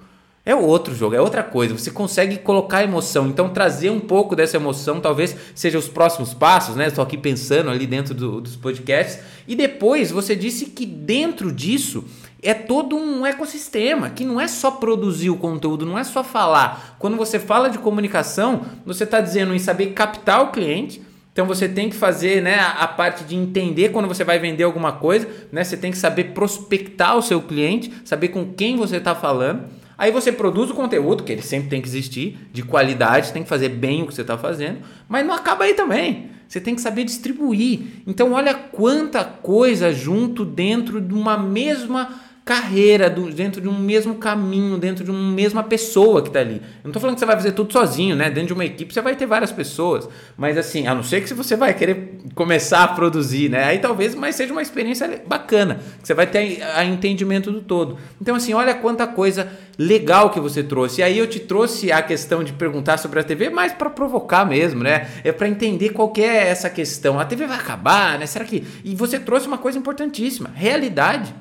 É 0.49 0.55
outro 0.55 0.95
jogo, 0.95 1.15
é 1.15 1.21
outra 1.21 1.43
coisa. 1.43 1.77
Você 1.77 1.91
consegue 1.91 2.39
colocar 2.39 2.83
emoção. 2.83 3.29
Então, 3.29 3.51
trazer 3.51 3.91
um 3.91 4.01
pouco 4.01 4.35
dessa 4.35 4.57
emoção 4.57 4.99
talvez 4.99 5.37
seja 5.55 5.77
os 5.77 5.89
próximos 5.89 6.33
passos, 6.33 6.75
né? 6.75 6.87
Estou 6.87 7.05
aqui 7.05 7.19
pensando 7.19 7.69
ali 7.69 7.87
dentro 7.87 8.15
do, 8.15 8.41
dos 8.41 8.57
podcasts. 8.57 9.23
E 9.47 9.55
depois 9.55 10.11
você 10.11 10.35
disse 10.35 10.65
que 10.65 10.87
dentro 10.87 11.53
disso 11.53 12.03
é 12.43 12.55
todo 12.55 12.97
um 12.97 13.27
ecossistema, 13.27 14.09
que 14.09 14.25
não 14.25 14.41
é 14.41 14.49
só 14.49 14.71
produzir 14.71 15.29
o 15.29 15.37
conteúdo, 15.37 15.85
não 15.85 15.99
é 15.99 16.05
só 16.05 16.25
falar. 16.25 16.97
Quando 16.99 17.19
você 17.19 17.39
fala 17.39 17.69
de 17.69 17.77
comunicação, 17.77 18.63
você 18.87 19.05
está 19.05 19.21
dizendo 19.21 19.55
em 19.55 19.59
saber 19.59 19.89
captar 19.89 20.41
o 20.41 20.51
cliente. 20.51 21.03
Então 21.31 21.45
você 21.45 21.69
tem 21.69 21.91
que 21.91 21.95
fazer 21.95 22.41
né, 22.41 22.55
a, 22.55 22.71
a 22.85 22.89
parte 22.89 23.23
de 23.23 23.37
entender 23.37 23.91
quando 23.91 24.09
você 24.09 24.25
vai 24.25 24.39
vender 24.39 24.65
alguma 24.65 24.93
coisa, 24.93 25.29
né? 25.53 25.63
Você 25.63 25.77
tem 25.77 25.91
que 25.91 25.99
saber 25.99 26.33
prospectar 26.33 27.19
o 27.19 27.23
seu 27.23 27.43
cliente, 27.43 27.93
saber 28.03 28.29
com 28.29 28.55
quem 28.55 28.77
você 28.77 28.97
está 28.97 29.15
falando. 29.15 29.77
Aí 29.99 30.13
você 30.13 30.31
produz 30.31 30.71
o 30.71 30.75
conteúdo, 30.75 31.25
que 31.25 31.33
ele 31.33 31.43
sempre 31.43 31.69
tem 31.69 31.83
que 31.83 31.89
existir, 31.89 32.39
de 32.53 32.63
qualidade, 32.63 33.33
tem 33.33 33.43
que 33.43 33.49
fazer 33.49 33.71
bem 33.71 34.03
o 34.03 34.07
que 34.07 34.15
você 34.15 34.21
está 34.21 34.39
fazendo, 34.39 34.79
mas 35.09 35.27
não 35.27 35.35
acaba 35.35 35.65
aí 35.65 35.75
também. 35.75 36.31
Você 36.49 36.61
tem 36.61 36.77
que 36.77 36.81
saber 36.81 37.03
distribuir. 37.03 37.81
Então, 38.07 38.33
olha 38.33 38.55
quanta 38.55 39.25
coisa 39.25 39.93
junto 39.93 40.45
dentro 40.45 41.01
de 41.01 41.13
uma 41.13 41.37
mesma 41.37 42.21
carreira, 42.49 43.11
dentro 43.11 43.61
de 43.61 43.69
um 43.69 43.79
mesmo 43.79 44.15
caminho, 44.15 44.79
dentro 44.79 45.05
de 45.05 45.11
uma 45.11 45.33
mesma 45.33 45.63
pessoa 45.63 46.23
que 46.23 46.29
está 46.29 46.41
ali. 46.41 46.55
Eu 46.55 46.85
não 46.85 46.89
estou 46.89 46.99
falando 46.99 47.17
que 47.17 47.21
você 47.21 47.27
vai 47.27 47.37
fazer 47.37 47.53
tudo 47.53 47.71
sozinho, 47.71 48.17
né? 48.17 48.31
Dentro 48.31 48.47
de 48.47 48.53
uma 48.55 48.65
equipe 48.65 48.95
você 48.95 49.03
vai 49.03 49.15
ter 49.15 49.27
várias 49.27 49.53
pessoas, 49.53 50.09
mas 50.35 50.57
assim, 50.57 50.87
a 50.87 50.95
não 50.95 51.03
ser 51.03 51.21
que 51.21 51.35
você 51.35 51.57
vai 51.57 51.75
querer 51.75 52.21
começar 52.35 52.85
a 52.85 52.89
produzir, 52.89 53.51
né? 53.51 53.65
Aí 53.65 53.81
talvez, 53.81 54.15
mas 54.15 54.35
seja 54.35 54.51
uma 54.51 54.63
experiência 54.63 55.23
bacana, 55.27 55.81
que 56.01 56.07
você 56.07 56.15
vai 56.15 56.27
ter 56.27 56.63
a 56.63 56.87
entendimento 56.87 57.53
do 57.53 57.61
todo. 57.61 57.99
Então 58.19 58.35
assim, 58.35 58.55
olha 58.55 58.75
quanta 58.75 59.07
coisa 59.07 59.53
legal 59.79 60.31
que 60.31 60.41
você 60.41 60.63
trouxe. 60.63 61.03
E 61.03 61.05
aí 61.05 61.19
eu 61.19 61.27
te 61.27 61.41
trouxe 61.41 61.93
a 61.93 62.01
questão 62.01 62.43
de 62.43 62.55
perguntar 62.55 62.97
sobre 62.97 63.21
a 63.21 63.23
TV, 63.23 63.51
mais 63.51 63.75
para 63.75 63.91
provocar 63.91 64.47
mesmo, 64.47 64.83
né? 64.83 65.07
É 65.23 65.33
para 65.33 65.47
entender 65.47 65.91
qual 65.91 66.11
é 66.17 66.49
essa 66.49 66.71
questão. 66.71 67.21
A 67.21 67.27
TV 67.27 67.47
vai 67.47 67.59
acabar, 67.59 68.19
né? 68.19 68.25
Será 68.25 68.47
que 68.47 68.65
E 68.83 68.95
você 68.95 69.19
trouxe 69.19 69.47
uma 69.47 69.59
coisa 69.59 69.77
importantíssima, 69.79 70.51
realidade. 70.55 71.35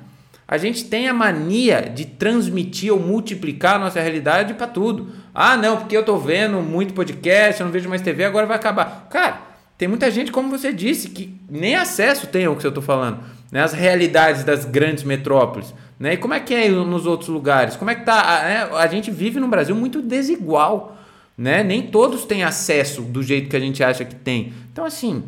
A 0.48 0.58
gente 0.58 0.86
tem 0.86 1.10
a 1.10 1.14
mania 1.14 1.82
de 1.82 2.06
transmitir 2.06 2.94
ou 2.94 3.00
multiplicar 3.00 3.76
a 3.76 3.80
nossa 3.80 4.00
realidade 4.00 4.54
para 4.54 4.66
tudo. 4.66 5.10
Ah, 5.36 5.58
não, 5.58 5.78
porque 5.78 5.98
eu 5.98 6.06
tô 6.06 6.18
vendo 6.18 6.62
muito 6.62 6.94
podcast, 6.94 7.60
eu 7.60 7.66
não 7.66 7.74
vejo 7.74 7.90
mais 7.90 8.02
TV, 8.02 8.24
agora 8.24 8.46
vai 8.46 8.56
acabar. 8.56 9.08
Cara, 9.10 9.42
tem 9.78 9.90
muita 9.90 10.10
gente, 10.10 10.32
como 10.32 10.50
você 10.50 10.72
disse, 10.72 11.10
que 11.10 11.38
nem 11.50 11.76
acesso 11.76 12.28
tem 12.28 12.46
ao 12.46 12.56
que 12.56 12.66
eu 12.66 12.72
tô 12.72 12.82
falando, 12.82 13.20
né? 13.52 13.62
As 13.62 13.74
realidades 13.74 14.46
das 14.46 14.64
grandes 14.64 15.04
metrópoles, 15.04 15.74
né? 16.00 16.14
E 16.14 16.18
como 16.18 16.34
é 16.34 16.40
que 16.40 16.54
é 16.54 16.70
nos 16.70 17.06
outros 17.06 17.30
lugares? 17.30 17.76
Como 17.76 17.92
é 17.92 17.96
que 17.96 18.06
tá? 18.06 18.22
A, 18.22 18.44
né? 18.44 18.70
a 18.74 18.88
gente 18.88 19.12
vive 19.12 19.42
num 19.42 19.50
Brasil 19.50 19.76
muito 19.76 20.02
desigual, 20.02 20.98
né? 21.38 21.62
Nem 21.62 21.84
todos 21.84 22.24
têm 22.24 22.46
acesso 22.46 23.02
do 23.02 23.22
jeito 23.22 23.50
que 23.50 23.56
a 23.56 23.60
gente 23.60 23.84
acha 23.84 24.06
que 24.06 24.16
tem. 24.16 24.54
Então, 24.72 24.86
assim, 24.86 25.26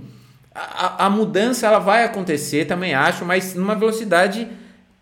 a, 0.56 1.06
a 1.06 1.10
mudança 1.10 1.68
ela 1.68 1.80
vai 1.80 2.06
acontecer, 2.06 2.66
também 2.66 2.94
acho, 2.94 3.26
mas 3.26 3.54
numa 3.54 3.76
velocidade 3.76 4.48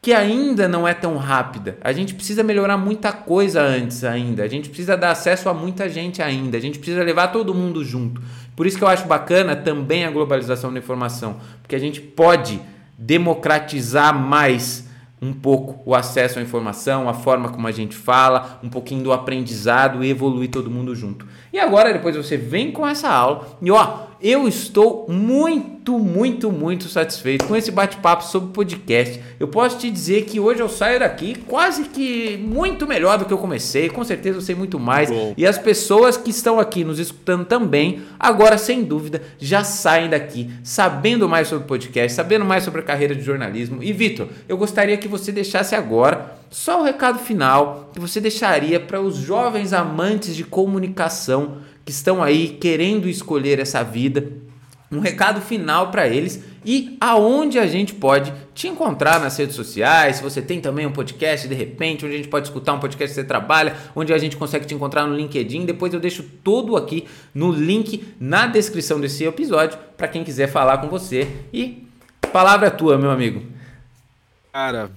que 0.02 0.14
ainda 0.14 0.68
não 0.68 0.88
é 0.88 0.94
tão 0.94 1.18
rápida. 1.18 1.78
A 1.82 1.92
gente 1.92 2.14
precisa 2.14 2.44
melhorar 2.44 2.78
muita 2.78 3.12
coisa 3.12 3.62
antes 3.62 4.04
ainda. 4.04 4.44
A 4.44 4.48
gente 4.48 4.70
precisa 4.70 4.96
dar 4.96 5.12
acesso 5.12 5.50
a 5.50 5.54
muita 5.54 5.90
gente 5.90 6.22
ainda. 6.22 6.58
A 6.58 6.62
gente 6.62 6.80
precisa 6.80 7.04
levar 7.04 7.30
todo 7.30 7.54
mundo 7.54 7.84
junto. 7.84 8.22
Por 8.56 8.66
isso 8.66 8.78
que 8.78 8.84
eu 8.84 8.88
acho 8.88 9.06
bacana 9.08 9.56
também 9.56 10.06
a 10.06 10.12
globalização 10.12 10.72
da 10.72 10.80
informação, 10.80 11.38
porque 11.62 11.76
a 11.76 11.80
gente 11.80 12.02
pode 12.02 12.60
democratizar 12.98 14.18
mais 14.18 14.88
um 15.22 15.34
pouco 15.34 15.82
o 15.86 15.96
acesso 15.96 16.40
à 16.40 16.42
informação, 16.42 17.10
a 17.10 17.14
forma 17.14 17.50
como 17.50 17.68
a 17.68 17.72
gente 17.72 17.96
fala, 17.96 18.60
um 18.64 18.70
pouquinho 18.70 19.04
do 19.04 19.12
aprendizado 19.12 20.04
e 20.04 20.10
evoluir 20.10 20.50
todo 20.50 20.70
mundo 20.70 20.96
junto. 20.96 21.28
E 21.52 21.60
agora 21.60 21.92
depois 21.92 22.16
você 22.16 22.38
vem 22.38 22.72
com 22.72 22.88
essa 22.88 23.10
aula 23.10 23.48
e 23.62 23.72
ó, 23.72 24.06
eu 24.22 24.48
estou 24.48 25.06
muito, 25.10 25.98
muito, 26.00 26.52
muito 26.52 26.90
satisfeito 26.90 27.46
com 27.46 27.56
esse 27.56 27.72
bate-papo 27.72 28.24
sobre 28.24 28.52
podcast. 28.52 29.22
Eu 29.40 29.48
posso 29.48 29.78
te 29.78 29.90
dizer 29.92 30.26
que 30.26 30.40
hoje 30.40 30.60
eu 30.60 30.70
saio 30.70 31.00
daqui 31.00 31.36
quase 31.48 31.86
que 31.86 32.38
muito 32.38 32.88
melhor 32.88 33.18
do 33.18 33.26
que 33.26 33.34
eu 33.34 33.38
comecei. 33.38 33.90
Com 33.90 34.04
certeza 34.04 34.38
eu 34.38 34.42
sei 34.42 34.56
muito 34.56 34.80
mais. 34.80 35.10
Bom. 35.10 35.34
E 35.38 35.46
as 35.46 35.58
pessoas 35.58 36.18
que 36.18 36.32
estão 36.32 36.60
aqui 36.60 36.84
nos 36.84 37.00
escutando 37.00 37.46
também, 37.46 38.02
agora 38.20 38.58
sem 38.58 38.84
dúvida, 38.84 39.22
já 39.40 39.64
saem 39.64 40.10
daqui 40.10 40.50
sabendo 40.64 41.30
mais 41.30 41.48
sobre 41.48 41.68
podcast, 41.68 42.16
sabendo 42.16 42.46
mais 42.46 42.64
sobre 42.64 42.82
a 42.82 42.84
carreira 42.84 43.16
de 43.16 43.22
jornalismo. 43.22 43.84
E 43.84 43.94
Vitor, 43.94 44.28
eu 44.50 44.58
gostaria 44.58 44.98
que 44.98 45.08
você 45.08 45.32
deixasse 45.32 45.76
agora 45.76 46.38
só 46.50 46.80
o 46.80 46.84
recado 46.84 47.20
final 47.20 47.90
que 47.94 48.00
você 48.00 48.22
deixaria 48.22 48.80
para 48.80 49.02
os 49.02 49.18
jovens 49.18 49.74
amantes 49.74 50.36
de 50.36 50.44
comunicação 50.44 51.58
que 51.88 51.92
estão 51.92 52.22
aí 52.22 52.50
querendo 52.50 53.08
escolher 53.08 53.62
essa 53.62 53.82
vida, 53.82 54.30
um 54.92 55.00
recado 55.00 55.40
final 55.40 55.90
para 55.90 56.06
eles 56.06 56.44
e 56.66 56.98
aonde 57.00 57.58
a 57.58 57.66
gente 57.66 57.94
pode 57.94 58.34
te 58.54 58.68
encontrar 58.68 59.22
nas 59.22 59.38
redes 59.38 59.56
sociais. 59.56 60.18
Se 60.18 60.22
você 60.22 60.42
tem 60.42 60.60
também 60.60 60.86
um 60.86 60.92
podcast, 60.92 61.48
de 61.48 61.56
repente, 61.56 62.06
onde 62.06 62.16
a 62.16 62.18
gente 62.18 62.28
pode 62.28 62.46
escutar 62.46 62.74
um 62.74 62.80
podcast 62.82 63.16
que 63.16 63.22
você 63.22 63.26
trabalha, 63.26 63.74
onde 63.96 64.12
a 64.12 64.18
gente 64.18 64.36
consegue 64.36 64.66
te 64.66 64.76
encontrar 64.76 65.08
no 65.08 65.16
LinkedIn. 65.16 65.66
Depois 65.66 65.94
eu 65.94 66.00
deixo 66.02 66.24
tudo 66.44 66.76
aqui 66.76 67.08
no 67.34 67.54
link 67.54 68.14
na 68.20 68.48
descrição 68.48 69.00
desse 69.00 69.24
episódio 69.24 69.80
para 69.96 70.10
quem 70.10 70.26
quiser 70.26 70.48
falar 70.48 70.80
com 70.80 70.90
você. 70.90 71.26
E 71.54 71.88
palavra 72.34 72.68
é 72.68 72.70
tua, 72.70 72.98
meu 72.98 73.12
amigo. 73.12 73.44
Cara, 74.52 74.92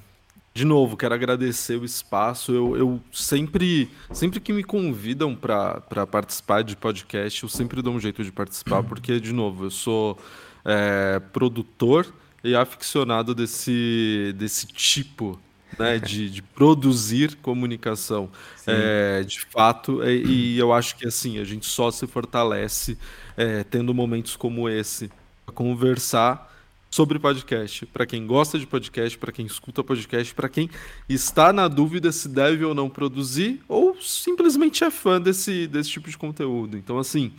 de 0.53 0.64
novo, 0.64 0.96
quero 0.96 1.14
agradecer 1.14 1.76
o 1.76 1.84
espaço. 1.84 2.53
Eu, 2.53 2.76
eu 2.76 3.01
sempre, 3.12 3.88
sempre 4.12 4.40
que 4.40 4.53
me 4.53 4.64
convidam 4.64 5.34
para 5.34 6.07
participar 6.07 6.62
de 6.62 6.76
podcast, 6.76 7.42
eu 7.42 7.48
sempre 7.48 7.80
dou 7.80 7.94
um 7.94 8.01
jeito 8.01 8.24
de 8.24 8.32
participar, 8.32 8.82
porque, 8.82 9.20
de 9.20 9.32
novo, 9.32 9.66
eu 9.66 9.70
sou 9.70 10.18
é, 10.64 11.20
produtor 11.32 12.12
e 12.42 12.55
aficionado 12.57 13.34
desse, 13.34 14.34
desse 14.36 14.66
tipo 14.66 15.38
né, 15.78 15.98
de, 15.98 16.28
de, 16.28 16.42
produzir 16.42 17.36
comunicação. 17.36 18.28
É, 18.66 19.22
de 19.22 19.40
fato, 19.40 20.03
e, 20.03 20.55
e, 20.55 20.59
eu 20.59 20.72
acho 20.72 20.96
que 20.96 21.07
assim, 21.07 21.38
a 21.38 21.44
gente 21.44 21.66
só 21.66 21.90
se 21.90 22.07
fortalece 22.07 22.98
é, 23.36 23.62
tendo 23.64 23.94
momentos 23.94 24.36
como 24.36 24.68
esse, 24.68 25.11
para 25.44 25.55
conversar 25.55 26.49
sobre 26.91 27.18
podcast. 27.18 27.86
Para 27.86 28.05
quem 28.05 28.26
gosta 28.26 28.59
de 28.59 28.66
podcast, 28.66 29.16
para 29.16 29.30
quem 29.30 29.47
escuta 29.47 29.84
podcast, 29.84 30.34
para 30.34 30.49
quem 30.49 30.68
está 31.09 31.53
na 31.53 31.68
dúvida 31.68 32.11
se 32.11 32.28
deve 32.28 32.64
ou 32.64 32.74
não 32.74 32.91
produzir, 32.91 33.62
ou 33.68 33.97
simplesmente 34.01 34.82
é 34.82 34.91
fã 34.91 35.20
desse, 35.20 35.66
desse 35.66 35.91
tipo 35.91 36.11
de 36.11 36.18
conteúdo. 36.18 36.76
Então, 36.76 36.99
assim. 36.99 37.32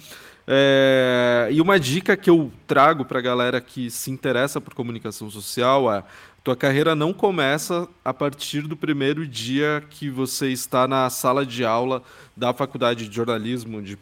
É... 0.48 1.50
E 1.52 1.62
uma 1.62 1.80
dica 1.80 2.18
que 2.18 2.30
eu 2.30 2.52
trago 2.66 3.06
para 3.06 3.20
a 3.20 3.22
galera 3.22 3.62
que 3.62 3.92
se 3.92 4.10
interessa 4.10 4.60
por 4.60 4.74
comunicação 4.74 5.30
social 5.30 5.94
é: 5.94 6.04
tua 6.44 6.56
carreira 6.56 6.96
não 6.96 7.14
começa 7.14 7.88
a 8.04 8.12
partir 8.12 8.64
do 8.64 8.76
primeiro 8.76 9.28
dia 9.28 9.84
que 9.88 10.10
você 10.10 10.50
está 10.50 10.88
na 10.88 11.08
sala 11.10 11.46
de 11.46 11.64
aula 11.64 12.02
da 12.36 12.52
faculdade 12.52 13.08
de 13.08 13.16
jornalismo, 13.16 13.82
de, 13.82 13.96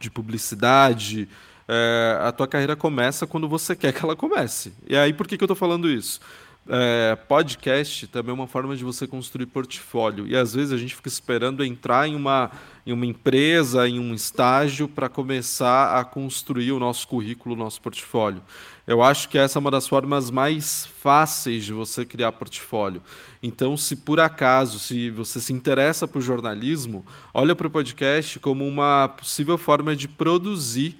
de 0.00 0.10
publicidade, 0.10 1.28
é, 1.72 2.18
a 2.20 2.32
tua 2.32 2.46
carreira 2.46 2.76
começa 2.76 3.26
quando 3.26 3.48
você 3.48 3.74
quer 3.74 3.94
que 3.94 4.04
ela 4.04 4.14
comece. 4.14 4.74
E 4.86 4.94
aí, 4.94 5.12
por 5.12 5.26
que, 5.26 5.38
que 5.38 5.42
eu 5.42 5.46
estou 5.46 5.56
falando 5.56 5.88
isso? 5.88 6.20
É, 6.68 7.16
podcast 7.16 8.06
também 8.06 8.30
é 8.30 8.34
uma 8.34 8.46
forma 8.46 8.76
de 8.76 8.84
você 8.84 9.06
construir 9.06 9.46
portfólio. 9.46 10.26
E 10.26 10.36
às 10.36 10.54
vezes 10.54 10.72
a 10.72 10.76
gente 10.76 10.94
fica 10.94 11.08
esperando 11.08 11.64
entrar 11.64 12.06
em 12.06 12.14
uma, 12.14 12.50
em 12.86 12.92
uma 12.92 13.06
empresa, 13.06 13.88
em 13.88 13.98
um 13.98 14.12
estágio, 14.12 14.86
para 14.86 15.08
começar 15.08 15.98
a 15.98 16.04
construir 16.04 16.72
o 16.72 16.78
nosso 16.78 17.08
currículo, 17.08 17.54
o 17.54 17.58
nosso 17.58 17.80
portfólio. 17.80 18.42
Eu 18.86 19.02
acho 19.02 19.28
que 19.30 19.38
essa 19.38 19.58
é 19.58 19.60
uma 19.60 19.70
das 19.70 19.88
formas 19.88 20.30
mais 20.30 20.86
fáceis 21.00 21.64
de 21.64 21.72
você 21.72 22.04
criar 22.04 22.32
portfólio. 22.32 23.02
Então, 23.42 23.76
se 23.78 23.96
por 23.96 24.20
acaso, 24.20 24.78
se 24.78 25.10
você 25.10 25.40
se 25.40 25.52
interessa 25.54 26.06
por 26.06 26.20
jornalismo, 26.20 27.04
olha 27.32 27.56
para 27.56 27.66
o 27.66 27.70
podcast 27.70 28.38
como 28.38 28.66
uma 28.66 29.08
possível 29.08 29.56
forma 29.56 29.96
de 29.96 30.06
produzir 30.06 30.98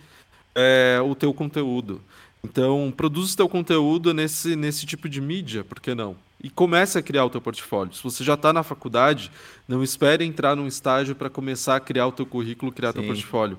é, 0.55 1.01
o 1.05 1.15
teu 1.15 1.33
conteúdo. 1.33 2.01
Então, 2.45 2.93
produz 2.97 3.33
o 3.33 3.37
teu 3.37 3.49
conteúdo 3.49 4.13
nesse, 4.13 4.57
nesse 4.57 4.85
tipo 4.85 5.09
de 5.09 5.21
mídia, 5.21 5.63
por 5.63 5.81
que 5.81 5.95
não? 5.95 6.17
E 6.43 6.51
comece 6.51 6.99
a 6.99 7.03
criar 7.03 7.25
o 7.25 7.31
teu 7.31 7.41
portfólio. 7.41 7.95
Se 7.95 8.03
você 8.03 8.25
já 8.25 8.35
está 8.35 8.53
na 8.53 8.65
faculdade, 8.65 9.31
não 9.69 9.83
espere 9.83 10.25
entrar 10.25 10.57
num 10.57 10.67
estágio 10.67 11.15
para 11.15 11.31
começar 11.31 11.77
a 11.77 11.81
criar 11.81 12.09
o 12.09 12.13
teu 12.13 12.27
currículo, 12.27 12.73
criar 12.73 12.91
o 12.91 12.95
teu 12.95 13.05
portfólio. 13.05 13.59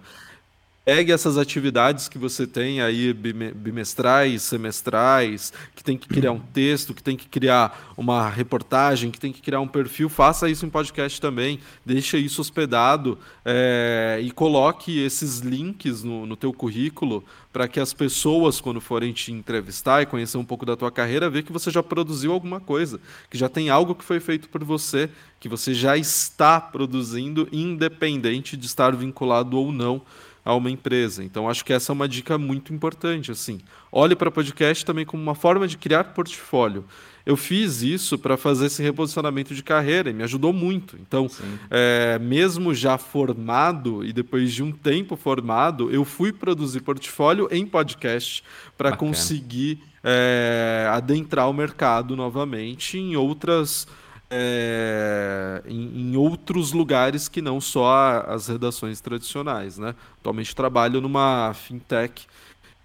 Pegue 0.86 1.14
essas 1.14 1.38
atividades 1.38 2.10
que 2.10 2.18
você 2.18 2.46
tem 2.46 2.82
aí 2.82 3.14
bimestrais, 3.14 4.42
semestrais, 4.42 5.54
que 5.74 5.82
tem 5.82 5.98
que 5.98 6.10
criar 6.10 6.34
um 6.34 6.40
texto, 6.40 6.94
que 6.94 7.02
tem 7.02 7.16
que 7.16 7.30
criar 7.30 7.94
uma 7.96 8.28
reportagem, 8.28 9.10
que 9.10 9.18
tem 9.18 9.32
que 9.32 9.42
criar 9.42 9.62
um 9.62 9.68
perfil, 9.68 10.10
faça 10.10 10.50
isso 10.50 10.66
em 10.66 10.70
podcast 10.70 11.22
também, 11.22 11.62
deixe 11.86 12.18
isso 12.18 12.42
hospedado 12.42 13.18
é, 13.46 14.20
e 14.22 14.30
coloque 14.30 15.00
esses 15.00 15.40
links 15.40 16.04
no, 16.04 16.26
no 16.26 16.36
teu 16.36 16.52
currículo 16.52 17.24
para 17.54 17.66
que 17.66 17.80
as 17.80 17.94
pessoas, 17.94 18.60
quando 18.60 18.82
forem 18.82 19.14
te 19.14 19.32
entrevistar 19.32 20.02
e 20.02 20.06
conhecer 20.06 20.38
um 20.38 20.44
pouco 20.44 20.66
da 20.66 20.76
tua 20.76 20.92
carreira, 20.92 21.30
vejam 21.30 21.46
que 21.46 21.54
você 21.54 21.72
já 21.72 21.82
produziu 21.82 22.34
alguma 22.34 22.60
coisa, 22.60 23.00
que 23.30 23.38
já 23.38 23.48
tem 23.48 23.70
algo 23.70 23.96
que 23.96 24.04
foi 24.04 24.20
feito 24.20 24.50
por 24.50 24.66
você, 24.66 25.10
que 25.40 25.48
você 25.48 25.74
já 25.74 25.96
está 25.96 26.60
produzindo, 26.60 27.48
independente 27.54 28.58
de 28.58 28.66
estar 28.66 28.94
vinculado 28.94 29.58
ou 29.58 29.72
não 29.72 30.02
a 30.44 30.54
uma 30.54 30.70
empresa. 30.70 31.24
Então 31.24 31.50
acho 31.50 31.64
que 31.64 31.74
essa 31.74 31.92
é 31.92 31.94
uma 31.94 32.08
dica 32.08 32.38
muito 32.38 32.74
importante. 32.74 33.32
Assim, 33.32 33.60
olhe 33.92 34.16
para 34.16 34.32
podcast 34.32 34.86
também 34.86 35.06
como 35.06 35.22
uma 35.22 35.36
forma 35.36 35.68
de 35.68 35.78
criar 35.78 36.06
portfólio. 36.06 36.86
Eu 37.26 37.38
fiz 37.38 37.82
isso 37.82 38.18
para 38.18 38.36
fazer 38.36 38.66
esse 38.66 38.84
reposicionamento 38.84 39.56
de 39.56 39.64
carreira 39.64 40.10
e 40.10 40.14
me 40.14 40.24
ajudou 40.24 40.52
muito. 40.52 40.98
Então, 41.00 41.30
é, 41.70 42.20
mesmo 42.20 42.74
já 42.74 42.98
formado 42.98 44.04
e 44.04 44.12
depois 44.12 44.52
de 44.52 44.62
um 44.62 44.74
tempo 44.74 45.16
formado, 45.16 45.90
eu 45.90 46.04
fui 46.04 46.34
produzir 46.34 46.82
portfólio 46.82 47.48
em 47.50 47.66
podcast 47.66 48.44
para 48.78 48.98
conseguir 48.98 49.80
é, 50.04 50.86
adentrar 50.92 51.50
o 51.50 51.54
mercado 51.54 52.14
novamente 52.14 52.98
em 52.98 53.16
outras 53.16 53.88
é, 54.36 55.62
em, 55.68 56.12
em, 56.12 56.18
outros 56.18 56.72
lugares 56.72 57.28
que 57.28 57.42
não 57.42 57.62
só 57.62 58.26
as 58.28 58.48
redações 58.48 59.00
tradicionais. 59.00 59.78
Né? 59.78 59.94
Atualmente 60.20 60.56
trabalho 60.56 61.00
numa 61.00 61.54
fintech 61.54 62.26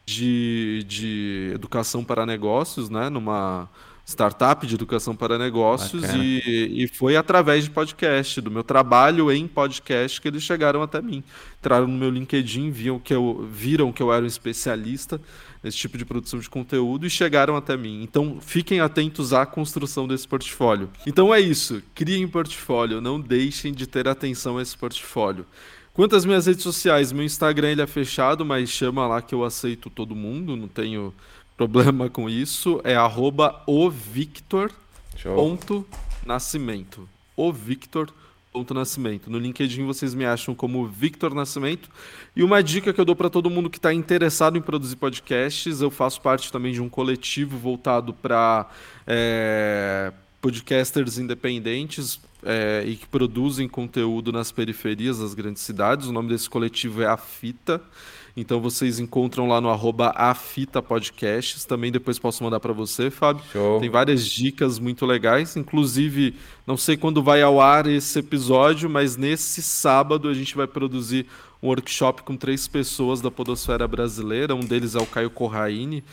de, 0.04 0.84
de 0.86 1.52
educação 1.54 2.04
para 2.04 2.26
negócios, 2.26 2.90
né? 2.90 3.08
numa 3.08 3.68
startup 4.04 4.66
de 4.66 4.74
educação 4.74 5.14
para 5.14 5.36
negócios 5.36 6.02
e, 6.14 6.82
e, 6.82 6.88
foi 6.88 7.14
através 7.14 7.64
de 7.64 7.70
podcast, 7.70 8.40
do 8.40 8.50
meu 8.50 8.64
trabalho 8.64 9.30
em 9.30 9.46
podcast 9.46 10.18
que 10.18 10.28
eles 10.28 10.42
chegaram 10.42 10.82
até 10.82 11.02
mim. 11.02 11.22
Entraram 11.58 11.86
no 11.86 11.98
meu 11.98 12.08
LinkedIn, 12.08 12.70
viam 12.70 12.98
que 12.98 13.12
eu, 13.12 13.46
viram 13.50 13.92
que 13.92 14.02
eu 14.02 14.10
era 14.12 14.24
um 14.24 14.26
especialista 14.26 15.20
nesse 15.62 15.76
tipo 15.76 15.98
de 15.98 16.04
produção 16.04 16.38
de 16.38 16.48
conteúdo 16.48 17.06
e 17.06 17.10
chegaram 17.10 17.56
até 17.56 17.76
mim. 17.76 18.02
Então 18.02 18.38
fiquem 18.40 18.80
atentos 18.80 19.32
à 19.32 19.44
construção 19.44 20.06
desse 20.06 20.26
portfólio. 20.26 20.90
Então 21.06 21.34
é 21.34 21.40
isso, 21.40 21.82
criem 21.94 22.26
portfólio, 22.28 23.00
não 23.00 23.20
deixem 23.20 23.72
de 23.72 23.86
ter 23.86 24.08
atenção 24.08 24.58
a 24.58 24.62
esse 24.62 24.76
portfólio. 24.76 25.46
Quanto 25.92 26.14
às 26.14 26.24
minhas 26.24 26.46
redes 26.46 26.62
sociais, 26.62 27.10
meu 27.10 27.24
Instagram 27.24 27.70
ele 27.70 27.82
é 27.82 27.86
fechado, 27.86 28.44
mas 28.44 28.70
chama 28.70 29.06
lá 29.06 29.20
que 29.20 29.34
eu 29.34 29.44
aceito 29.44 29.90
todo 29.90 30.14
mundo, 30.14 30.56
não 30.56 30.68
tenho 30.68 31.12
problema 31.56 32.08
com 32.08 32.30
isso. 32.30 32.80
É 32.84 32.94
arroba 32.94 33.62
o 33.66 33.90
Victor 33.90 34.70
ponto 35.34 35.84
Nascimento. 36.24 37.08
O 37.36 37.52
Victor 37.52 38.12
Nascimento. 38.74 39.30
No 39.30 39.38
LinkedIn 39.38 39.84
vocês 39.84 40.14
me 40.14 40.24
acham 40.24 40.54
como 40.54 40.86
Victor 40.86 41.34
Nascimento. 41.34 41.88
E 42.34 42.42
uma 42.42 42.62
dica 42.62 42.92
que 42.92 43.00
eu 43.00 43.04
dou 43.04 43.14
para 43.14 43.30
todo 43.30 43.48
mundo 43.48 43.70
que 43.70 43.78
está 43.78 43.92
interessado 43.92 44.58
em 44.58 44.60
produzir 44.60 44.96
podcasts, 44.96 45.80
eu 45.80 45.90
faço 45.90 46.20
parte 46.20 46.50
também 46.50 46.72
de 46.72 46.80
um 46.80 46.88
coletivo 46.88 47.56
voltado 47.56 48.12
para 48.12 48.68
é, 49.06 50.12
podcasters 50.40 51.18
independentes 51.18 52.20
é, 52.42 52.84
e 52.86 52.96
que 52.96 53.06
produzem 53.06 53.68
conteúdo 53.68 54.32
nas 54.32 54.52
periferias 54.52 55.18
das 55.18 55.34
grandes 55.34 55.62
cidades. 55.62 56.06
O 56.06 56.12
nome 56.12 56.28
desse 56.28 56.48
coletivo 56.48 57.02
é 57.02 57.06
A 57.06 57.16
Fita. 57.16 57.80
Então 58.40 58.60
vocês 58.60 59.00
encontram 59.00 59.48
lá 59.48 59.60
no 59.60 59.68
arroba 59.68 60.14
Podcasts. 60.86 61.64
Também 61.64 61.90
depois 61.90 62.20
posso 62.20 62.44
mandar 62.44 62.60
para 62.60 62.72
você, 62.72 63.10
Fábio. 63.10 63.42
Show. 63.52 63.80
Tem 63.80 63.90
várias 63.90 64.24
dicas 64.24 64.78
muito 64.78 65.04
legais. 65.04 65.56
Inclusive, 65.56 66.36
não 66.64 66.76
sei 66.76 66.96
quando 66.96 67.20
vai 67.20 67.42
ao 67.42 67.60
ar 67.60 67.88
esse 67.88 68.20
episódio, 68.20 68.88
mas 68.88 69.16
nesse 69.16 69.60
sábado 69.60 70.28
a 70.28 70.34
gente 70.34 70.54
vai 70.54 70.68
produzir 70.68 71.26
um 71.60 71.66
workshop 71.66 72.22
com 72.22 72.36
três 72.36 72.68
pessoas 72.68 73.20
da 73.20 73.28
podosfera 73.28 73.88
brasileira. 73.88 74.54
Um 74.54 74.60
deles 74.60 74.94
é 74.94 74.98
o 74.98 75.06
Caio 75.06 75.30
Corraine, 75.30 76.04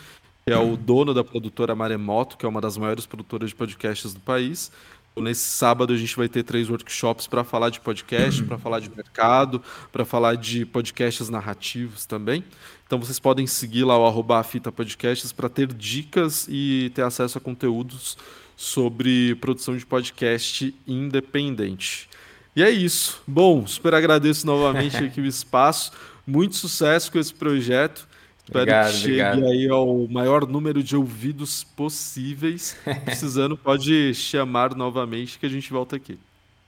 que 0.48 0.52
é 0.52 0.58
o 0.58 0.76
dono 0.76 1.14
da 1.14 1.24
produtora 1.24 1.76
Maremoto, 1.76 2.38
que 2.38 2.46
é 2.46 2.50
uma 2.50 2.60
das 2.60 2.76
maiores 2.76 3.06
produtoras 3.06 3.50
de 3.50 3.56
podcasts 3.56 4.16
do 4.16 4.20
país. 4.20 4.72
Nesse 5.18 5.48
sábado 5.48 5.94
a 5.94 5.98
gente 5.98 6.16
vai 6.16 6.28
ter 6.28 6.44
três 6.44 6.70
workshops 6.70 7.26
para 7.26 7.44
falar 7.44 7.70
de 7.70 7.80
podcast, 7.80 8.44
para 8.44 8.58
falar 8.58 8.80
de 8.82 8.90
mercado, 8.90 9.62
para 9.92 10.04
falar 10.04 10.36
de 10.36 10.66
podcasts 10.66 11.30
narrativos 11.30 12.06
também. 12.06 12.44
Então 12.86 13.00
vocês 13.00 13.18
podem 13.18 13.48
seguir 13.48 13.86
lá 13.86 13.98
o 13.98 14.06
arroba 14.06 14.44
Fita 14.44 14.72
Podcasts 14.72 15.32
para 15.32 15.48
ter 15.48 15.72
dicas 15.74 16.48
e 16.50 16.92
ter 16.94 17.04
acesso 17.04 17.38
a 17.38 17.42
conteúdos 17.42 18.18
sobre 18.58 19.36
produção 19.36 19.76
de 19.78 19.86
podcast 19.86 20.76
independente. 20.86 22.10
E 22.56 22.64
é 22.64 22.70
isso. 22.70 23.22
Bom, 23.28 23.66
super 23.68 23.94
agradeço 23.94 24.46
novamente 24.46 24.98
aqui 25.04 25.22
o 25.22 25.26
espaço. 25.26 25.92
Muito 26.26 26.56
sucesso 26.56 27.12
com 27.12 27.20
esse 27.20 27.34
projeto. 27.34 28.08
Espero 28.46 28.62
obrigado, 28.62 28.92
que 28.92 28.98
chegue 28.98 29.22
obrigado. 29.22 29.46
aí 29.48 29.68
ao 29.68 30.08
maior 30.08 30.48
número 30.48 30.84
de 30.84 30.96
ouvidos 30.96 31.64
possíveis. 31.64 32.78
Precisando, 33.04 33.58
pode 33.58 34.14
chamar 34.14 34.76
novamente 34.76 35.40
que 35.40 35.46
a 35.46 35.50
gente 35.50 35.72
volta 35.72 35.96
aqui. 35.96 36.18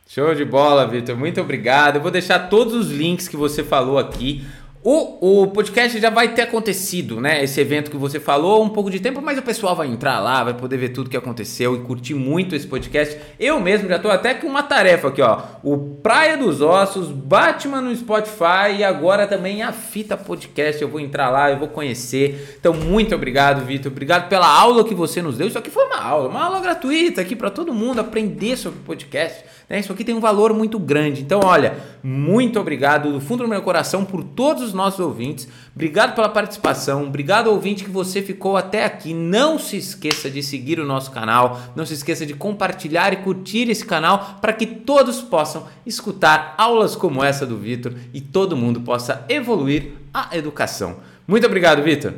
Show 0.07 0.34
de 0.34 0.45
bola, 0.45 0.88
Vitor. 0.88 1.15
Muito 1.15 1.39
obrigado. 1.39 1.97
Eu 1.97 2.01
vou 2.01 2.09
deixar 2.09 2.49
todos 2.49 2.73
os 2.73 2.89
links 2.89 3.28
que 3.28 3.36
você 3.38 3.63
falou 3.63 3.99
aqui 3.99 4.43
O, 4.84 5.41
o 5.41 5.47
podcast 5.47 5.99
já 5.99 6.09
vai 6.09 6.34
ter 6.34 6.43
acontecido, 6.43 7.19
né? 7.19 7.43
Esse 7.43 7.59
evento 7.59 7.91
que 7.91 7.97
você 7.97 8.19
falou, 8.19 8.63
um 8.63 8.69
pouco 8.69 8.89
de 8.89 8.99
tempo, 8.99 9.21
mas 9.21 9.38
o 9.38 9.41
pessoal 9.41 9.75
vai 9.75 9.88
entrar 9.88 10.19
lá, 10.19 10.43
vai 10.43 10.53
poder 10.53 10.78
ver 10.78 10.89
tudo 10.89 11.09
que 11.09 11.17
aconteceu 11.17 11.75
e 11.75 11.80
curtir 11.80 12.13
muito 12.13 12.55
esse 12.55 12.67
podcast. 12.67 13.17
Eu 13.39 13.59
mesmo 13.59 13.89
já 13.89 13.99
tô 13.99 14.09
até 14.09 14.36
com 14.36 14.47
uma 14.47 14.63
tarefa 14.63 15.09
aqui, 15.09 15.21
ó. 15.21 15.41
O 15.63 15.78
Praia 15.78 16.38
dos 16.38 16.61
Ossos, 16.61 17.09
Batman 17.09 17.82
no 17.82 17.93
Spotify 17.95 18.78
e 18.78 18.84
agora 18.84 19.28
também 19.28 19.61
a 19.63 19.73
Fita 19.73 20.15
Podcast. 20.15 20.82
Eu 20.82 20.88
vou 20.88 20.99
entrar 20.99 21.30
lá, 21.32 21.51
eu 21.51 21.57
vou 21.57 21.67
conhecer. 21.67 22.55
Então, 22.59 22.73
muito 22.73 23.13
obrigado, 23.13 23.65
Vitor. 23.65 23.91
Obrigado 23.91 24.30
pela 24.30 24.47
aula 24.47 24.86
que 24.86 24.95
você 24.95 25.21
nos 25.21 25.38
deu. 25.38 25.47
Isso 25.47 25.57
aqui 25.57 25.71
foi 25.71 25.86
uma 25.86 25.99
aula, 25.99 26.30
uma 26.30 26.45
aula 26.45 26.61
gratuita 26.61 27.19
aqui 27.19 27.36
para 27.36 27.49
todo 27.49 27.73
mundo 27.73 27.99
aprender 27.99 28.55
sobre 28.55 28.80
podcast. 28.86 29.43
Né? 29.70 29.80
Isso 29.80 29.91
aqui 29.91 30.03
tem 30.03 30.15
um 30.15 30.20
valor 30.20 30.53
muito 30.53 30.80
grande. 30.80 31.22
Então, 31.22 31.41
olha, 31.43 31.78
muito 32.01 32.59
obrigado 32.59 33.11
do 33.11 33.20
fundo 33.20 33.43
do 33.43 33.49
meu 33.49 33.61
coração 33.61 34.05
por 34.05 34.24
todos 34.24 34.63
os 34.63 34.74
nossos 34.74 34.99
ouvintes. 34.99 35.47
Obrigado 35.76 36.15
pela 36.15 36.30
participação. 36.30 37.03
Obrigado, 37.03 37.47
ouvinte, 37.47 37.84
que 37.84 37.89
você 37.89 38.22
ficou 38.22 38.55
até 38.55 38.86
aqui. 38.86 39.13
Não 39.13 39.59
se 39.59 39.78
esqueça 39.78 40.30
de 40.30 40.41
seguir 40.41 40.80
o 40.80 40.86
nosso 40.86 41.11
canal. 41.11 41.59
Não 41.76 41.86
se 41.86 41.93
esqueça 41.93 42.26
de 42.26 42.34
compartilhar 42.34 43.11
e 43.11 43.18
curtir 43.18 43.70
esse 43.70 43.86
canal 43.86 44.38
para 44.41 44.53
que 44.53 44.65
todos 44.65 45.22
possam 45.22 45.68
escutar 45.86 46.55
aulas 46.57 46.95
como 46.95 47.24
essa 47.24 47.45
do 47.45 47.57
Vitor 47.57 47.93
e 48.13 48.22
todo 48.22 48.55
mundo 48.55 48.82
possa 48.82 49.26
evoluir 49.28 49.91
a 50.13 50.36
educação. 50.36 50.97
Muito 51.28 51.45
obrigado, 51.45 51.84
Vitor. 51.84 52.13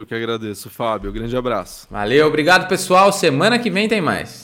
Eu 0.00 0.06
que 0.06 0.14
agradeço, 0.14 0.68
Fábio. 0.70 1.12
Grande 1.12 1.36
abraço. 1.36 1.86
Valeu, 1.90 2.26
obrigado, 2.26 2.66
pessoal. 2.66 3.12
Semana 3.12 3.58
que 3.58 3.70
vem 3.70 3.88
tem 3.88 4.00
mais. 4.00 4.42